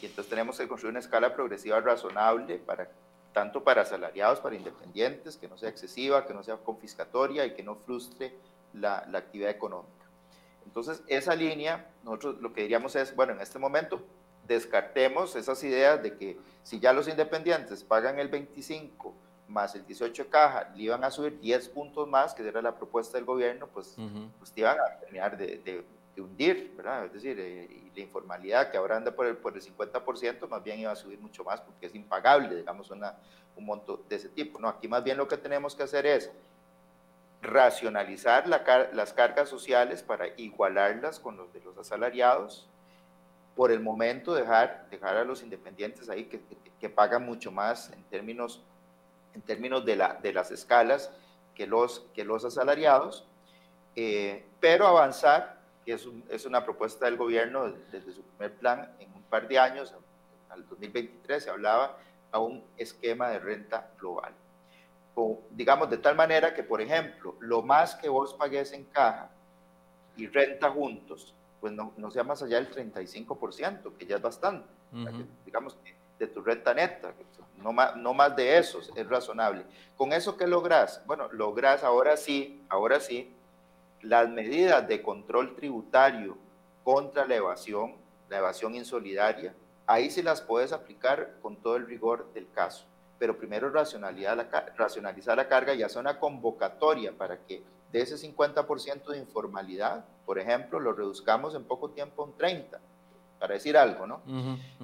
Y 0.00 0.06
entonces 0.06 0.30
tenemos 0.30 0.58
que 0.58 0.68
construir 0.68 0.92
una 0.92 1.00
escala 1.00 1.34
progresiva 1.34 1.80
razonable 1.80 2.58
para 2.58 2.90
tanto 3.32 3.62
para 3.62 3.82
asalariados, 3.82 4.40
para 4.40 4.56
independientes, 4.56 5.36
que 5.36 5.48
no 5.48 5.58
sea 5.58 5.68
excesiva, 5.68 6.26
que 6.26 6.34
no 6.34 6.42
sea 6.42 6.56
confiscatoria 6.56 7.44
y 7.46 7.54
que 7.54 7.62
no 7.62 7.76
frustre 7.76 8.34
la, 8.72 9.06
la 9.10 9.18
actividad 9.18 9.50
económica. 9.50 10.06
Entonces, 10.64 11.02
esa 11.06 11.34
línea, 11.34 11.90
nosotros 12.04 12.40
lo 12.40 12.52
que 12.52 12.62
diríamos 12.62 12.96
es, 12.96 13.14
bueno, 13.14 13.32
en 13.32 13.40
este 13.40 13.58
momento 13.58 14.02
descartemos 14.46 15.36
esas 15.36 15.62
ideas 15.62 16.02
de 16.02 16.16
que 16.16 16.38
si 16.62 16.80
ya 16.80 16.92
los 16.92 17.06
independientes 17.06 17.84
pagan 17.84 18.18
el 18.18 18.28
25 18.28 19.14
más 19.48 19.74
el 19.74 19.86
18 19.86 20.28
caja, 20.28 20.70
le 20.74 20.84
iban 20.84 21.02
a 21.04 21.10
subir 21.10 21.38
10 21.40 21.68
puntos 21.70 22.06
más, 22.06 22.34
que 22.34 22.46
era 22.46 22.62
la 22.62 22.74
propuesta 22.74 23.16
del 23.16 23.24
gobierno, 23.24 23.66
pues, 23.66 23.96
pues 24.38 24.52
te 24.52 24.60
iban 24.60 24.78
a 24.78 24.98
terminar 25.00 25.36
de, 25.36 25.58
de, 25.58 25.84
hundir, 26.20 26.74
¿verdad? 26.76 27.04
Es 27.04 27.12
decir, 27.12 27.38
eh, 27.38 27.90
la 27.94 28.02
informalidad 28.02 28.72
que 28.72 28.76
ahora 28.76 28.96
anda 28.96 29.12
por 29.12 29.24
el, 29.26 29.36
por 29.36 29.54
el 29.54 29.62
50%, 29.62 30.48
más 30.48 30.64
bien 30.64 30.80
iba 30.80 30.90
a 30.90 30.96
subir 30.96 31.20
mucho 31.20 31.44
más 31.44 31.60
porque 31.60 31.86
es 31.86 31.94
impagable, 31.94 32.56
digamos, 32.56 32.90
una, 32.90 33.14
un 33.56 33.64
monto 33.64 34.04
de 34.08 34.16
ese 34.16 34.28
tipo. 34.28 34.58
No, 34.58 34.68
aquí 34.68 34.88
más 34.88 35.04
bien 35.04 35.16
lo 35.16 35.28
que 35.28 35.36
tenemos 35.36 35.76
que 35.76 35.84
hacer 35.84 36.06
es 36.06 36.32
racionalizar 37.40 38.48
la, 38.48 38.90
las 38.92 39.12
cargas 39.12 39.48
sociales 39.48 40.02
para 40.02 40.26
igualarlas 40.36 41.20
con 41.20 41.36
los 41.36 41.52
de 41.52 41.60
los 41.60 41.78
asalariados, 41.78 42.68
por 43.54 43.70
el 43.70 43.78
momento 43.80 44.34
dejar, 44.34 44.88
dejar 44.90 45.16
a 45.16 45.24
los 45.24 45.42
independientes 45.44 46.08
ahí 46.08 46.24
que, 46.24 46.40
que, 46.40 46.56
que 46.80 46.88
pagan 46.88 47.24
mucho 47.24 47.52
más 47.52 47.92
en 47.92 48.02
términos 48.04 48.64
en 49.34 49.42
términos 49.42 49.84
de, 49.84 49.96
la, 49.96 50.14
de 50.14 50.32
las 50.32 50.50
escalas 50.50 51.10
que 51.54 51.66
los, 51.66 52.06
que 52.14 52.24
los 52.24 52.44
asalariados, 52.44 53.26
eh, 53.96 54.46
pero 54.60 54.86
avanzar, 54.86 55.60
que 55.84 55.92
es, 55.92 56.08
es, 56.28 56.46
una 56.46 56.64
propuesta 56.64 57.06
del 57.06 57.16
gobierno 57.16 57.72
desde 57.90 58.12
su 58.12 58.22
primer 58.22 58.54
plan 58.54 58.94
en 59.00 59.12
un 59.12 59.22
par 59.22 59.48
de 59.48 59.58
años, 59.58 59.94
al 60.50 60.66
2023 60.68 61.44
se 61.44 61.50
hablaba 61.50 61.98
a 62.30 62.38
un 62.38 62.64
esquema 62.76 63.28
de 63.30 63.38
renta 63.38 63.90
global. 63.98 64.32
O, 65.14 65.40
digamos, 65.50 65.90
de 65.90 65.98
tal 65.98 66.14
manera 66.14 66.54
que, 66.54 66.62
por 66.62 66.80
ejemplo, 66.80 67.34
lo 67.40 67.62
más 67.62 67.96
que 67.96 68.08
vos 68.08 68.34
pagues 68.34 68.72
en 68.72 68.84
caja 68.84 69.30
y 70.16 70.26
renta 70.26 70.70
juntos, 70.70 71.34
pues 71.60 71.72
no, 71.72 71.92
no 71.96 72.10
sea 72.10 72.22
más 72.22 72.42
allá 72.42 72.56
del 72.56 72.70
35%, 72.70 73.96
que 73.96 74.06
ya 74.06 74.16
es 74.16 74.22
bastante. 74.22 74.68
digamos 75.44 75.74
que 75.82 75.97
de 76.18 76.26
tu 76.26 76.42
renta 76.42 76.74
neta, 76.74 77.12
no 77.62 77.72
más, 77.72 77.96
no 77.96 78.14
más 78.14 78.34
de 78.36 78.58
eso, 78.58 78.80
es 78.94 79.08
razonable. 79.08 79.64
¿Con 79.96 80.12
eso 80.12 80.36
qué 80.36 80.46
logras? 80.46 81.02
Bueno, 81.06 81.28
logras 81.32 81.84
ahora 81.84 82.16
sí, 82.16 82.64
ahora 82.68 83.00
sí, 83.00 83.34
las 84.02 84.28
medidas 84.28 84.86
de 84.86 85.02
control 85.02 85.56
tributario 85.56 86.36
contra 86.84 87.26
la 87.26 87.36
evasión, 87.36 87.96
la 88.28 88.38
evasión 88.38 88.74
insolidaria, 88.74 89.54
ahí 89.86 90.10
sí 90.10 90.22
las 90.22 90.40
puedes 90.40 90.72
aplicar 90.72 91.34
con 91.42 91.56
todo 91.56 91.76
el 91.76 91.86
rigor 91.86 92.32
del 92.32 92.50
caso. 92.52 92.86
Pero 93.18 93.36
primero 93.36 93.70
racionalizar 93.70 94.36
la, 94.36 94.48
racionalizar 94.76 95.36
la 95.36 95.48
carga 95.48 95.74
y 95.74 95.82
hacer 95.82 96.00
una 96.00 96.20
convocatoria 96.20 97.12
para 97.12 97.38
que 97.38 97.62
de 97.90 98.02
ese 98.02 98.16
50% 98.16 99.06
de 99.06 99.18
informalidad, 99.18 100.04
por 100.24 100.38
ejemplo, 100.38 100.78
lo 100.78 100.92
reduzcamos 100.92 101.54
en 101.54 101.64
poco 101.64 101.90
tiempo 101.90 102.22
a 102.22 102.26
un 102.26 102.36
30% 102.36 102.78
para 103.38 103.54
decir 103.54 103.76
algo, 103.76 104.06
¿no? 104.06 104.20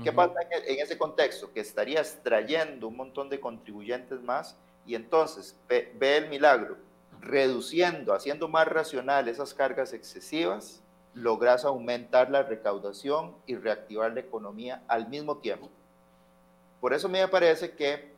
¿Qué 0.03 0.13
pasa 0.13 0.35
en, 0.51 0.79
ese 0.79 0.97
contexto? 0.97 1.53
Que 1.53 1.61
estarías 1.61 2.21
trayendo 2.23 2.89
un 2.89 2.97
montón 2.97 3.29
de 3.29 3.41
contribuyentes 3.41 4.21
más 4.23 4.57
y 4.87 4.95
entonces 4.95 5.57
ve, 5.69 6.17
el 6.17 6.29
milagro, 6.29 6.77
reduciendo, 7.21 8.15
haciendo 8.15 8.49
más 8.49 8.69
racional 8.69 9.29
esas 9.29 9.55
cargas 9.55 9.93
excesivas, 9.93 10.83
logras 11.15 11.65
aumentar 11.65 12.31
la 12.31 12.43
recaudación 12.43 13.35
y 13.47 13.57
reactivar 13.57 14.13
la 14.13 14.21
economía 14.21 14.83
al 14.89 15.09
mismo 15.09 15.39
tiempo. 15.39 15.71
Por 16.81 16.93
eso 16.93 17.09
me 17.09 17.27
parece 17.29 17.73
que 17.73 18.13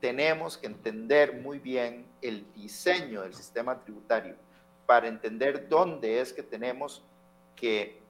tenemos 0.00 0.56
que 0.56 0.66
entender 0.66 1.40
muy 1.40 1.58
bien 1.58 2.06
el 2.22 2.50
diseño 2.52 3.22
del 3.22 3.34
sistema 3.34 3.80
tributario 3.80 4.36
para 4.86 5.08
entender 5.08 5.68
dónde 5.68 6.20
es 6.20 6.32
que 6.32 6.42
tenemos 6.42 7.02
que 7.56 8.03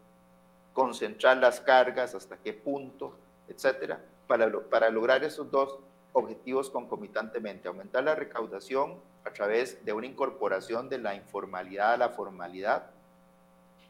concentrar 0.75 1.39
las 1.39 1.61
cargas, 1.61 2.15
hasta 2.15 2.37
qué 2.37 2.53
punto, 2.53 3.17
etcétera, 3.49 4.05
para, 4.27 4.53
para 4.69 4.91
lograr 4.91 5.25
esos 5.25 5.51
dos 5.51 5.79
objetivos 6.13 6.69
concomitantemente, 6.69 7.69
aumentar 7.69 8.05
la 8.05 8.15
recaudación 8.15 9.01
a 9.25 9.31
través 9.33 9.83
de 9.85 9.93
una 9.93 10.07
incorporación 10.07 10.89
de 10.89 10.99
la 10.99 11.15
informalidad 11.15 11.95
a 11.95 11.97
la 11.97 12.09
formalidad 12.11 12.91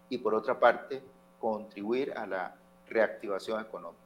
y 0.09 0.19
por 0.19 0.35
otra 0.35 0.61
parte 0.61 1.03
contribuir 1.41 2.13
a 2.17 2.27
la 2.27 2.55
reactivación 2.87 3.61
económica. 3.61 4.04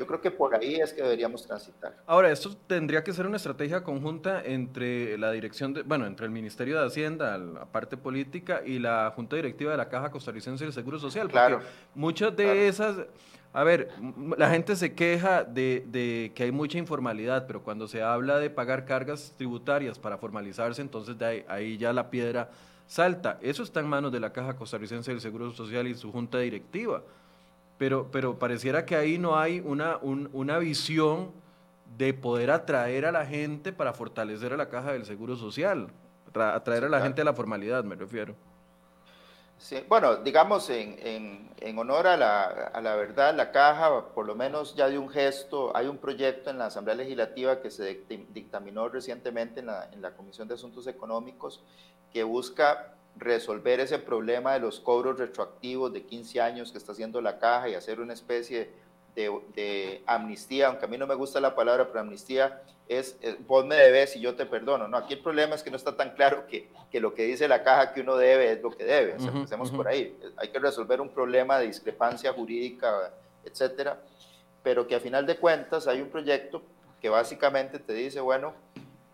Yo 0.00 0.06
creo 0.06 0.22
que 0.22 0.30
por 0.30 0.54
ahí 0.54 0.76
es 0.76 0.94
que 0.94 1.02
deberíamos 1.02 1.46
transitar. 1.46 1.94
Ahora, 2.06 2.32
esto 2.32 2.56
tendría 2.66 3.04
que 3.04 3.12
ser 3.12 3.26
una 3.26 3.36
estrategia 3.36 3.84
conjunta 3.84 4.42
entre 4.42 5.18
la 5.18 5.30
dirección 5.30 5.74
de, 5.74 5.82
bueno, 5.82 6.06
entre 6.06 6.24
el 6.24 6.32
Ministerio 6.32 6.80
de 6.80 6.86
Hacienda, 6.86 7.36
la 7.36 7.66
parte 7.66 7.98
política 7.98 8.62
y 8.64 8.78
la 8.78 9.12
Junta 9.14 9.36
Directiva 9.36 9.72
de 9.72 9.76
la 9.76 9.90
Caja 9.90 10.10
Costarricense 10.10 10.64
del 10.64 10.72
Seguro 10.72 10.98
Social. 10.98 11.28
Claro. 11.28 11.60
muchas 11.94 12.34
de 12.34 12.66
esas, 12.66 12.96
a 13.52 13.62
ver, 13.62 13.90
la 14.38 14.48
gente 14.48 14.74
se 14.74 14.94
queja 14.94 15.44
de, 15.44 16.32
que 16.34 16.44
hay 16.44 16.50
mucha 16.50 16.78
informalidad, 16.78 17.46
pero 17.46 17.62
cuando 17.62 17.86
se 17.86 18.02
habla 18.02 18.38
de 18.38 18.48
pagar 18.48 18.86
cargas 18.86 19.34
tributarias 19.36 19.98
para 19.98 20.16
formalizarse, 20.16 20.80
entonces 20.80 21.18
de 21.18 21.26
ahí, 21.26 21.44
ahí 21.46 21.76
ya 21.76 21.92
la 21.92 22.08
piedra 22.08 22.48
salta. 22.86 23.38
Eso 23.42 23.62
está 23.62 23.80
en 23.80 23.86
manos 23.86 24.12
de 24.12 24.20
la 24.20 24.32
Caja 24.32 24.56
Costarricense 24.56 25.10
del 25.10 25.20
Seguro 25.20 25.52
Social 25.52 25.86
y 25.86 25.94
su 25.94 26.10
Junta 26.10 26.38
Directiva 26.38 27.02
pero, 27.80 28.10
pero 28.10 28.38
pareciera 28.38 28.84
que 28.84 28.94
ahí 28.94 29.16
no 29.16 29.38
hay 29.38 29.60
una, 29.60 29.96
una 30.02 30.58
visión 30.58 31.32
de 31.96 32.12
poder 32.12 32.50
atraer 32.50 33.06
a 33.06 33.10
la 33.10 33.24
gente 33.24 33.72
para 33.72 33.94
fortalecer 33.94 34.52
a 34.52 34.58
la 34.58 34.68
caja 34.68 34.92
del 34.92 35.06
Seguro 35.06 35.34
Social, 35.34 35.88
atraer 36.34 36.84
a 36.84 36.88
la 36.90 37.00
gente 37.00 37.22
a 37.22 37.24
la 37.24 37.32
formalidad, 37.32 37.82
me 37.84 37.94
refiero. 37.94 38.34
Sí, 39.56 39.82
bueno, 39.88 40.16
digamos, 40.16 40.68
en, 40.68 41.48
en, 41.58 41.78
honor 41.78 42.06
a 42.06 42.18
la, 42.18 42.42
a 42.42 42.82
la, 42.82 42.96
verdad, 42.96 43.34
la 43.34 43.50
caja, 43.50 44.08
por 44.08 44.26
lo 44.26 44.34
menos 44.34 44.74
ya 44.74 44.90
de 44.90 44.98
un 44.98 45.08
gesto, 45.08 45.74
hay 45.74 45.86
un 45.86 45.96
proyecto 45.96 46.50
en 46.50 46.58
la 46.58 46.66
Asamblea 46.66 46.96
Legislativa 46.96 47.62
que 47.62 47.70
se 47.70 48.04
dictaminó 48.34 48.90
recientemente 48.90 49.60
en 49.60 49.66
la, 49.66 49.88
en 49.90 50.02
la 50.02 50.10
Comisión 50.10 50.46
de 50.48 50.52
Asuntos 50.52 50.86
Económicos 50.86 51.64
que 52.12 52.24
busca 52.24 52.92
resolver 53.16 53.80
ese 53.80 53.98
problema 53.98 54.54
de 54.54 54.60
los 54.60 54.80
cobros 54.80 55.18
retroactivos 55.18 55.92
de 55.92 56.02
15 56.04 56.40
años 56.40 56.72
que 56.72 56.78
está 56.78 56.92
haciendo 56.92 57.20
la 57.20 57.38
caja 57.38 57.68
y 57.68 57.74
hacer 57.74 58.00
una 58.00 58.14
especie 58.14 58.70
de, 59.14 60.02
amnistía, 60.06 60.68
aunque 60.68 60.84
a 60.84 60.88
mí 60.88 60.96
no 60.96 61.06
me 61.06 61.14
gusta 61.14 61.40
la 61.40 61.54
palabra, 61.54 61.88
pero 61.88 62.00
amnistía 62.00 62.62
es, 62.88 63.16
vos 63.46 63.66
me 63.66 63.76
debes 63.76 64.16
y 64.16 64.20
yo 64.20 64.34
te 64.34 64.46
perdono. 64.46 64.88
No, 64.88 64.96
aquí 64.96 65.14
el 65.14 65.20
problema 65.20 65.54
es 65.54 65.62
que 65.62 65.70
no 65.70 65.76
está 65.76 65.96
tan 65.96 66.14
claro 66.14 66.46
que, 66.46 66.68
que 66.90 67.00
lo 67.00 67.14
que 67.14 67.24
dice 67.24 67.46
la 67.46 67.62
caja 67.62 67.92
que 67.92 68.00
uno 68.00 68.16
debe 68.16 68.52
es 68.52 68.62
lo 68.62 68.70
que 68.70 68.84
debe. 68.84 69.12
empecemos 69.12 69.70
por 69.70 69.88
ahí. 69.88 70.16
Hay 70.36 70.48
que 70.48 70.58
resolver 70.58 71.00
un 71.00 71.10
problema 71.10 71.58
de 71.58 71.66
discrepancia 71.66 72.32
jurídica, 72.32 73.12
etcétera, 73.44 74.00
pero 74.62 74.86
que 74.86 74.94
a 74.94 75.00
final 75.00 75.26
de 75.26 75.36
cuentas 75.36 75.86
hay 75.86 76.00
un 76.00 76.08
proyecto 76.08 76.62
que 77.00 77.08
básicamente 77.08 77.78
te 77.78 77.92
dice, 77.92 78.20
bueno, 78.20 78.54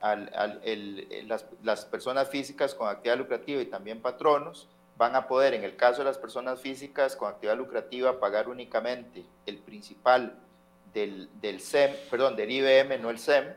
las, 0.02 1.84
personas 1.84 2.28
físicas 2.28 2.74
con 2.74 2.88
actividad 2.88 3.18
lucrativa 3.18 3.60
y 3.62 3.66
también 3.66 4.00
patronos 4.00 4.68
van 4.96 5.14
a 5.14 5.26
poder, 5.26 5.54
en 5.54 5.64
el 5.64 5.76
caso 5.76 5.98
de 5.98 6.04
las 6.04 6.18
personas 6.18 6.60
físicas 6.60 7.16
con 7.16 7.28
actividad 7.28 7.56
lucrativa, 7.56 8.18
pagar 8.18 8.48
únicamente 8.48 9.24
el 9.44 9.58
principal 9.58 10.38
del, 10.94 11.28
del 11.40 11.60
SEM, 11.60 11.94
perdón, 12.10 12.36
del 12.36 12.50
IBM, 12.50 12.98
no 13.00 13.10
el 13.10 13.18
SEM, 13.18 13.54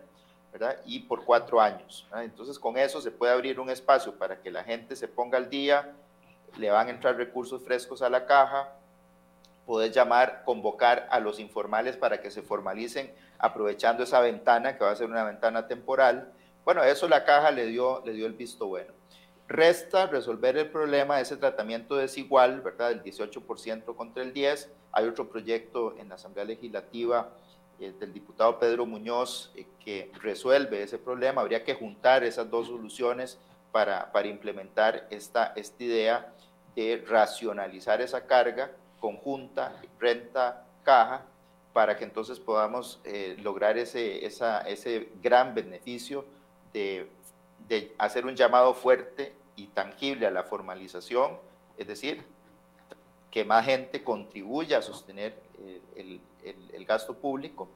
¿verdad? 0.51 0.81
Y 0.85 0.99
por 1.01 1.23
cuatro 1.23 1.61
años. 1.61 2.07
Entonces, 2.15 2.59
con 2.59 2.77
eso 2.77 2.99
se 2.99 3.11
puede 3.11 3.31
abrir 3.31 3.59
un 3.59 3.69
espacio 3.69 4.15
para 4.17 4.41
que 4.41 4.51
la 4.51 4.63
gente 4.63 4.95
se 4.95 5.07
ponga 5.07 5.37
al 5.37 5.49
día, 5.49 5.93
le 6.57 6.71
van 6.71 6.87
a 6.87 6.91
entrar 6.91 7.15
recursos 7.15 7.63
frescos 7.63 8.01
a 8.01 8.09
la 8.09 8.25
caja, 8.25 8.73
poder 9.69 9.91
llamar, 9.91 10.41
convocar 10.45 11.07
a 11.11 11.19
los 11.19 11.39
informales 11.39 11.95
para 11.95 12.21
que 12.21 12.31
se 12.31 12.41
formalicen 12.41 13.13
aprovechando 13.37 14.01
esa 14.01 14.19
ventana 14.19 14.75
que 14.75 14.83
va 14.83 14.89
a 14.89 14.95
ser 14.95 15.05
una 15.05 15.23
ventana 15.23 15.67
temporal. 15.67 16.33
Bueno, 16.65 16.83
eso 16.83 17.07
la 17.07 17.23
caja 17.23 17.51
le 17.51 17.67
dio, 17.67 18.01
le 18.03 18.13
dio 18.13 18.25
el 18.25 18.33
visto 18.33 18.65
bueno. 18.65 18.91
Resta 19.47 20.07
resolver 20.07 20.57
el 20.57 20.71
problema 20.71 21.17
de 21.17 21.21
ese 21.21 21.37
tratamiento 21.37 21.97
desigual, 21.97 22.61
¿verdad? 22.61 22.89
Del 22.89 23.03
18% 23.03 23.95
contra 23.95 24.23
el 24.23 24.33
10%. 24.33 24.69
Hay 24.91 25.05
otro 25.05 25.29
proyecto 25.29 25.95
en 25.99 26.09
la 26.09 26.15
Asamblea 26.15 26.45
Legislativa 26.45 27.29
eh, 27.79 27.93
del 27.99 28.11
diputado 28.11 28.57
Pedro 28.57 28.87
Muñoz 28.87 29.51
eh, 29.55 29.67
que 29.79 30.11
resuelve 30.19 30.81
ese 30.81 30.97
problema. 30.97 31.41
Habría 31.41 31.63
que 31.63 31.75
juntar 31.75 32.23
esas 32.23 32.49
dos 32.49 32.65
soluciones 32.65 33.37
para, 33.71 34.11
para 34.11 34.27
implementar 34.29 35.05
esta, 35.11 35.53
esta 35.55 35.83
idea 35.83 36.33
de 36.75 37.05
racionalizar 37.07 38.01
esa 38.01 38.25
carga 38.25 38.71
conjunta, 38.99 39.81
renta, 39.99 40.65
caja, 40.83 41.25
para 41.73 41.97
que 41.97 42.03
entonces 42.03 42.39
podamos 42.39 42.99
eh, 43.03 43.37
lograr 43.41 43.77
ese, 43.77 44.25
ese 44.25 45.09
gran 45.21 45.53
beneficio 45.53 46.25
de, 46.73 47.09
de, 47.67 47.93
hacer 47.97 48.25
un 48.25 48.35
llamado 48.35 48.73
fuerte 48.73 49.33
y 49.55 49.67
tangible 49.67 50.25
a 50.25 50.31
la 50.31 50.43
formalización, 50.43 51.37
es 51.77 51.87
decir, 51.87 52.23
que 53.31 53.45
más 53.45 53.65
gente 53.65 54.03
contribuya 54.03 54.79
a 54.79 54.81
sostener 54.81 55.35
eh, 55.59 55.81
el, 55.95 56.21
el, 56.73 56.85
gasto 56.85 57.15
público 57.15 57.69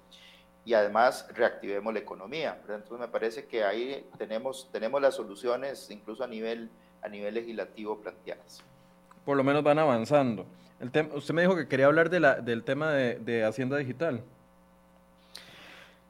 y 0.65 0.73
además 0.73 1.27
reactivemos 1.33 1.93
la 1.93 1.99
economía. 1.99 2.59
Entonces 2.61 2.99
me 2.99 3.07
parece 3.07 3.45
que 3.45 3.63
ahí 3.63 4.07
tenemos, 4.17 4.69
tenemos 4.71 5.01
las 5.01 5.15
soluciones 5.15 5.89
incluso 5.91 6.23
a 6.23 6.27
nivel, 6.27 6.71
a 7.03 7.07
nivel 7.07 7.35
legislativo 7.35 7.99
planteadas. 7.99 8.63
Por 9.23 9.37
lo 9.37 9.43
menos 9.43 9.63
van 9.63 9.77
avanzando 9.77 10.45
usted 11.13 11.33
me 11.33 11.41
dijo 11.41 11.55
que 11.55 11.67
quería 11.67 11.85
hablar 11.85 12.09
de 12.09 12.19
la, 12.19 12.35
del 12.35 12.63
tema 12.63 12.91
de, 12.91 13.45
Hacienda 13.45 13.77
Digital. 13.77 14.23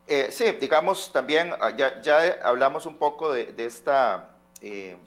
Eh, 0.07 0.27
sí, 0.31 0.45
digamos, 0.59 1.11
también 1.11 1.51
ah, 1.59 1.71
ya, 1.75 2.01
ya 2.01 2.39
hablamos 2.43 2.85
un 2.85 2.97
poco 2.97 3.31
de, 3.31 3.53
esta, 3.57 4.29
eh, 4.61 4.97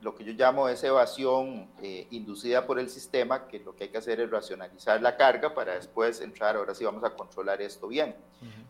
lo 0.00 0.14
que 0.14 0.24
yo 0.24 0.32
llamo 0.32 0.68
esa 0.68 0.86
evasión 0.86 1.68
eh, 1.82 2.06
inducida 2.10 2.64
por 2.66 2.78
el 2.78 2.88
sistema, 2.88 3.48
que 3.48 3.58
lo 3.58 3.74
que 3.74 3.84
hay 3.84 3.90
que 3.90 3.98
hacer 3.98 4.20
es 4.20 4.30
racionalizar 4.30 5.02
la 5.02 5.16
carga 5.16 5.54
para 5.54 5.74
después 5.74 6.20
entrar, 6.20 6.56
ahora 6.56 6.74
sí 6.74 6.84
vamos 6.84 7.02
a 7.04 7.10
controlar 7.10 7.60
esto 7.60 7.88
bien. 7.88 8.14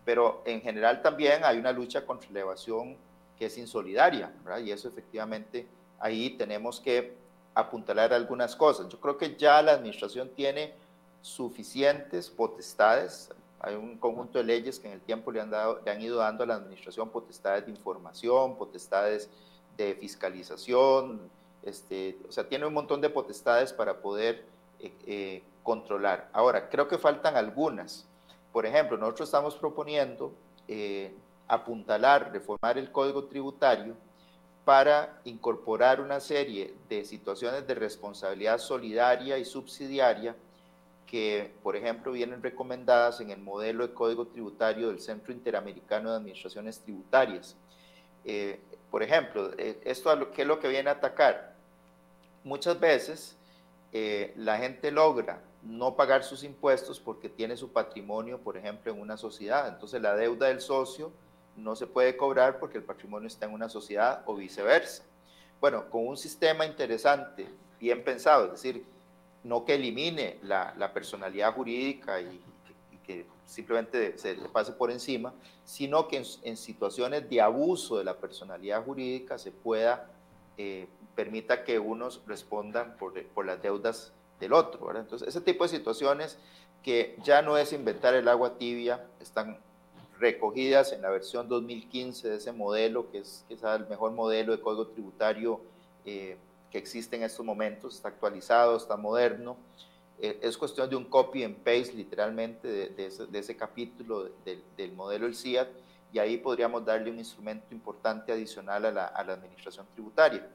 Pero 0.04 0.42
en 0.46 0.60
general 0.60 1.00
también 1.00 1.44
hay 1.44 1.58
una 1.58 1.72
lucha 1.72 2.04
contra 2.04 2.30
la 2.32 2.40
evasión 2.40 2.96
que 3.38 3.46
es 3.46 3.56
insolidaria, 3.56 4.32
¿verdad? 4.44 4.60
Y 4.60 4.72
eso 4.72 4.88
efectivamente 4.88 5.66
ahí 5.98 6.30
tenemos 6.30 6.80
que 6.80 7.21
apuntalar 7.54 8.12
algunas 8.12 8.56
cosas. 8.56 8.88
Yo 8.88 9.00
creo 9.00 9.18
que 9.18 9.36
ya 9.36 9.60
la 9.62 9.72
administración 9.72 10.30
tiene 10.30 10.74
suficientes 11.20 12.30
potestades. 12.30 13.30
Hay 13.60 13.74
un 13.74 13.98
conjunto 13.98 14.38
de 14.38 14.44
leyes 14.44 14.78
que 14.78 14.88
en 14.88 14.94
el 14.94 15.00
tiempo 15.00 15.30
le 15.30 15.40
han, 15.40 15.50
dado, 15.50 15.80
le 15.84 15.90
han 15.90 16.00
ido 16.00 16.18
dando 16.18 16.44
a 16.44 16.46
la 16.46 16.54
administración 16.54 17.10
potestades 17.10 17.64
de 17.66 17.70
información, 17.70 18.56
potestades 18.56 19.30
de 19.76 19.94
fiscalización, 19.94 21.20
este, 21.62 22.18
o 22.28 22.32
sea, 22.32 22.48
tiene 22.48 22.66
un 22.66 22.74
montón 22.74 23.00
de 23.00 23.08
potestades 23.08 23.72
para 23.72 24.00
poder 24.00 24.44
eh, 24.80 24.92
eh, 25.06 25.42
controlar. 25.62 26.28
Ahora, 26.32 26.68
creo 26.68 26.88
que 26.88 26.98
faltan 26.98 27.36
algunas. 27.36 28.06
Por 28.52 28.66
ejemplo, 28.66 28.96
nosotros 28.98 29.28
estamos 29.28 29.54
proponiendo 29.54 30.32
eh, 30.66 31.14
apuntalar, 31.46 32.32
reformar 32.32 32.78
el 32.78 32.90
código 32.90 33.24
tributario 33.24 33.94
para 34.64 35.20
incorporar 35.24 36.00
una 36.00 36.20
serie 36.20 36.74
de 36.88 37.04
situaciones 37.04 37.66
de 37.66 37.74
responsabilidad 37.74 38.58
solidaria 38.58 39.38
y 39.38 39.44
subsidiaria 39.44 40.36
que, 41.06 41.52
por 41.62 41.76
ejemplo, 41.76 42.12
vienen 42.12 42.42
recomendadas 42.42 43.20
en 43.20 43.30
el 43.30 43.38
modelo 43.38 43.86
de 43.86 43.92
código 43.92 44.28
tributario 44.28 44.88
del 44.88 45.00
Centro 45.00 45.32
Interamericano 45.32 46.10
de 46.10 46.16
Administraciones 46.16 46.80
Tributarias. 46.80 47.56
Eh, 48.24 48.60
por 48.90 49.02
ejemplo, 49.02 49.50
eh, 49.58 49.80
esto 49.84 50.30
qué 50.32 50.42
es 50.42 50.48
lo 50.48 50.60
que 50.60 50.68
viene 50.68 50.88
a 50.88 50.94
atacar. 50.94 51.54
Muchas 52.44 52.78
veces 52.78 53.36
eh, 53.92 54.32
la 54.36 54.58
gente 54.58 54.90
logra 54.90 55.42
no 55.62 55.96
pagar 55.96 56.24
sus 56.24 56.44
impuestos 56.44 56.98
porque 56.98 57.28
tiene 57.28 57.56
su 57.56 57.72
patrimonio, 57.72 58.38
por 58.38 58.56
ejemplo, 58.56 58.92
en 58.92 59.00
una 59.00 59.16
sociedad. 59.16 59.68
Entonces 59.68 60.00
la 60.00 60.14
deuda 60.14 60.48
del 60.48 60.60
socio 60.60 61.12
no 61.56 61.76
se 61.76 61.86
puede 61.86 62.16
cobrar 62.16 62.58
porque 62.58 62.78
el 62.78 62.84
patrimonio 62.84 63.26
está 63.26 63.46
en 63.46 63.52
una 63.52 63.68
sociedad 63.68 64.22
o 64.26 64.34
viceversa. 64.34 65.04
Bueno, 65.60 65.88
con 65.90 66.06
un 66.06 66.16
sistema 66.16 66.66
interesante, 66.66 67.48
bien 67.78 68.02
pensado, 68.02 68.46
es 68.46 68.52
decir, 68.52 68.84
no 69.44 69.64
que 69.64 69.74
elimine 69.74 70.38
la, 70.42 70.92
personalidad 70.92 71.54
jurídica 71.54 72.20
y, 72.20 72.40
que 73.04 73.26
simplemente 73.46 74.16
se 74.16 74.36
le 74.36 74.48
pase 74.48 74.72
por 74.72 74.90
encima, 74.90 75.34
sino 75.64 76.06
que 76.06 76.24
en, 76.42 76.56
situaciones 76.56 77.28
de 77.28 77.40
abuso 77.40 77.98
de 77.98 78.04
la 78.04 78.16
personalidad 78.16 78.84
jurídica 78.84 79.38
se 79.38 79.50
pueda, 79.50 80.08
eh, 80.56 80.86
permita 81.16 81.64
que 81.64 81.80
unos 81.80 82.22
respondan 82.26 82.96
por, 82.96 83.20
por 83.28 83.44
las 83.44 83.60
deudas 83.60 84.12
del 84.38 84.52
otro. 84.52 84.96
Entonces, 84.96 85.26
ese 85.26 85.40
tipo 85.40 85.64
de 85.64 85.70
situaciones 85.70 86.38
que 86.82 87.16
ya 87.22 87.42
no 87.42 87.56
es 87.56 87.72
inventar 87.72 88.14
el 88.14 88.28
agua 88.28 88.58
tibia, 88.58 89.06
están 89.20 89.58
recogidas 90.22 90.92
en 90.92 91.02
la 91.02 91.10
versión 91.10 91.48
2015 91.48 92.30
de 92.30 92.36
ese 92.36 92.52
modelo, 92.52 93.10
que 93.10 93.18
es, 93.18 93.44
que 93.48 93.54
el 93.54 93.86
mejor 93.88 94.12
modelo 94.12 94.56
de 94.56 94.62
código 94.62 94.86
tributario 94.86 95.60
eh, 96.06 96.36
que 96.70 96.78
existe 96.78 97.16
en 97.16 97.24
estos 97.24 97.44
momentos, 97.44 97.96
está 97.96 98.08
actualizado, 98.08 98.76
está 98.76 98.96
moderno. 98.96 99.56
Eh, 100.18 100.38
es 100.40 100.56
cuestión 100.56 100.88
de 100.88 100.96
un 100.96 101.04
copy 101.04 101.44
and 101.44 101.56
paste 101.56 101.92
literalmente 101.94 102.66
de, 102.68 103.38
ese, 103.38 103.56
capítulo 103.56 104.30
del 104.76 104.92
modelo 104.92 105.26
del 105.26 105.34
CIAT 105.34 105.68
y 106.12 106.18
ahí 106.18 106.38
podríamos 106.38 106.84
darle 106.84 107.10
un 107.10 107.18
instrumento 107.18 107.74
importante 107.74 108.32
adicional 108.32 108.86
a 108.86 108.92
la, 108.92 109.06
a 109.06 109.24
la 109.24 109.34
administración 109.34 109.86
tributaria. 109.92 110.48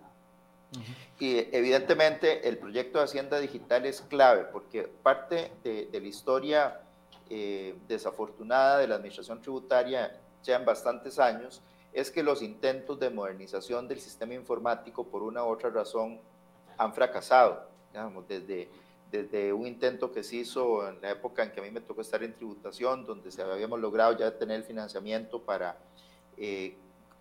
Y 1.19 1.37
evidentemente 1.55 2.47
el 2.47 2.57
proyecto 2.57 2.99
de 2.99 3.05
Hacienda 3.05 3.39
Digital 3.39 3.85
es 3.85 4.01
clave 4.01 4.45
porque 4.51 4.83
parte 4.83 5.51
de, 5.63 5.89
la 5.91 6.07
historia 6.07 6.81
eh, 7.29 7.75
desafortunada 7.87 8.79
de 8.79 8.87
la 8.87 8.95
administración 8.95 9.41
tributaria 9.41 10.19
ya 10.43 10.55
en 10.55 10.65
bastantes 10.65 11.19
años 11.19 11.61
es 11.93 12.11
que 12.11 12.23
los 12.23 12.41
intentos 12.41 12.99
de 12.99 13.09
modernización 13.09 13.87
del 13.87 13.99
sistema 13.99 14.33
informático 14.33 15.05
por 15.05 15.23
una 15.23 15.43
u 15.43 15.47
otra 15.47 15.69
razón 15.69 16.19
han 16.77 16.93
fracasado. 16.93 17.67
Digamos, 17.91 18.27
desde, 18.27 18.69
desde 19.11 19.51
un 19.51 19.65
intento 19.65 20.11
que 20.11 20.23
se 20.23 20.37
hizo 20.37 20.87
en 20.87 21.01
la 21.01 21.11
época 21.11 21.43
en 21.43 21.51
que 21.51 21.59
a 21.59 21.63
mí 21.63 21.71
me 21.71 21.81
tocó 21.81 22.01
estar 22.01 22.23
en 22.23 22.33
tributación, 22.33 23.05
donde 23.05 23.31
se 23.31 23.41
habíamos 23.41 23.79
logrado 23.79 24.17
ya 24.17 24.37
tener 24.37 24.57
el 24.57 24.63
financiamiento 24.63 25.41
para 25.41 25.77
eh, 26.37 26.75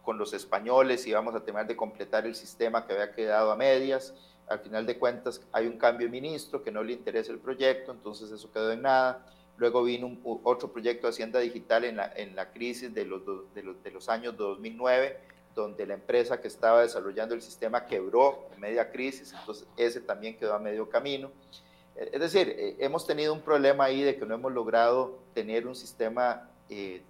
con 0.07 0.18
los 0.18 0.32
españoles 0.34 1.07
y 1.07 1.12
vamos 1.12 1.34
a 1.34 1.40
tener 1.40 1.66
de 1.66 1.74
completar 1.74 2.26
el 2.26 2.34
sistema 2.34 2.86
que 2.86 2.92
había 2.92 3.12
quedado 3.12 3.50
a 3.50 3.57
medias. 3.57 4.14
Al 4.46 4.61
final 4.61 4.86
de 4.86 4.98
cuentas 4.98 5.40
hay 5.52 5.66
un 5.66 5.78
cambio 5.78 6.07
de 6.07 6.12
ministro 6.12 6.62
que 6.62 6.70
no 6.70 6.82
le 6.84 6.92
interesa 6.92 7.32
el 7.32 7.38
proyecto, 7.38 7.90
entonces 7.90 8.30
eso 8.30 8.50
quedó 8.52 8.70
en 8.70 8.82
nada. 8.82 9.26
Luego 9.57 9.82
vino 9.82 10.07
un, 10.07 10.40
otro 10.44 10.70
proyecto 10.70 11.07
de 11.07 11.11
Hacienda 11.12 11.40
Digital 11.40 11.84
en 11.84 11.96
la, 12.36 12.50
crisis 12.52 12.92
de 12.92 13.04
los, 13.04 14.09
años 14.09 14.36
2009, 14.36 15.18
donde 15.54 15.86
la 15.86 15.94
empresa 15.94 16.40
que 16.40 16.48
estaba 16.48 16.82
desarrollando 16.82 17.34
el 17.34 17.40
sistema 17.40 17.86
quebró 17.86 18.48
en 18.54 18.61
media 18.61 18.90
crisis, 18.90 19.32
entonces 19.38 19.66
ese 19.76 20.00
también 20.00 20.36
quedó 20.36 20.54
a 20.54 20.59
medio 20.59 20.88
camino. 20.90 21.30
Es 21.94 22.20
decir, 22.20 22.48
eh, 22.50 22.76
hemos 22.78 23.07
tenido 23.07 23.32
un 23.32 23.40
problema 23.40 23.84
ahí 23.84 24.02
de 24.02 24.16
que 24.16 24.26
no 24.26 24.34
hemos 24.34 24.52
logrado 24.52 25.18
tener 25.32 25.66
un 25.66 25.74
sistema 25.74 26.50
eh, 26.68 27.02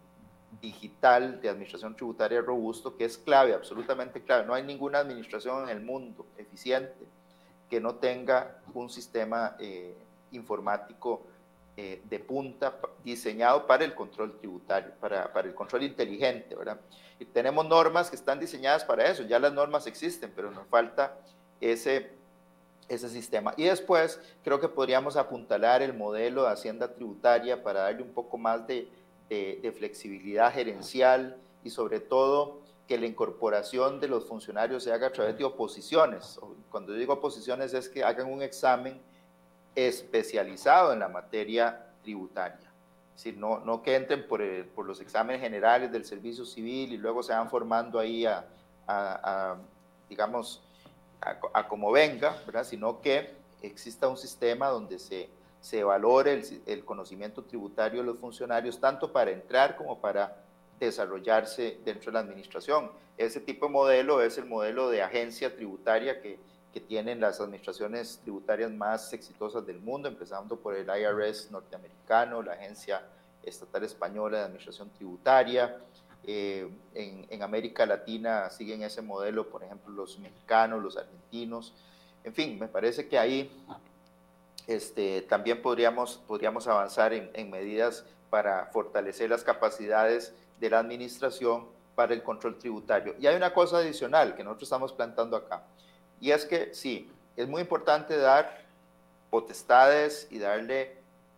digital 0.60 1.40
de 1.40 1.48
administración 1.48 1.96
tributaria 1.96 2.40
robusto 2.40 2.96
que 2.96 3.04
es 3.04 3.18
clave, 3.18 3.54
absolutamente 3.54 4.22
clave. 4.22 4.46
No 4.46 4.54
hay 4.54 4.62
ninguna 4.62 5.00
administración 5.00 5.64
en 5.64 5.76
el 5.76 5.84
mundo 5.84 6.26
eficiente 6.38 7.06
que 7.68 7.80
no 7.80 7.96
tenga 7.96 8.58
un 8.74 8.88
sistema 8.88 9.56
eh, 9.58 9.96
informático 10.30 11.26
eh, 11.76 12.02
de 12.04 12.18
punta 12.18 12.78
diseñado 13.04 13.66
para 13.66 13.84
el 13.84 13.94
control 13.94 14.38
tributario, 14.38 14.92
para, 15.00 15.32
para, 15.32 15.48
el 15.48 15.54
control 15.54 15.82
inteligente, 15.82 16.54
¿verdad? 16.54 16.80
Y 17.18 17.24
tenemos 17.24 17.66
normas 17.66 18.10
que 18.10 18.16
están 18.16 18.40
diseñadas 18.40 18.84
para 18.84 19.10
eso, 19.10 19.22
ya 19.22 19.38
las 19.38 19.52
normas 19.52 19.86
existen, 19.86 20.32
pero 20.34 20.50
nos 20.50 20.66
falta 20.68 21.18
ese, 21.60 22.10
ese 22.88 23.08
sistema. 23.08 23.54
Y 23.56 23.64
después 23.64 24.20
creo 24.42 24.60
que 24.60 24.68
podríamos 24.68 25.16
apuntalar 25.16 25.82
el 25.82 25.94
modelo 25.94 26.44
de 26.44 26.50
hacienda 26.50 26.92
tributaria 26.94 27.62
para 27.62 27.80
darle 27.80 28.02
un 28.02 28.12
poco 28.12 28.38
más 28.38 28.66
de 28.66 28.88
de, 29.28 29.74
flexibilidad 29.76 30.52
gerencial 30.52 31.36
y 31.64 31.70
sobre 31.70 32.00
todo 32.00 32.60
que 32.86 32.98
la 32.98 33.06
incorporación 33.06 33.98
de 33.98 34.08
los 34.08 34.26
funcionarios 34.26 34.84
se 34.84 34.92
haga 34.92 35.08
a 35.08 35.12
través 35.12 35.36
de 35.36 35.44
oposiciones. 35.44 36.38
Cuando 36.70 36.92
digo 36.92 37.14
oposiciones 37.14 37.74
es 37.74 37.88
que 37.88 38.04
hagan 38.04 38.30
un 38.32 38.42
examen 38.42 39.00
especializado 39.76 40.92
en 40.92 40.98
la 40.98 41.08
materia 41.08 41.86
tributaria. 42.02 42.72
Es 43.14 43.22
decir, 43.22 43.38
no, 43.38 43.60
no 43.60 43.82
que 43.82 43.94
entren 43.94 44.26
por, 44.26 44.42
por 44.74 44.86
los 44.86 45.00
exámenes 45.00 45.40
generales 45.40 45.92
del 45.92 46.04
servicio 46.04 46.44
civil 46.44 46.92
y 46.92 46.96
luego 46.96 47.22
se 47.22 47.32
van 47.32 47.48
formando 47.48 48.00
ahí 48.00 48.26
a, 48.26 48.44
a, 48.88 49.56
digamos, 50.08 50.62
a, 51.20 51.68
como 51.68 51.92
venga, 51.92 52.36
¿verdad? 52.44 52.64
sino 52.64 53.00
que 53.00 53.34
exista 53.62 54.08
un 54.08 54.16
sistema 54.16 54.68
donde 54.68 54.98
se 54.98 55.30
se 55.66 55.82
valore 55.82 56.44
el, 56.66 56.84
conocimiento 56.84 57.42
tributario 57.42 58.00
de 58.00 58.06
los 58.06 58.20
funcionarios, 58.20 58.78
tanto 58.78 59.10
para 59.10 59.32
entrar 59.32 59.76
como 59.76 59.98
para 59.98 60.36
desarrollarse 60.78 61.80
dentro 61.84 62.12
de 62.12 62.12
la 62.12 62.20
administración. 62.20 62.92
Ese 63.16 63.40
tipo 63.40 63.66
de 63.66 63.72
modelo 63.72 64.22
es 64.22 64.38
el 64.38 64.44
modelo 64.44 64.90
de 64.90 65.02
agencia 65.02 65.56
tributaria 65.56 66.20
que, 66.20 66.38
que 66.72 66.80
tienen 66.80 67.20
las 67.20 67.40
administraciones 67.40 68.20
tributarias 68.22 68.70
más 68.70 69.12
exitosas 69.12 69.66
del 69.66 69.80
mundo, 69.80 70.08
empezando 70.08 70.56
por 70.56 70.74
el 70.74 70.86
IRS 70.86 71.50
norteamericano, 71.50 72.42
la 72.42 72.52
Agencia 72.52 73.02
Estatal 73.42 73.84
Española 73.84 74.38
de 74.38 74.44
Administración 74.44 74.90
Tributaria. 74.90 75.78
Eh, 76.24 76.68
en, 76.94 77.26
en, 77.30 77.42
América 77.42 77.86
Latina 77.86 78.50
siguen 78.50 78.82
ese 78.82 79.00
modelo, 79.00 79.48
por 79.48 79.62
ejemplo, 79.62 79.94
los 79.94 80.18
mexicanos, 80.18 80.82
los 80.82 80.96
argentinos. 80.96 81.72
En 82.24 82.34
fin, 82.34 82.58
me 82.58 82.66
parece 82.66 83.08
que 83.08 83.16
ahí 83.16 83.50
este, 84.66 85.22
también 85.22 85.62
podríamos, 85.62 86.20
podríamos 86.26 86.66
avanzar 86.66 87.12
en, 87.12 87.50
medidas 87.50 88.04
para 88.30 88.66
fortalecer 88.66 89.30
las 89.30 89.44
capacidades 89.44 90.34
de 90.58 90.70
la 90.70 90.80
administración 90.80 91.66
para 91.94 92.14
el 92.14 92.22
control 92.22 92.58
tributario. 92.58 93.14
Y 93.20 93.26
hay 93.26 93.36
una 93.36 93.54
cosa 93.54 93.78
adicional 93.78 94.34
que 94.34 94.42
nosotros 94.42 94.64
estamos 94.64 94.92
plantando 94.92 95.36
acá, 95.36 95.62
y 96.20 96.30
es 96.30 96.44
que 96.44 96.74
sí, 96.74 97.10
es 97.36 97.48
muy 97.48 97.60
importante 97.60 98.16
dar 98.16 98.64
potestades 99.30 100.28
y 100.30 100.38
darle 100.38 100.96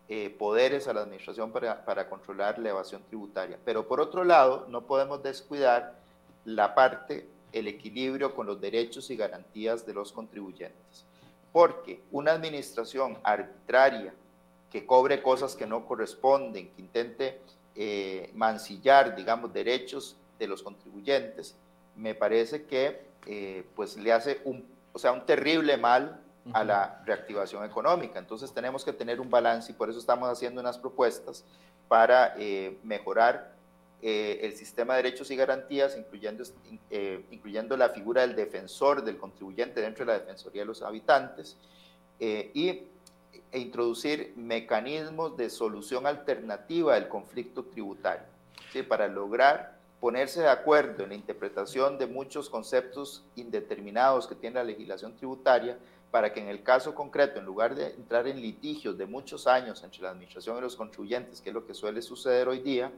eh, 0.09 0.31
poderes 0.31 0.89
a 0.89 0.93
la 0.93 1.03
administración 1.03 1.53
para, 1.53 1.85
para 1.85 2.09
controlar 2.09 2.59
la 2.59 2.70
evasión 2.70 3.03
tributaria, 3.03 3.59
pero 3.64 3.87
por 3.89 4.01
otro 4.01 4.24
lado, 4.24 4.66
no 4.68 4.87
podemos 4.87 5.22
descuidar 5.22 5.99
la 6.45 6.74
parte, 6.74 7.29
el 7.53 7.66
equilibrio 7.66 8.35
con 8.35 8.47
los 8.47 8.61
derechos 8.61 9.11
y 9.11 9.16
garantías 9.16 9.85
de 9.85 9.95
los 9.95 10.12
contribuyentes. 10.12 11.05
Porque 11.53 12.01
una 12.11 12.33
administración 12.33 13.18
arbitraria 13.22 14.14
que 14.70 14.87
cobre 14.87 15.22
cosas 15.22 15.57
que 15.57 15.66
no 15.66 15.87
corresponden, 15.87 16.70
que 16.70 16.81
intente 16.81 17.41
eh, 17.74 18.31
mancillar, 18.35 19.14
digamos, 19.16 19.53
derechos 19.53 20.16
de 20.39 20.47
los 20.47 20.62
contribuyentes, 20.62 21.57
me 21.97 22.14
parece 22.14 22.64
que 22.64 23.07
eh, 23.29 23.64
pues 23.76 23.97
le 23.97 24.12
hace 24.12 24.41
un, 24.45 24.66
o 24.93 24.99
sea, 24.99 25.12
un 25.12 25.24
terrible 25.24 25.76
mal 25.76 26.20
a 26.53 26.64
la 26.64 27.03
reactivación 27.05 27.64
económica. 27.64 28.18
Entonces 28.18 28.53
tenemos 28.53 28.85
que 28.85 28.93
tener 28.93 29.20
un 29.20 29.31
balance 29.31 29.72
y 29.72 29.74
por 29.74 29.91
eso 29.91 29.99
estamos 29.99 30.29
haciendo 30.29 30.61
unas 30.61 30.79
propuestas 30.79 31.45
para 31.89 32.35
eh, 32.39 32.79
mejorar 32.83 33.53
eh, 34.01 34.41
el 34.43 34.55
sistema 34.57 34.95
de 34.95 35.03
derechos 35.03 35.31
y 35.31 35.37
garantías, 35.37 35.97
incluyendo, 35.97 36.45
eh, 36.91 37.24
incluyendo 37.31 37.76
la 37.76 37.89
figura 37.91 38.22
del 38.22 38.37
defensor 38.37 39.03
del 39.03 39.16
contribuyente 39.18 39.81
dentro 39.81 40.05
de 40.05 40.12
la 40.12 40.18
Defensoría 40.20 40.62
de 40.62 40.66
los 40.66 40.83
Habitantes, 40.83 41.57
y, 42.20 42.83
e 43.53 43.59
introducir 43.61 44.33
mecanismos 44.35 45.37
de 45.37 45.49
solución 45.51 46.05
alternativa 46.05 46.97
del 46.97 47.07
conflicto 47.07 47.64
tributario, 47.64 48.26
para 48.89 49.07
lograr 49.07 49.78
ponerse 50.01 50.40
de 50.40 50.49
acuerdo 50.49 51.03
en 51.03 51.11
la 51.11 51.14
interpretación 51.16 51.99
de 51.99 52.07
muchos 52.07 52.49
conceptos 52.49 53.24
indeterminados 53.34 54.26
que 54.26 54.34
tiene 54.34 54.57
la 54.57 54.64
legislación 54.64 55.16
tributaria, 55.16 55.78
para 56.11 56.32
que 56.32 56.40
en 56.40 56.49
el 56.49 56.62
caso 56.62 56.94
concreto, 56.94 57.38
en 57.38 57.44
lugar 57.44 57.74
de 57.74 57.88
entrar 57.88 58.26
en 58.26 58.40
litigios 58.40 58.96
de 58.96 59.07
muchos 59.07 59.46
años 59.46 59.82
entre 59.84 60.03
la 60.03 60.11
administración 60.11 60.57
y 60.57 60.61
los 60.62 60.76
contribuyentes, 60.76 61.40
que 61.40 61.51
es 61.51 61.55
lo 61.55 61.66
que 61.66 61.74
suele 61.74 62.01
suceder 62.01 62.49
hoy 62.49 62.61
día, 62.61 62.90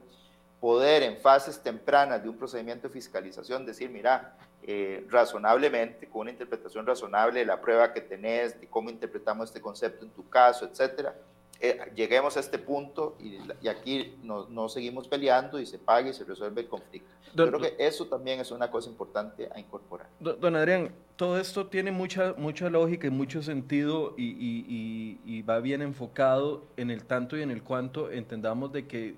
poder 0.61 1.03
en 1.03 1.17
fases 1.17 1.61
tempranas 1.61 2.21
de 2.21 2.29
un 2.29 2.37
procedimiento 2.37 2.87
de 2.87 2.93
fiscalización 2.93 3.65
decir, 3.65 3.89
mira, 3.89 4.37
eh, 4.63 5.05
razonablemente, 5.09 6.07
con 6.07 6.21
una 6.21 6.31
interpretación 6.31 6.85
razonable 6.85 7.39
de 7.39 7.45
la 7.47 7.59
prueba 7.59 7.91
que 7.91 8.01
tenés, 8.01 8.61
de 8.61 8.67
cómo 8.67 8.91
interpretamos 8.91 9.49
este 9.49 9.59
concepto 9.59 10.05
en 10.05 10.11
tu 10.11 10.29
caso, 10.29 10.65
etcétera, 10.65 11.15
eh, 11.63 11.79
lleguemos 11.95 12.37
a 12.37 12.39
este 12.39 12.57
punto 12.57 13.15
y, 13.19 13.37
aquí 13.67 14.15
no, 14.23 14.47
no, 14.49 14.67
seguimos 14.67 15.07
peleando 15.07 15.59
y 15.59 15.67
se 15.67 15.77
pague 15.77 16.09
y 16.09 16.13
se 16.13 16.23
resuelve 16.23 16.61
el 16.61 16.67
conflicto. 16.67 17.07
Yo 17.35 17.47
creo 17.47 17.59
que 17.59 17.75
eso 17.77 18.07
también 18.07 18.39
es 18.39 18.49
una 18.49 18.71
cosa 18.71 18.89
importante 18.89 19.47
a 19.53 19.59
incorporar. 19.59 20.07
Don, 20.19 20.55
Adrián, 20.55 20.91
todo 21.15 21.39
esto 21.39 21.67
tiene 21.67 21.91
mucha, 21.91 22.33
mucha 22.35 22.67
lógica 22.69 23.05
y 23.05 23.11
mucho 23.11 23.43
sentido 23.43 24.15
y, 24.17 24.31
y, 24.31 25.19
y, 25.23 25.41
va 25.43 25.59
bien 25.59 25.83
enfocado 25.83 26.63
en 26.77 26.89
el 26.89 27.05
tanto 27.05 27.37
y 27.37 27.43
en 27.43 27.51
el 27.51 27.61
cuanto 27.61 28.11
entendamos 28.11 28.73
de 28.73 28.87
que 28.87 29.15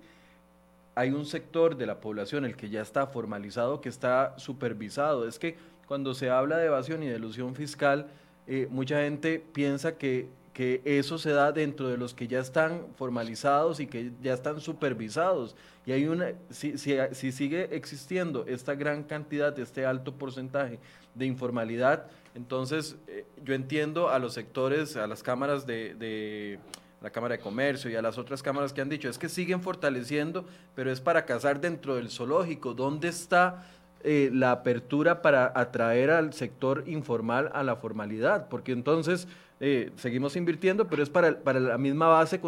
hay 0.95 1.11
un 1.11 1.25
sector 1.25 1.77
de 1.77 1.85
la 1.85 2.01
población, 2.01 2.43
el 2.43 2.57
que 2.57 2.69
ya 2.69 2.81
está 2.81 3.07
formalizado, 3.07 3.79
que 3.79 3.87
está 3.87 4.37
supervisado. 4.37 5.27
Es 5.27 5.39
que 5.39 5.55
cuando 5.87 6.13
se 6.13 6.29
habla 6.29 6.57
de 6.57 6.65
evasión 6.65 7.03
y 7.03 7.07
de 7.07 7.15
ilusión 7.15 7.55
fiscal, 7.55 8.07
eh, 8.47 8.67
mucha 8.69 9.01
gente 9.01 9.41
piensa 9.53 9.97
que 9.97 10.27
que 10.53 10.81
eso 10.85 11.17
se 11.17 11.31
da 11.31 11.51
dentro 11.51 11.89
de 11.89 11.97
los 11.97 12.13
que 12.13 12.27
ya 12.27 12.39
están 12.39 12.85
formalizados 12.95 13.79
y 13.79 13.87
que 13.87 14.11
ya 14.21 14.33
están 14.33 14.61
supervisados. 14.61 15.55
Y 15.85 15.91
hay 15.91 16.07
una, 16.07 16.33
si, 16.51 16.77
si, 16.77 17.31
sigue 17.31 17.75
existiendo 17.75 18.45
esta 18.45 18.75
gran 18.75 19.03
cantidad, 19.03 19.57
este 19.57 19.85
alto 19.85 20.13
porcentaje 20.13 20.79
de 21.15 21.25
informalidad, 21.25 22.05
entonces 22.35 22.95
eh, 23.07 23.25
yo 23.43 23.53
entiendo 23.53 24.09
a 24.09 24.19
los 24.19 24.33
sectores, 24.33 24.95
a 24.95 25.07
las 25.07 25.23
cámaras 25.23 25.65
de, 25.65 25.95
de, 25.95 26.59
la 27.01 27.09
Cámara 27.09 27.35
de 27.35 27.41
Comercio 27.41 27.91
y 27.91 27.95
a 27.95 28.01
las 28.01 28.17
otras 28.17 28.41
cámaras 28.41 28.71
que 28.71 28.79
han 28.79 28.87
dicho, 28.87 29.09
es 29.09 29.17
que 29.17 29.27
siguen 29.27 29.61
fortaleciendo, 29.61 30.45
pero 30.73 30.89
es 30.89 31.01
para 31.01 31.25
cazar 31.25 31.59
dentro 31.59 31.95
del 31.95 32.09
zoológico. 32.09 32.73
¿Dónde 32.73 33.09
está 33.09 33.67
eh, 34.03 34.29
la 34.31 34.51
apertura 34.51 35.21
para 35.21 35.51
atraer 35.53 36.11
al 36.11 36.33
sector 36.33 36.85
informal 36.87 37.51
a 37.53 37.61
la 37.63 37.75
formalidad? 37.75 38.47
Porque 38.47 38.71
entonces 38.71 39.27
eh, 39.59 39.91
seguimos 39.95 40.35
invirtiendo, 40.35 40.87
pero 40.87 41.03
es 41.03 41.09
para, 41.09 41.39
para 41.39 41.59
la 41.59 41.77
misma 41.77 42.07
base 42.07 42.39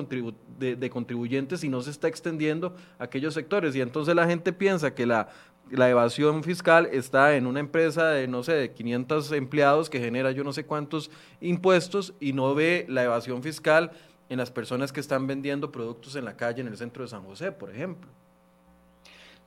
de, 0.59 0.89
contribuyentes 0.89 1.63
y 1.63 1.69
no 1.69 1.81
se 1.81 1.91
está 1.91 2.07
extendiendo 2.07 2.75
a 2.99 3.05
aquellos 3.05 3.33
sectores. 3.33 3.75
Y 3.75 3.81
entonces 3.81 4.15
la 4.15 4.27
gente 4.27 4.51
piensa 4.51 4.93
que 4.93 5.05
la, 5.05 5.29
la 5.71 5.89
evasión 5.89 6.43
fiscal 6.43 6.89
está 6.91 7.35
en 7.35 7.47
una 7.47 7.59
empresa 7.59 8.09
de, 8.09 8.27
no 8.27 8.43
sé, 8.43 8.53
de 8.53 8.73
500 8.73 9.31
empleados 9.31 9.89
que 9.89 9.99
genera 9.99 10.31
yo 10.31 10.43
no 10.43 10.51
sé 10.51 10.65
cuántos 10.65 11.11
impuestos 11.39 12.13
y 12.19 12.33
no 12.33 12.53
ve 12.55 12.85
la 12.89 13.03
evasión 13.03 13.41
fiscal 13.43 13.91
en 14.27 14.39
las 14.39 14.51
personas 14.51 14.91
que 14.91 14.99
están 14.99 15.27
vendiendo 15.27 15.71
productos 15.71 16.15
en 16.15 16.25
la 16.25 16.35
calle 16.35 16.61
en 16.61 16.67
el 16.67 16.77
centro 16.77 17.03
de 17.03 17.09
San 17.09 17.23
José, 17.23 17.51
por 17.51 17.69
ejemplo. 17.69 18.09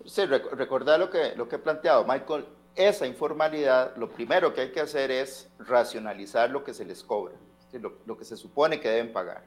Sí, 0.04 0.24
recordar 0.24 1.00
lo 1.00 1.11
que, 1.11 1.34
lo 1.36 1.48
que 1.48 1.56
he 1.56 1.59
planteado, 1.59 2.06
Michael, 2.06 2.46
esa 2.76 3.06
informalidad, 3.06 3.96
lo 3.96 4.09
primero 4.09 4.54
que 4.54 4.61
hay 4.62 4.70
que 4.70 4.80
hacer 4.80 5.11
es 5.11 5.50
racionalizar 5.59 6.48
lo 6.50 6.62
que 6.62 6.72
se 6.72 6.84
les 6.84 7.02
cobra 7.02 7.34
lo, 7.73 8.19
que 8.19 8.25
se 8.25 8.37
supone 8.37 8.81
que 8.81 8.89
deben 8.89 9.12
pagar. 9.12 9.43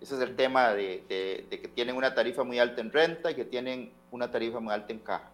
Ese 0.00 0.16
es 0.16 0.20
el 0.20 0.34
tema 0.34 0.72
de, 0.72 1.04
que 1.50 1.70
tienen 1.74 1.96
una 1.96 2.14
tarifa 2.14 2.42
muy 2.42 2.58
alta 2.58 2.80
en 2.80 2.90
renta 2.90 3.30
y 3.30 3.34
que 3.34 3.44
tienen 3.44 3.92
una 4.10 4.30
tarifa 4.30 4.58
muy 4.60 4.72
alta 4.72 4.92
en 4.92 4.98
caja. 4.98 5.30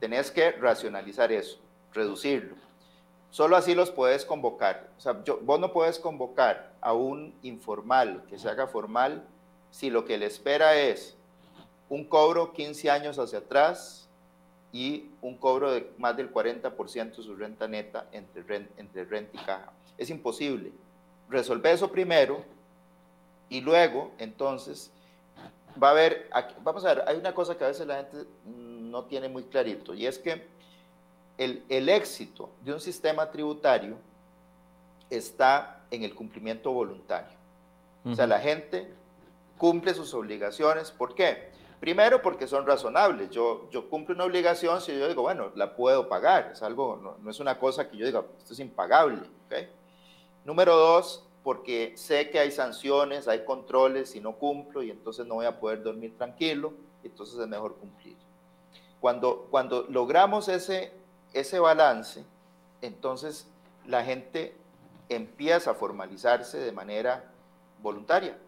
Tenés 0.00 0.30
que 0.30 0.52
racionalizar 0.52 1.30
eso, 1.30 1.58
reducirlo. 1.92 2.56
Solo 3.30 3.56
así 3.56 3.74
los 3.74 3.90
puedes 3.90 4.24
convocar. 4.24 4.90
O 4.98 5.00
sea, 5.00 5.12
vos 5.12 5.60
no 5.60 5.72
puedes 5.72 5.98
convocar 5.98 6.72
a 6.80 6.92
un 6.92 7.34
informal 7.42 8.24
que 8.28 8.38
se 8.38 8.48
haga 8.48 8.66
formal 8.66 9.24
si 9.70 9.90
lo 9.90 10.04
que 10.04 10.18
le 10.18 10.26
espera 10.26 10.76
es 10.76 11.16
un 11.88 12.04
cobro 12.04 12.52
15 12.52 12.90
años 12.90 13.18
hacia 13.18 13.38
atrás 13.38 14.08
y 14.72 15.10
un 15.20 15.36
cobro 15.36 15.70
de 15.70 15.90
más 15.98 16.16
del 16.16 16.32
40% 16.32 17.16
de 17.16 17.22
su 17.22 17.36
renta 17.36 17.68
neta 17.68 18.06
entre, 18.12 18.68
entre 18.76 19.04
renta 19.04 19.40
y 19.40 19.44
caja. 19.44 19.72
Es 19.98 20.10
imposible 20.10 20.72
resolver 21.32 21.74
eso 21.74 21.90
primero 21.90 22.44
y 23.48 23.60
luego, 23.60 24.12
entonces, 24.18 24.90
va 25.82 25.88
a 25.88 25.90
haber, 25.92 26.30
vamos 26.62 26.84
a 26.84 26.94
ver, 26.94 27.04
hay 27.06 27.16
una 27.16 27.34
cosa 27.34 27.56
que 27.56 27.64
a 27.64 27.68
veces 27.68 27.86
la 27.86 27.96
gente 27.96 28.24
no 28.46 29.04
tiene 29.04 29.28
muy 29.28 29.44
clarito 29.44 29.94
y 29.94 30.06
es 30.06 30.18
que 30.18 30.46
el, 31.38 31.64
el 31.68 31.88
éxito 31.88 32.50
de 32.62 32.72
un 32.72 32.80
sistema 32.80 33.30
tributario 33.30 33.96
está 35.10 35.84
en 35.90 36.04
el 36.04 36.14
cumplimiento 36.14 36.72
voluntario. 36.72 37.36
O 38.04 38.14
sea, 38.14 38.26
la 38.26 38.40
gente 38.40 38.92
cumple 39.58 39.94
sus 39.94 40.12
obligaciones. 40.14 40.90
¿Por 40.90 41.14
qué? 41.14 41.52
Primero 41.78 42.20
porque 42.20 42.48
son 42.48 42.66
razonables. 42.66 43.30
Yo, 43.30 43.68
yo 43.70 43.88
cumplo 43.88 44.14
una 44.14 44.24
obligación 44.24 44.80
si 44.80 44.98
yo 44.98 45.08
digo, 45.08 45.22
bueno, 45.22 45.52
la 45.54 45.76
puedo 45.76 46.08
pagar. 46.08 46.50
Es 46.52 46.62
algo, 46.62 46.98
no, 47.00 47.16
no 47.22 47.30
es 47.30 47.38
una 47.38 47.58
cosa 47.58 47.88
que 47.88 47.96
yo 47.96 48.06
diga, 48.06 48.24
esto 48.38 48.54
es 48.54 48.58
impagable. 48.58 49.22
¿okay? 49.46 49.68
Número 50.44 50.76
dos, 50.76 51.24
porque 51.42 51.94
sé 51.96 52.30
que 52.30 52.38
hay 52.38 52.50
sanciones, 52.50 53.28
hay 53.28 53.44
controles 53.44 54.10
si 54.10 54.20
no 54.20 54.36
cumplo 54.36 54.82
y 54.82 54.90
entonces 54.90 55.26
no 55.26 55.36
voy 55.36 55.46
a 55.46 55.58
poder 55.58 55.82
dormir 55.82 56.16
tranquilo, 56.16 56.72
entonces 57.02 57.38
es 57.38 57.48
mejor 57.48 57.76
cumplir. 57.76 58.16
Cuando, 59.00 59.48
cuando 59.50 59.86
logramos 59.88 60.48
ese, 60.48 60.92
ese 61.32 61.58
balance, 61.58 62.24
entonces 62.80 63.48
la 63.86 64.04
gente 64.04 64.54
empieza 65.08 65.72
a 65.72 65.74
formalizarse 65.74 66.58
de 66.58 66.72
manera 66.72 67.32
voluntaria. 67.80 68.38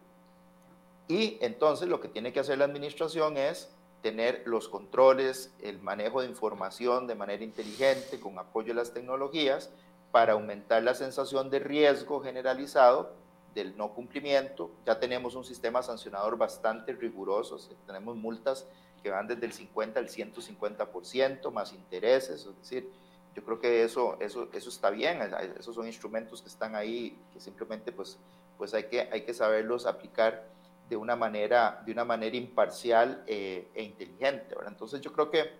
Y 1.07 1.37
entonces 1.41 1.87
lo 1.87 1.99
que 1.99 2.07
tiene 2.07 2.33
que 2.33 2.39
hacer 2.39 2.57
la 2.57 2.65
administración 2.65 3.37
es 3.37 3.69
tener 4.01 4.43
los 4.45 4.69
controles, 4.69 5.53
el 5.61 5.81
manejo 5.81 6.21
de 6.21 6.27
información 6.27 7.07
de 7.07 7.15
manera 7.15 7.43
inteligente, 7.43 8.19
con 8.19 8.37
apoyo 8.39 8.69
de 8.69 8.75
las 8.75 8.93
tecnologías, 8.93 9.71
para 10.11 10.33
aumentar 10.33 10.83
la 10.83 10.93
sensación 10.93 11.49
de 11.49 11.59
riesgo 11.59 12.21
generalizado 12.21 13.13
del 13.53 13.75
no 13.77 13.93
cumplimiento. 13.93 14.69
Ya 14.85 14.99
tenemos 14.99 15.35
un 15.35 15.45
sistema 15.45 15.81
sancionador 15.81 16.37
bastante 16.37 16.93
riguroso, 16.93 17.57
tenemos 17.87 18.15
multas 18.15 18.67
que 19.01 19.09
van 19.09 19.27
desde 19.27 19.45
el 19.45 19.53
50 19.53 19.99
al 19.99 20.07
150%, 20.07 21.51
más 21.51 21.73
intereses, 21.73 22.45
es 22.45 22.57
decir, 22.57 22.91
yo 23.35 23.43
creo 23.43 23.59
que 23.59 23.83
eso, 23.83 24.17
eso, 24.19 24.47
eso 24.53 24.69
está 24.69 24.89
bien, 24.89 25.19
esos 25.59 25.75
son 25.75 25.87
instrumentos 25.87 26.41
que 26.41 26.47
están 26.47 26.75
ahí, 26.75 27.17
que 27.33 27.39
simplemente 27.39 27.91
pues, 27.91 28.17
pues 28.57 28.73
hay, 28.73 28.85
que, 28.85 29.09
hay 29.11 29.21
que 29.21 29.33
saberlos 29.33 29.85
aplicar 29.85 30.47
de 30.89 30.95
una 30.95 31.15
manera, 31.15 31.81
de 31.85 31.91
una 31.91 32.05
manera 32.05 32.35
imparcial 32.35 33.23
eh, 33.27 33.67
e 33.73 33.83
inteligente. 33.83 34.55
Entonces 34.65 35.01
yo 35.01 35.11
creo 35.11 35.29
que 35.29 35.51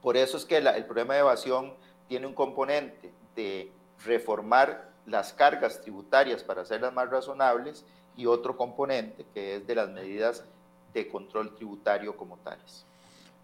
por 0.00 0.16
eso 0.16 0.36
es 0.36 0.44
que 0.44 0.56
el 0.56 0.84
problema 0.86 1.14
de 1.14 1.20
evasión 1.20 1.74
tiene 2.08 2.26
un 2.26 2.34
componente 2.34 3.12
de 3.36 3.70
reformar 4.04 4.90
las 5.06 5.32
cargas 5.32 5.80
tributarias 5.80 6.42
para 6.42 6.62
hacerlas 6.62 6.92
más 6.92 7.08
razonables 7.08 7.84
y 8.16 8.26
otro 8.26 8.56
componente 8.56 9.24
que 9.32 9.56
es 9.56 9.66
de 9.66 9.74
las 9.74 9.88
medidas 9.90 10.44
de 10.92 11.06
control 11.08 11.54
tributario 11.54 12.16
como 12.16 12.38
tales. 12.38 12.84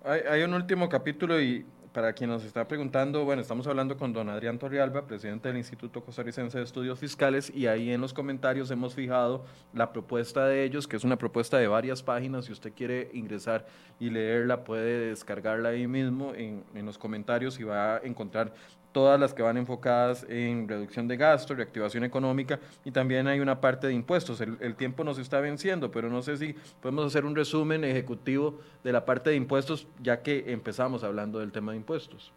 Hay, 0.05 0.43
un 0.43 0.55
último 0.55 0.89
capítulo 0.89 1.41
y 1.41 1.65
para 1.93 2.13
quien 2.13 2.31
nos 2.31 2.43
está 2.43 2.67
preguntando, 2.67 3.25
bueno, 3.25 3.43
estamos 3.43 3.67
hablando 3.67 3.97
con 3.97 4.13
don 4.13 4.31
Adrián 4.31 4.59
Torrialba, 4.59 5.07
presidente 5.07 5.49
del 5.49 5.59
Instituto 5.59 6.03
Costarricense 6.03 6.59
de 6.59 6.65
Estudios 6.65 6.99
Fiscales, 6.99 7.53
y 7.55 7.67
ahí 7.67 7.93
en 7.93 8.01
los 8.01 8.15
comentarios 8.15 8.71
hemos 8.71 8.95
fijado 8.95 9.45
la 9.75 9.93
propuesta 9.93 10.47
de 10.47 10.65
ellos, 10.65 10.89
que 10.89 10.97
es 10.97 11.05
una 11.05 11.19
propuesta 11.19 11.59
de 11.59 11.69
varias 11.69 12.03
páginas. 12.03 12.47
Si 12.47 12.53
usted 12.53 12.73
quiere 12.73 13.11
ingresar 13.13 13.67
y 14.01 14.11
leerla, 14.11 14.65
puede 14.65 15.11
descargarla 15.11 15.69
ahí 15.69 15.87
mismo 15.87 16.35
en, 16.35 16.65
en 16.75 16.87
los 16.87 16.99
comentarios 16.99 17.61
y 17.61 17.65
va 17.65 17.97
a 17.97 17.99
encontrar 17.99 18.55
todas 18.93 19.19
las 19.19 19.35
que 19.35 19.43
van 19.43 19.57
enfocadas 19.57 20.25
en 20.29 20.69
reducción 20.69 21.09
de 21.09 21.17
gastos, 21.17 21.57
reactivación 21.57 22.05
económica 22.05 22.61
y 22.85 22.91
también 22.93 23.27
hay 23.27 23.41
una 23.41 23.61
parte 23.61 23.87
de 23.87 23.95
impuestos. 23.95 24.41
El, 24.41 24.77
tiempo 24.77 25.03
nos 25.03 25.19
está 25.19 25.41
venciendo, 25.41 25.91
pero 25.91 26.09
no 26.09 26.23
sé 26.23 26.37
si 26.37 26.53
podemos 26.81 27.07
hacer 27.07 27.25
un 27.25 27.35
resumen 27.35 27.85
ejecutivo 27.85 28.61
de 28.85 28.93
la 28.93 29.05
parte 29.05 29.31
de 29.31 29.37
impuestos, 29.37 29.87
ya 30.01 30.23
que 30.23 30.53
empezamos 30.53 31.03
hablando 31.03 31.39
del 31.41 31.53
tema 31.53 31.73
de 31.73 31.79
impuestos. 31.79 32.33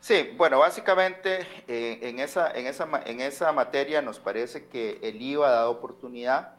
Sí, 0.00 0.34
bueno, 0.36 0.58
básicamente 0.58 1.46
eh, 1.66 2.00
en, 2.02 2.18
esa, 2.18 2.50
en, 2.50 2.66
esa, 2.66 2.86
en 3.06 3.20
esa 3.20 3.52
materia 3.52 4.02
nos 4.02 4.18
parece 4.18 4.66
que 4.66 4.98
el 5.02 5.22
IVA 5.22 5.50
dado 5.50 5.70
oportunidad. 5.70 6.56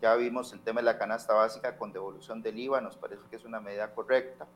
ya 0.00 0.16
vimos 0.16 0.52
el 0.52 0.60
tema 0.60 0.80
de 0.80 0.86
la 0.86 0.98
canasta 0.98 1.34
básica 1.34 1.76
con 1.76 1.92
devolución 1.92 2.42
del 2.42 2.58
IVA, 2.58 2.80
nos 2.80 2.96
parece 2.96 3.22
que 3.30 3.36
es 3.36 3.44
una 3.44 3.60
medida 3.60 3.92
correcta. 3.94 4.46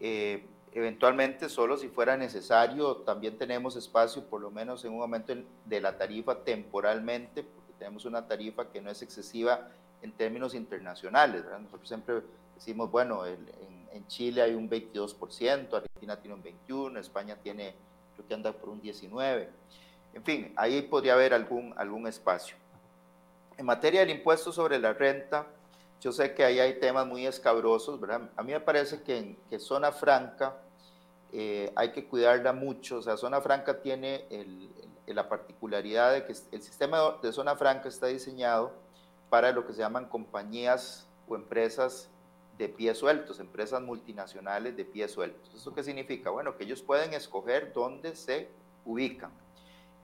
Eh, 0.00 0.44
Eventualmente, 0.74 1.50
solo 1.50 1.76
si 1.76 1.88
fuera 1.88 2.16
necesario, 2.16 2.96
también 2.98 3.36
tenemos 3.36 3.76
espacio, 3.76 4.24
por 4.24 4.40
lo 4.40 4.50
menos 4.50 4.84
en 4.84 4.92
un 4.92 4.98
momento 4.98 5.34
de 5.66 5.80
la 5.80 5.98
tarifa 5.98 6.38
temporalmente, 6.44 7.42
porque 7.42 7.74
tenemos 7.78 8.06
una 8.06 8.26
tarifa 8.26 8.70
que 8.70 8.80
no 8.80 8.90
es 8.90 9.02
excesiva 9.02 9.68
en 10.00 10.12
términos 10.12 10.54
internacionales. 10.54 11.44
Nosotros 11.44 11.86
siempre 11.86 12.22
decimos, 12.54 12.90
bueno, 12.90 13.26
en, 13.26 13.42
Chile 14.08 14.42
hay 14.42 14.54
un 14.54 14.68
22%, 14.68 15.74
Argentina 15.74 16.16
tiene 16.16 16.34
un 16.34 16.42
21%, 16.42 16.98
España 16.98 17.36
tiene, 17.36 17.74
creo 18.14 18.26
que 18.26 18.34
anda 18.34 18.52
por 18.52 18.70
un 18.70 18.82
19%. 18.82 19.48
En 20.14 20.24
fin, 20.24 20.52
ahí 20.56 20.82
podría 20.82 21.12
haber 21.12 21.34
algún, 21.34 21.72
algún 21.76 22.06
espacio. 22.06 22.56
En 23.56 23.66
materia 23.66 24.00
del 24.00 24.10
impuesto 24.10 24.52
sobre 24.52 24.78
la 24.78 24.92
renta, 24.92 25.46
Yo 26.02 26.10
sé 26.10 26.34
que 26.34 26.44
ahí 26.44 26.58
hay 26.58 26.80
temas 26.80 27.06
muy 27.06 27.26
escabrosos, 27.26 28.00
¿verdad? 28.00 28.28
A 28.34 28.42
mí 28.42 28.50
me 28.50 28.58
parece 28.58 29.04
que 29.04 29.18
en 29.18 29.36
que 29.48 29.60
Zona 29.60 29.92
Franca 29.92 30.56
eh, 31.32 31.72
hay 31.76 31.92
que 31.92 32.08
cuidarla 32.08 32.52
mucho. 32.52 32.98
O 32.98 33.02
sea, 33.02 33.16
Zona 33.16 33.40
Franca 33.40 33.80
tiene 33.80 34.26
la 35.06 35.28
particularidad 35.28 36.12
de 36.12 36.24
que 36.24 36.34
el 36.50 36.60
sistema 36.60 37.18
de 37.22 37.32
Zona 37.32 37.54
Franca 37.54 37.88
está 37.88 38.08
diseñado 38.08 38.72
para 39.30 39.52
lo 39.52 39.64
que 39.64 39.74
se 39.74 39.78
llaman 39.78 40.08
compañías 40.08 41.06
o 41.28 41.36
empresas 41.36 42.10
de 42.58 42.68
pie 42.68 42.96
sueltos, 42.96 43.38
empresas 43.38 43.80
multinacionales 43.80 44.76
de 44.76 44.84
pie 44.84 45.06
sueltos. 45.06 45.54
¿Eso 45.54 45.72
qué 45.72 45.84
significa? 45.84 46.30
Bueno, 46.30 46.56
que 46.56 46.64
ellos 46.64 46.82
pueden 46.82 47.14
escoger 47.14 47.72
dónde 47.72 48.16
se 48.16 48.48
ubican. 48.84 49.30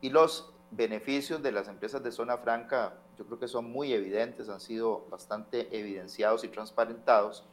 Y 0.01 0.11
los 0.11 0.53
beneficios 0.71 1.43
de 1.43 1.53
las 1.53 1.69
empresas 1.69 2.03
de 2.03 2.13
zona 2.13 2.39
franca 2.39 2.95
yo 3.19 3.27
creo 3.27 3.39
que 3.39 3.49
son 3.49 3.71
muy 3.71 3.93
evidentes, 3.93 4.49
han 4.49 4.61
sido 4.61 5.07
bastante 5.11 5.77
evidenciados 5.77 6.45
y 6.45 6.49
transparentados. 6.49 7.45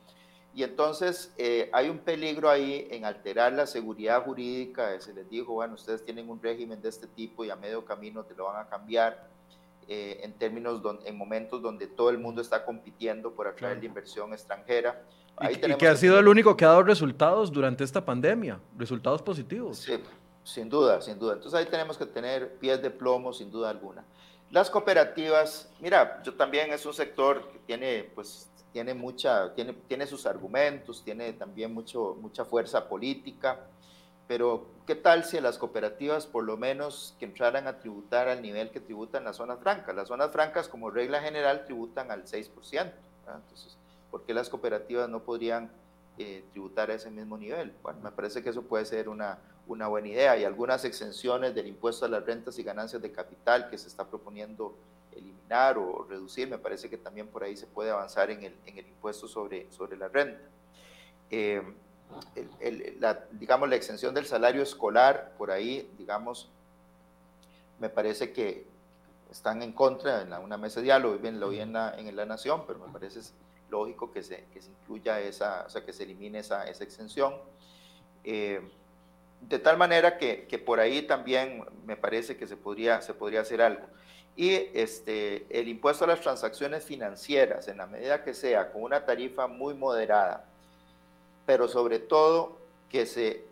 Y 0.53 0.63
entonces 0.63 1.34
eh, 1.38 1.70
hay 1.74 1.89
un 1.89 1.97
peligro 1.97 2.49
ahí 2.49 2.88
en 2.91 3.03
alterar 3.03 3.51
la 3.51 3.66
seguridad 3.66 4.24
jurídica. 4.24 4.97
Se 5.01 5.13
les 5.13 5.28
dijo, 5.30 5.53
bueno, 5.53 5.74
ustedes 5.74 6.05
tienen 6.05 6.30
un 6.30 6.41
régimen 6.41 6.82
de 6.82 6.89
este 6.89 7.07
tipo 7.07 7.43
y 7.43 7.49
a 7.49 7.55
medio 7.55 7.84
camino 7.84 8.24
te 8.24 8.36
lo 8.36 8.45
van 8.45 8.63
a 8.63 8.70
cambiar 8.70 9.28
eh, 9.88 10.20
en 10.24 10.34
términos, 10.34 10.82
en 11.03 11.18
momentos 11.18 11.61
donde 11.61 11.88
todo 11.88 12.11
el 12.11 12.20
mundo 12.20 12.41
está 12.41 12.63
compitiendo 12.63 13.34
por 13.34 13.47
atraer 13.47 13.80
la 13.80 13.86
inversión 13.86 14.32
extranjera. 14.34 15.03
y, 15.41 15.76
que 15.76 15.88
ha 15.88 15.95
sido 15.97 16.18
el 16.20 16.28
único 16.28 16.55
que 16.55 16.63
ha 16.63 16.70
dado 16.70 16.84
resultados 16.84 17.51
durante 17.51 17.84
esta 17.84 18.05
pandemia, 18.05 18.59
resultados 18.78 19.22
positivos. 19.22 19.80
Sí, 19.80 19.99
sin 20.45 20.69
duda, 20.69 21.01
sin 21.01 21.19
duda. 21.19 21.33
Entonces 21.33 21.59
ahí 21.59 21.65
tenemos 21.65 21.97
que 21.97 22.05
tener 22.05 22.57
pies 22.57 22.81
de 22.81 22.91
plomo, 22.91 23.33
sin 23.33 23.51
duda 23.51 23.69
alguna. 23.71 24.05
Las 24.51 24.69
cooperativas, 24.69 25.69
mira, 25.81 26.21
yo 26.23 26.35
también 26.35 26.71
es 26.71 26.85
un 26.85 26.93
sector 26.93 27.51
que 27.51 27.59
tiene, 27.59 28.09
pues, 28.13 28.49
tiene, 28.71 28.93
mucha, 28.93 29.53
tiene, 29.55 29.73
tiene 29.73 30.05
sus 30.05 30.25
argumentos, 30.25 31.03
tiene 31.03 31.33
también 31.33 31.73
mucho, 31.73 32.15
mucha 32.21 32.45
fuerza 32.45 32.87
política, 32.87 33.59
pero 34.27 34.67
¿qué 34.85 34.95
tal 34.95 35.23
si 35.23 35.39
las 35.39 35.57
cooperativas 35.57 36.27
por 36.27 36.43
lo 36.43 36.57
menos 36.57 37.15
que 37.19 37.25
entraran 37.25 37.67
a 37.67 37.79
tributar 37.79 38.27
al 38.27 38.41
nivel 38.41 38.69
que 38.69 38.79
tributan 38.79 39.23
las 39.23 39.37
zonas 39.37 39.59
francas? 39.59 39.95
Las 39.95 40.07
zonas 40.09 40.31
francas 40.31 40.67
como 40.67 40.91
regla 40.91 41.21
general 41.21 41.65
tributan 41.65 42.11
al 42.11 42.25
6%, 42.25 42.91
entonces, 43.27 43.77
¿por 44.11 44.23
qué 44.23 44.33
las 44.33 44.49
cooperativas 44.49 45.09
no 45.09 45.23
podrían 45.23 45.71
eh, 46.19 46.43
tributar 46.51 46.91
a 46.91 46.93
ese 46.93 47.09
mismo 47.09 47.37
nivel? 47.37 47.73
Bueno, 47.81 47.99
me 48.03 48.11
parece 48.11 48.43
que 48.43 48.49
eso 48.49 48.61
puede 48.61 48.85
ser 48.85 49.09
una, 49.09 49.39
una 49.68 49.88
buena 49.88 50.07
idea. 50.07 50.32
Hay 50.34 50.43
algunas 50.43 50.86
exenciones 50.86 51.55
del 51.55 51.68
impuesto 51.68 52.05
a 52.05 52.09
las 52.09 52.26
rentas 52.26 52.57
y 52.59 52.63
ganancias 52.63 53.01
de 53.01 53.11
capital 53.11 53.70
que 53.70 53.78
se 53.78 53.88
está 53.88 54.05
proponiendo 54.05 54.76
eliminar 55.11 55.78
o 55.78 56.05
reducir. 56.07 56.49
Me 56.49 56.57
parece 56.57 56.89
que 56.89 56.97
también 56.97 57.28
por 57.28 57.43
ahí 57.43 57.55
se 57.57 57.68
puede 57.68 57.91
avanzar 57.91 58.30
en 58.30 58.43
el, 58.43 58.55
en 58.66 58.78
el 58.78 58.88
impuesto 58.88 59.28
sobre, 59.28 59.72
sobre 59.72 59.97
la 59.97 60.07
renta. 60.07 60.41
Eh, 61.32 61.61
la, 62.99 63.26
digamos, 63.32 63.68
la 63.68 63.76
exención 63.76 64.13
del 64.13 64.26
salario 64.26 64.61
escolar, 64.61 65.34
por 65.38 65.51
ahí, 65.51 65.91
digamos, 65.97 66.49
me 67.80 67.89
parece 67.89 68.32
que 68.32 68.68
están 69.32 69.61
en 69.61 69.74
contra 69.74 70.22
en 70.22 70.32
una 70.34 70.57
mesa 70.57 70.80
de 70.80 70.86
diálogo, 70.86 71.18
bien 71.18 71.39
lo 71.39 71.49
vi 71.49 71.59
en 71.59 71.74
la, 71.74 71.95
en 71.97 72.16
la 72.16 72.26
Nación, 72.26 72.63
pero 72.68 72.80
me 72.80 72.91
parece 72.93 73.20
lógico 73.70 74.11
que 74.11 74.24
se, 74.24 74.45
que 74.53 74.61
se 74.61 74.70
incluya 74.70 75.20
esa, 75.20 75.66
o 75.66 75.70
sea, 75.70 75.84
que 75.84 75.91
se 75.91 76.03
elimine 76.03 76.39
esa, 76.39 76.63
esa 76.70 76.84
exención. 76.84 77.34
Eh, 78.24 78.61
de 79.41 79.59
tal 79.59 79.77
manera 79.77 80.17
que, 80.17 80.45
que, 80.47 80.57
por 80.57 80.79
ahí 80.79 81.03
también 81.03 81.63
me 81.86 81.95
parece 81.95 82.36
que 82.38 82.47
se 82.47 82.57
podría, 82.57 83.01
se 83.01 83.13
podría 83.13 83.41
hacer 83.41 83.61
algo. 83.61 83.86
Y 84.36 84.51
este, 84.73 85.45
el 85.49 85.67
impuesto 85.67 86.03
a 86.03 86.07
las 86.07 86.21
transacciones 86.21 86.83
financieras, 86.83 87.67
en 87.67 87.77
la 87.77 87.88
medida 87.88 88.23
que 88.23 88.33
sea 88.33 88.71
con 88.71 88.83
una 88.83 89.05
tarifa 89.05 89.47
muy 89.47 89.73
moderada, 89.73 90.45
pero 91.45 91.67
sobre 91.67 91.99
todo 91.99 92.57
que 92.89 93.05
se 93.05 93.45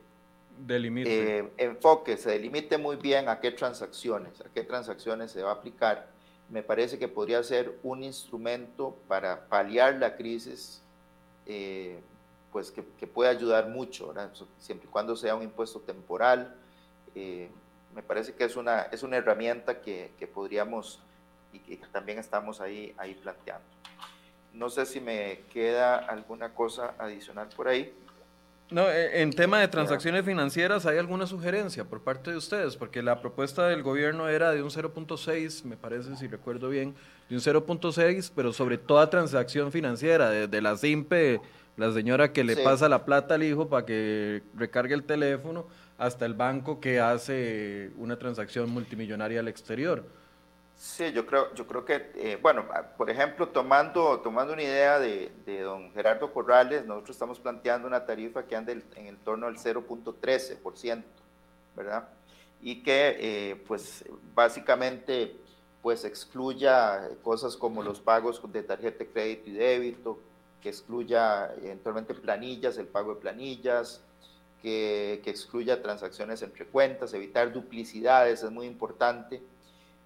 delimite. 0.57 1.39
Eh, 1.39 1.49
enfoque, 1.57 2.17
se 2.17 2.31
delimite 2.31 2.77
muy 2.77 2.97
bien 2.97 3.29
a 3.29 3.39
qué 3.39 3.51
transacciones, 3.51 4.41
a 4.41 4.49
qué 4.53 4.63
transacciones 4.63 5.31
se 5.31 5.41
va 5.41 5.51
a 5.51 5.55
aplicar, 5.55 6.07
me 6.49 6.63
parece 6.63 6.99
que 6.99 7.07
podría 7.07 7.41
ser 7.43 7.79
un 7.84 8.03
instrumento 8.03 8.97
para 9.07 9.47
paliar 9.47 9.95
la 9.95 10.15
crisis 10.15 10.81
eh, 11.45 11.99
pues 12.53 12.71
que, 12.71 13.07
puede 13.07 13.31
ayudar 13.31 13.67
mucho, 13.67 14.13
siempre 14.59 14.87
y 14.87 14.91
cuando 14.91 15.15
sea 15.15 15.35
un 15.35 15.41
impuesto 15.41 15.79
temporal. 15.81 16.55
Eh, 17.15 17.49
me 17.95 18.03
parece 18.03 18.33
que 18.33 18.43
es 18.43 18.55
una, 18.55 18.83
es 18.83 19.03
una 19.03 19.17
herramienta 19.17 19.81
que, 19.81 20.29
podríamos 20.33 20.99
y 21.51 21.59
que 21.59 21.77
también 21.91 22.19
estamos 22.19 22.61
ahí, 22.61 22.93
ahí 22.97 23.15
planteando. 23.15 23.65
No 24.53 24.69
sé 24.69 24.85
si 24.85 25.01
me 25.01 25.41
queda 25.51 25.97
alguna 25.97 26.53
cosa 26.53 26.93
adicional 26.99 27.49
por 27.55 27.67
ahí. 27.67 27.93
No, 28.69 28.89
e, 28.89 29.21
en 29.21 29.31
tema 29.31 29.59
de 29.59 29.67
transacciones 29.67 30.23
financieras, 30.23 30.85
¿hay 30.85 30.97
alguna 30.97 31.27
sugerencia 31.27 31.85
por 31.85 32.01
parte 32.01 32.31
de 32.31 32.37
ustedes? 32.37 32.75
Porque 32.75 33.01
la 33.01 33.19
propuesta 33.19 33.67
del 33.67 33.83
gobierno 33.83 34.29
era 34.29 34.51
de 34.51 34.63
un 34.63 34.69
0.6, 34.69 35.63
me 35.63 35.75
parece, 35.75 36.15
si 36.15 36.27
recuerdo 36.27 36.69
bien, 36.69 36.95
de 37.29 37.35
un 37.35 37.41
0.6, 37.41 38.31
pero 38.35 38.53
sobre 38.53 38.77
toda 38.77 39.09
transacción 39.09 39.71
financiera, 39.71 40.29
desde 40.29 40.47
de 40.47 40.61
la 40.61 40.77
SIMPE 40.77 41.41
la 41.76 41.91
señora 41.91 42.32
que 42.32 42.43
le 42.43 42.57
pasa 42.57 42.88
la 42.88 43.05
plata 43.05 43.36
al 43.36 43.43
hijo 43.43 43.67
para 43.67 43.86
que 43.86 44.43
recargue 44.55 44.93
el 44.93 45.03
teléfono, 45.03 45.65
hasta 45.97 46.26
el 46.26 46.34
banco 46.34 46.80
que 46.80 46.99
hace 46.99 47.91
una 47.97 48.17
transacción 48.17 48.69
multimillonaria 48.69 49.39
al 49.39 49.47
exterior. 49.47 50.03
Sí, 50.76 51.11
yo 51.13 51.26
creo, 51.26 51.53
yo 51.53 51.65
creo 51.65 51.86
que, 51.86 52.11
eh, 52.15 52.38
bueno, 52.41 52.65
ah, 52.74 52.84
por 52.97 53.09
ejemplo, 53.09 53.47
tomando, 53.47 54.19
tomando 54.19 54.53
una 54.53 54.63
idea 54.63 54.99
de, 54.99 55.32
don 55.61 55.93
Gerardo 55.93 56.34
Corrales, 56.34 56.86
nosotros 56.86 57.15
estamos 57.15 57.39
planteando 57.39 57.88
una 57.88 58.05
tarifa 58.05 58.43
que 58.43 58.55
anda 58.55 58.74
en 58.74 59.07
el 59.07 59.17
torno 59.17 59.47
al 59.47 59.55
0.13%, 59.55 61.03
¿verdad? 61.76 62.09
Y 62.61 62.84
que, 62.84 63.15
eh, 63.19 63.63
pues, 63.67 64.03
básicamente, 64.36 65.38
pues, 65.82 66.03
excluya 66.05 67.09
cosas 67.21 67.55
como 67.55 67.82
los 67.84 68.01
pagos 68.01 68.41
de 68.51 68.63
tarjeta 68.63 68.99
de 68.99 69.09
crédito 69.09 69.49
y 69.49 69.53
débito, 69.53 70.19
que 70.64 70.70
excluya 70.70 71.53
eventualmente 71.61 72.14
planillas, 72.16 72.78
el 72.78 72.88
pago 72.88 73.16
de 73.16 73.20
planillas, 73.20 74.01
que, 74.61 75.22
excluya 75.26 75.82
transacciones 75.82 76.41
entre 76.41 76.66
cuentas, 76.66 77.14
evitar 77.14 77.51
duplicidades, 77.51 78.43
es 78.43 78.49
muy 78.49 78.66
importante. 78.66 79.43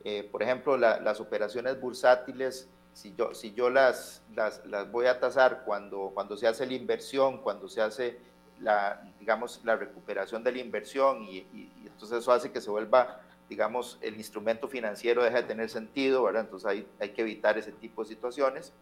Eh, 0.04 0.28
por 0.32 0.42
ejemplo, 0.42 0.76
las 0.76 1.20
operaciones 1.20 1.80
bursátiles, 1.80 2.68
si 2.94 3.14
yo, 3.16 3.36
si 3.36 3.54
yo 3.54 3.70
las, 3.70 4.24
las, 4.34 4.92
voy 4.92 5.06
a 5.06 5.20
tasar 5.20 5.62
cuando, 5.64 6.12
cuando 6.16 6.36
se 6.36 6.48
hace 6.48 6.66
la 6.66 6.74
inversión, 6.74 7.38
cuando 7.44 7.70
se 7.70 7.82
hace 7.82 8.18
la, 8.60 9.04
digamos, 9.20 9.62
la 9.64 9.76
recuperación 9.76 10.44
de 10.44 10.54
la 10.54 10.58
inversión 10.58 11.22
y, 11.22 11.46
entonces 11.86 12.18
eso 12.18 12.32
hace 12.32 12.52
que 12.52 12.62
se 12.62 12.72
vuelva, 12.72 13.22
digamos, 13.48 14.00
el 14.02 14.16
instrumento 14.18 14.68
financiero 14.68 15.24
deja 15.24 15.38
de 15.38 15.44
tener 15.44 15.70
sentido, 15.70 16.24
¿verdad? 16.24 16.46
Entonces 16.46 16.68
hay, 16.68 16.88
hay 17.00 17.10
que 17.10 17.22
evitar 17.22 17.60
ese 17.60 17.74
tipo 17.74 18.04
de 18.04 18.10
situaciones. 18.10 18.74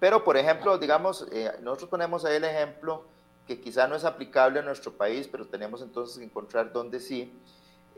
Pero, 0.00 0.24
por 0.24 0.38
ejemplo, 0.38 0.78
digamos, 0.78 1.26
eh, 1.30 1.52
nosotros 1.60 1.90
ponemos 1.90 2.24
ahí 2.24 2.36
el 2.36 2.44
ejemplo 2.44 3.04
que 3.46 3.60
quizá 3.60 3.86
no 3.86 3.94
es 3.94 4.04
aplicable 4.04 4.58
a 4.58 4.62
nuestro 4.62 4.92
país, 4.92 5.28
pero 5.30 5.46
tenemos 5.46 5.82
entonces 5.82 6.18
que 6.18 6.24
encontrar 6.24 6.72
dónde 6.72 6.98
sí. 7.00 7.32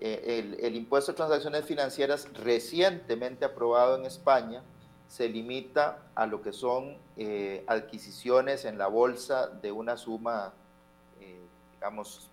Eh, 0.01 0.59
el, 0.61 0.75
impuesto 0.75 1.13
de 1.13 1.17
transacciones 1.17 1.65
financieras 1.65 2.29
recientemente 2.35 3.45
aprobado 3.45 3.97
en 3.97 4.05
España 4.05 4.63
se 5.07 5.29
limita 5.29 6.03
a 6.17 6.27
lo 6.27 6.43
que 6.43 6.53
son 6.53 6.99
eh, 7.17 7.63
adquisiciones 7.69 8.65
en 8.65 8.79
la 8.79 8.89
bolsa 8.89 9.47
de 9.47 9.71
una 9.71 9.97
suma, 9.97 10.53
digamos, 11.75 12.29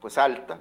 pues 0.00 0.18
alta, 0.18 0.58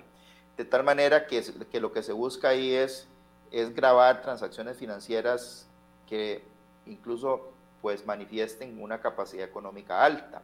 de 0.57 0.65
tal 0.65 0.83
manera 0.83 1.25
que, 1.25 1.43
que 1.71 1.79
lo 1.79 1.91
que 1.91 2.03
se 2.03 2.11
busca 2.11 2.49
ahí 2.49 2.73
es, 2.73 3.07
es 3.49 3.73
grabar 3.73 4.21
transacciones 4.21 4.77
financieras 4.77 5.67
que 6.07 6.43
incluso 6.85 7.53
pues 7.81 8.05
manifiesten 8.05 8.81
una 8.81 8.99
capacidad 8.99 9.45
económica 9.45 10.03
alta. 10.03 10.41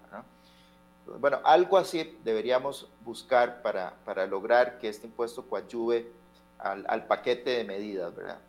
Bueno, 1.20 1.40
algo 1.44 1.78
así 1.78 2.18
deberíamos 2.24 2.90
buscar 3.06 3.62
para, 3.62 3.94
para 4.04 4.26
lograr 4.26 4.78
que 4.78 4.90
este 4.90 5.08
impuesto 5.08 5.48
coadyuve 5.48 6.12
al, 6.60 6.86
al 6.90 7.06
paquete 7.08 7.52
de 7.52 7.64
medidas, 7.64 8.14
¿verdad? 8.16 8.40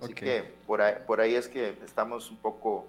Así 0.00 0.14
que 0.14 0.54
por 0.66 0.80
ahí, 0.80 0.94
por 1.06 1.20
ahí 1.20 1.34
es 1.34 1.48
que 1.48 1.76
estamos 1.84 2.30
un 2.30 2.36
poco 2.38 2.86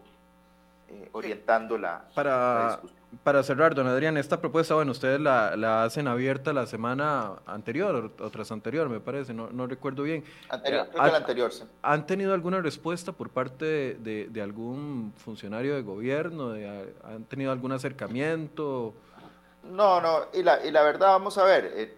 eh, 0.90 1.10
orientando 1.14 1.78
la, 1.78 2.06
para, 2.14 2.80
Para 3.24 3.42
cerrar, 3.44 3.74
don 3.74 3.88
Adrián, 3.88 4.18
esta 4.18 4.40
propuesta, 4.40 4.76
bueno, 4.76 4.92
ustedes 4.92 5.20
la, 5.20 5.56
la 5.56 5.84
hacen 5.84 6.08
abierta 6.08 6.54
la 6.54 6.68
semana 6.68 7.34
anterior 7.46 8.12
o 8.20 8.30
tras 8.30 8.52
anterior, 8.52 8.88
me 8.90 9.00
parece, 9.00 9.34
no, 9.34 9.50
no 9.50 9.68
recuerdo 9.68 10.04
bien. 10.04 10.24
Anterior, 10.50 10.88
creo 10.92 11.04
que 11.04 11.12
la 11.12 11.18
anterior, 11.18 11.52
sí. 11.52 11.64
¿Han 11.82 12.06
tenido 12.06 12.34
alguna 12.34 12.62
respuesta 12.62 13.12
por 13.12 13.30
parte 13.30 13.66
de, 13.66 14.28
de, 14.30 14.42
algún 14.42 15.14
funcionario 15.18 15.76
de 15.76 15.82
gobierno? 15.82 16.54
¿Han 17.04 17.24
tenido 17.26 17.52
algún 17.52 17.72
acercamiento? 17.72 18.94
No, 19.64 20.00
no, 20.00 20.26
y 20.34 20.44
la, 20.44 20.64
y 20.64 20.72
la 20.72 20.84
verdad, 20.84 21.08
vamos 21.08 21.38
a 21.38 21.44
ver, 21.44 21.72
eh, 21.76 21.98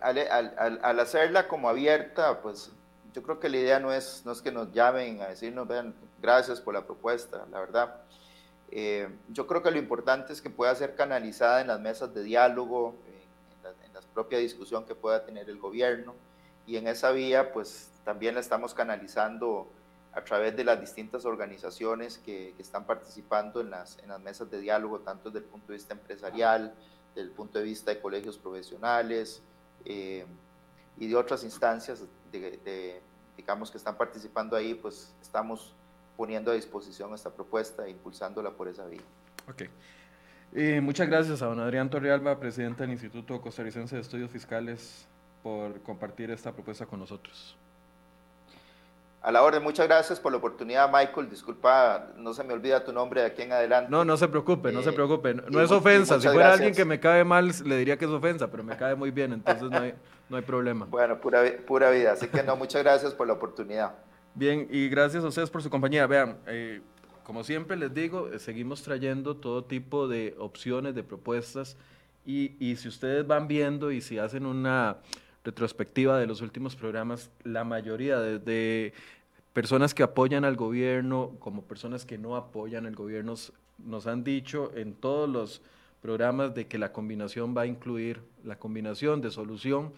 al, 0.00 0.18
al, 0.18 0.80
al, 0.82 1.00
hacerla 1.00 1.46
como 1.46 1.68
abierta, 1.68 2.40
pues 2.40 2.72
yo 3.12 3.22
creo 3.22 3.38
que 3.38 3.48
la 3.48 3.58
idea 3.58 3.80
no 3.80 3.92
es, 3.92 4.22
no 4.24 4.32
es 4.32 4.40
que 4.40 4.50
nos 4.50 4.72
llamen 4.72 5.20
a 5.20 5.26
decirnos, 5.26 5.68
vean, 5.68 5.94
gracias 6.20 6.60
por 6.60 6.74
la 6.74 6.84
propuesta, 6.84 7.46
la 7.50 7.60
verdad. 7.60 8.02
Eh, 8.70 9.08
yo 9.28 9.46
creo 9.46 9.62
que 9.62 9.70
lo 9.70 9.78
importante 9.78 10.32
es 10.32 10.42
que 10.42 10.50
pueda 10.50 10.74
ser 10.74 10.94
canalizada 10.94 11.60
en 11.60 11.68
las 11.68 11.80
mesas 11.80 12.14
de 12.14 12.22
diálogo, 12.22 12.94
en, 13.06 13.62
la, 13.62 13.86
en 13.86 13.94
la 13.94 14.00
propia 14.12 14.38
discusión 14.38 14.84
que 14.84 14.94
pueda 14.94 15.24
tener 15.24 15.48
el 15.48 15.58
gobierno, 15.58 16.14
y 16.66 16.76
en 16.76 16.86
esa 16.86 17.12
vía, 17.12 17.52
pues 17.52 17.90
también 18.04 18.34
la 18.34 18.40
estamos 18.40 18.74
canalizando 18.74 19.68
a 20.12 20.24
través 20.24 20.56
de 20.56 20.64
las 20.64 20.80
distintas 20.80 21.24
organizaciones 21.24 22.18
que, 22.18 22.54
están 22.58 22.84
participando 22.84 23.60
en 23.60 23.70
las, 23.70 23.98
mesas 24.22 24.50
de 24.50 24.60
diálogo, 24.60 25.00
tanto 25.00 25.30
desde 25.30 25.46
el 25.46 25.50
punto 25.50 25.68
de 25.68 25.74
vista 25.74 25.94
empresarial, 25.94 26.74
desde 27.14 27.28
el 27.28 27.34
punto 27.34 27.58
de 27.58 27.64
vista 27.64 27.92
de 27.92 28.00
colegios 28.00 28.36
profesionales 28.36 29.42
eh, 29.84 30.26
y 30.96 31.06
de 31.06 31.16
otras 31.16 31.44
instancias, 31.44 32.02
digamos, 33.36 33.70
que 33.70 33.78
están 33.78 33.96
participando 33.96 34.56
ahí, 34.56 34.74
pues 34.74 35.14
estamos 35.22 35.74
poniendo 36.18 36.50
a 36.50 36.54
disposición 36.54 37.14
esta 37.14 37.30
propuesta 37.30 37.86
e 37.86 37.90
impulsándola 37.90 38.50
por 38.50 38.66
esa 38.66 38.84
vía. 38.86 39.00
Ok. 39.48 39.62
Eh, 40.52 40.80
muchas 40.80 41.06
gracias 41.06 41.40
a 41.42 41.46
don 41.46 41.60
Adrián 41.60 41.88
Torrealba, 41.88 42.40
presidente 42.40 42.82
del 42.82 42.90
Instituto 42.90 43.40
Costarricense 43.40 43.94
de 43.94 44.02
Estudios 44.02 44.28
Fiscales, 44.28 45.06
por 45.44 45.80
compartir 45.82 46.32
esta 46.32 46.50
propuesta 46.50 46.86
con 46.86 46.98
nosotros. 46.98 47.56
A 49.22 49.30
la 49.30 49.44
orden, 49.44 49.62
muchas 49.62 49.86
gracias 49.86 50.18
por 50.18 50.32
la 50.32 50.38
oportunidad, 50.38 50.90
Michael. 50.92 51.30
Disculpa, 51.30 52.08
no 52.16 52.34
se 52.34 52.42
me 52.42 52.52
olvida 52.52 52.82
tu 52.82 52.92
nombre 52.92 53.20
de 53.20 53.28
aquí 53.28 53.42
en 53.42 53.52
adelante. 53.52 53.88
No, 53.88 54.04
no 54.04 54.16
se 54.16 54.26
preocupe, 54.26 54.72
no 54.72 54.82
se 54.82 54.90
eh, 54.90 54.94
preocupe. 54.94 55.34
No, 55.34 55.60
es 55.60 55.70
ofensa. 55.70 56.20
Si 56.20 56.26
fuera 56.26 56.52
alguien 56.52 56.74
que 56.74 56.84
me 56.84 56.98
cae 56.98 57.22
mal, 57.22 57.52
le 57.64 57.76
diría 57.76 57.96
que 57.96 58.06
es 58.06 58.10
ofensa, 58.10 58.50
pero 58.50 58.64
me 58.64 58.76
cae 58.76 58.96
muy 58.96 59.12
bien, 59.12 59.34
entonces 59.34 59.70
no 59.70 59.78
hay, 59.78 59.94
no 60.28 60.36
hay 60.36 60.42
problema. 60.42 60.86
Bueno, 60.86 61.20
pura, 61.20 61.44
pura 61.64 61.90
vida. 61.90 62.12
Así 62.12 62.26
que 62.26 62.42
no, 62.42 62.56
muchas 62.56 62.82
gracias 62.82 63.14
por 63.14 63.28
la 63.28 63.34
oportunidad. 63.34 63.92
Bien, 64.34 64.68
y 64.70 64.88
gracias 64.88 65.24
a 65.24 65.28
ustedes 65.28 65.50
por 65.50 65.62
su 65.62 65.70
compañía. 65.70 66.06
Vean, 66.06 66.38
eh, 66.46 66.80
como 67.24 67.44
siempre 67.44 67.76
les 67.76 67.92
digo, 67.92 68.28
eh, 68.28 68.38
seguimos 68.38 68.82
trayendo 68.82 69.36
todo 69.36 69.64
tipo 69.64 70.08
de 70.08 70.34
opciones, 70.38 70.94
de 70.94 71.02
propuestas, 71.02 71.76
y, 72.24 72.52
y 72.60 72.76
si 72.76 72.88
ustedes 72.88 73.26
van 73.26 73.48
viendo 73.48 73.90
y 73.90 74.00
si 74.00 74.18
hacen 74.18 74.46
una 74.46 74.98
retrospectiva 75.44 76.18
de 76.18 76.26
los 76.26 76.42
últimos 76.42 76.76
programas, 76.76 77.30
la 77.42 77.64
mayoría 77.64 78.20
de, 78.20 78.92
personas 79.52 79.94
que 79.94 80.02
apoyan 80.02 80.44
al 80.44 80.56
gobierno 80.56 81.32
como 81.40 81.62
personas 81.62 82.04
que 82.04 82.18
no 82.18 82.36
apoyan 82.36 82.86
al 82.86 82.94
gobierno 82.94 83.34
nos 83.78 84.06
han 84.06 84.22
dicho 84.22 84.70
en 84.76 84.94
todos 84.94 85.28
los 85.28 85.62
programas 86.00 86.54
de 86.54 86.66
que 86.66 86.78
la 86.78 86.92
combinación 86.92 87.56
va 87.56 87.62
a 87.62 87.66
incluir, 87.66 88.20
la 88.44 88.56
combinación 88.56 89.20
de 89.20 89.30
solución 89.30 89.92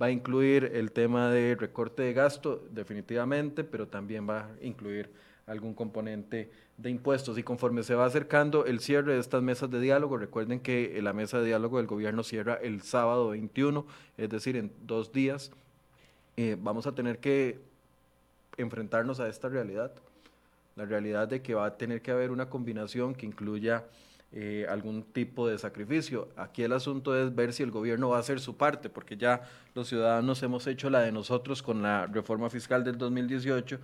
va 0.00 0.06
a 0.06 0.10
incluir 0.10 0.70
el 0.74 0.92
tema 0.92 1.30
de 1.30 1.54
recorte 1.54 2.02
de 2.02 2.12
gasto 2.12 2.66
definitivamente, 2.70 3.64
pero 3.64 3.86
también 3.88 4.28
va 4.28 4.40
a 4.40 4.50
incluir 4.64 5.10
algún 5.46 5.74
componente 5.74 6.50
de 6.76 6.90
impuestos. 6.90 7.38
Y 7.38 7.42
conforme 7.42 7.82
se 7.82 7.94
va 7.94 8.06
acercando 8.06 8.66
el 8.66 8.80
cierre 8.80 9.14
de 9.14 9.20
estas 9.20 9.42
mesas 9.42 9.70
de 9.70 9.80
diálogo, 9.80 10.16
recuerden 10.16 10.60
que 10.60 11.00
la 11.02 11.12
mesa 11.12 11.38
de 11.38 11.46
diálogo 11.46 11.78
del 11.78 11.86
gobierno 11.86 12.22
cierra 12.22 12.54
el 12.54 12.82
sábado 12.82 13.28
21, 13.30 13.86
es 14.16 14.28
decir, 14.28 14.56
en 14.56 14.72
dos 14.82 15.12
días, 15.12 15.52
eh, 16.36 16.56
vamos 16.60 16.86
a 16.86 16.94
tener 16.94 17.18
que 17.18 17.58
enfrentarnos 18.56 19.20
a 19.20 19.28
esta 19.28 19.48
realidad. 19.48 19.92
La 20.76 20.84
realidad 20.84 21.28
de 21.28 21.40
que 21.40 21.54
va 21.54 21.66
a 21.66 21.76
tener 21.76 22.02
que 22.02 22.10
haber 22.10 22.32
una 22.32 22.50
combinación 22.50 23.14
que 23.14 23.26
incluya 23.26 23.84
eh, 24.36 24.66
algún 24.68 25.04
tipo 25.04 25.46
de 25.46 25.58
sacrificio. 25.58 26.26
Aquí 26.34 26.64
el 26.64 26.72
asunto 26.72 27.16
es 27.16 27.32
ver 27.32 27.52
si 27.52 27.62
el 27.62 27.70
gobierno 27.70 28.08
va 28.08 28.16
a 28.16 28.20
hacer 28.20 28.40
su 28.40 28.56
parte, 28.56 28.90
porque 28.90 29.16
ya 29.16 29.42
los 29.76 29.86
ciudadanos 29.86 30.42
hemos 30.42 30.66
hecho 30.66 30.90
la 30.90 31.02
de 31.02 31.12
nosotros 31.12 31.62
con 31.62 31.82
la 31.82 32.08
reforma 32.08 32.50
fiscal 32.50 32.82
del 32.82 32.98
2018 32.98 33.78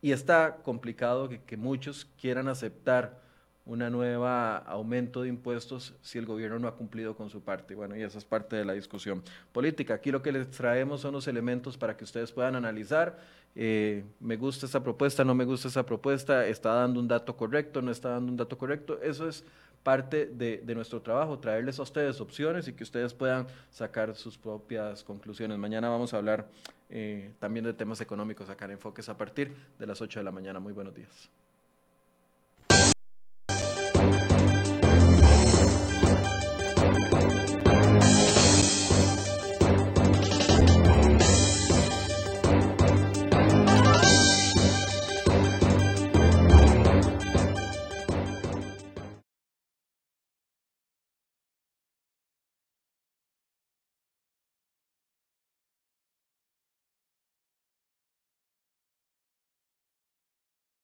y 0.00 0.12
está 0.12 0.58
complicado 0.62 1.28
que, 1.44 1.56
muchos 1.56 2.06
quieran 2.20 2.46
aceptar 2.46 3.20
una 3.66 3.90
nueva 3.90 4.58
aumento 4.58 5.22
de 5.22 5.30
impuestos 5.30 5.94
si 6.00 6.16
el 6.18 6.26
gobierno 6.26 6.60
no 6.60 6.68
ha 6.68 6.76
cumplido 6.76 7.16
con 7.16 7.28
su 7.28 7.42
parte. 7.42 7.74
Bueno, 7.74 7.96
y 7.96 8.02
esa 8.02 8.18
es 8.18 8.24
parte 8.24 8.54
de 8.54 8.64
la 8.64 8.74
discusión 8.74 9.24
política. 9.52 9.94
Aquí 9.94 10.12
lo 10.12 10.22
que 10.22 10.30
les 10.30 10.48
traemos 10.48 11.00
son 11.00 11.12
los 11.12 11.26
elementos 11.26 11.76
para 11.76 11.96
que 11.96 12.04
ustedes 12.04 12.30
puedan 12.30 12.54
analizar. 12.54 13.18
Eh, 13.56 14.04
me 14.20 14.36
gusta 14.36 14.66
esa 14.66 14.80
propuesta, 14.80 15.24
no 15.24 15.34
me 15.34 15.44
gusta 15.44 15.66
esa 15.66 15.84
propuesta, 15.84 16.46
está 16.46 16.72
dando 16.74 17.00
un 17.00 17.08
dato 17.08 17.36
correcto, 17.36 17.82
no 17.82 17.90
está 17.90 18.10
dando 18.10 18.30
un 18.30 18.36
dato 18.36 18.56
correcto. 18.56 19.00
Eso 19.02 19.28
es 19.28 19.44
parte 19.82 20.26
de, 20.26 20.58
de, 20.58 20.74
nuestro 20.74 21.02
trabajo, 21.02 21.38
traerles 21.38 21.78
a 21.78 21.82
ustedes 21.82 22.20
opciones 22.20 22.68
y 22.68 22.72
que 22.72 22.84
ustedes 22.84 23.14
puedan 23.14 23.46
sacar 23.70 24.14
sus 24.14 24.36
propias 24.36 25.04
conclusiones. 25.04 25.58
Mañana 25.58 25.88
vamos 25.88 26.14
a 26.14 26.18
hablar 26.18 26.48
eh, 26.90 27.34
también 27.38 27.64
de 27.64 27.74
temas 27.74 28.00
económicos 28.00 28.48
en 28.48 28.70
Enfoques 28.70 29.08
a 29.08 29.16
partir 29.16 29.54
de 29.78 29.86
las 29.86 30.00
8 30.00 30.20
de 30.20 30.24
la 30.24 30.32
mañana. 30.32 30.60
Muy 30.60 30.72
buenos 30.72 30.94
días. 30.94 31.30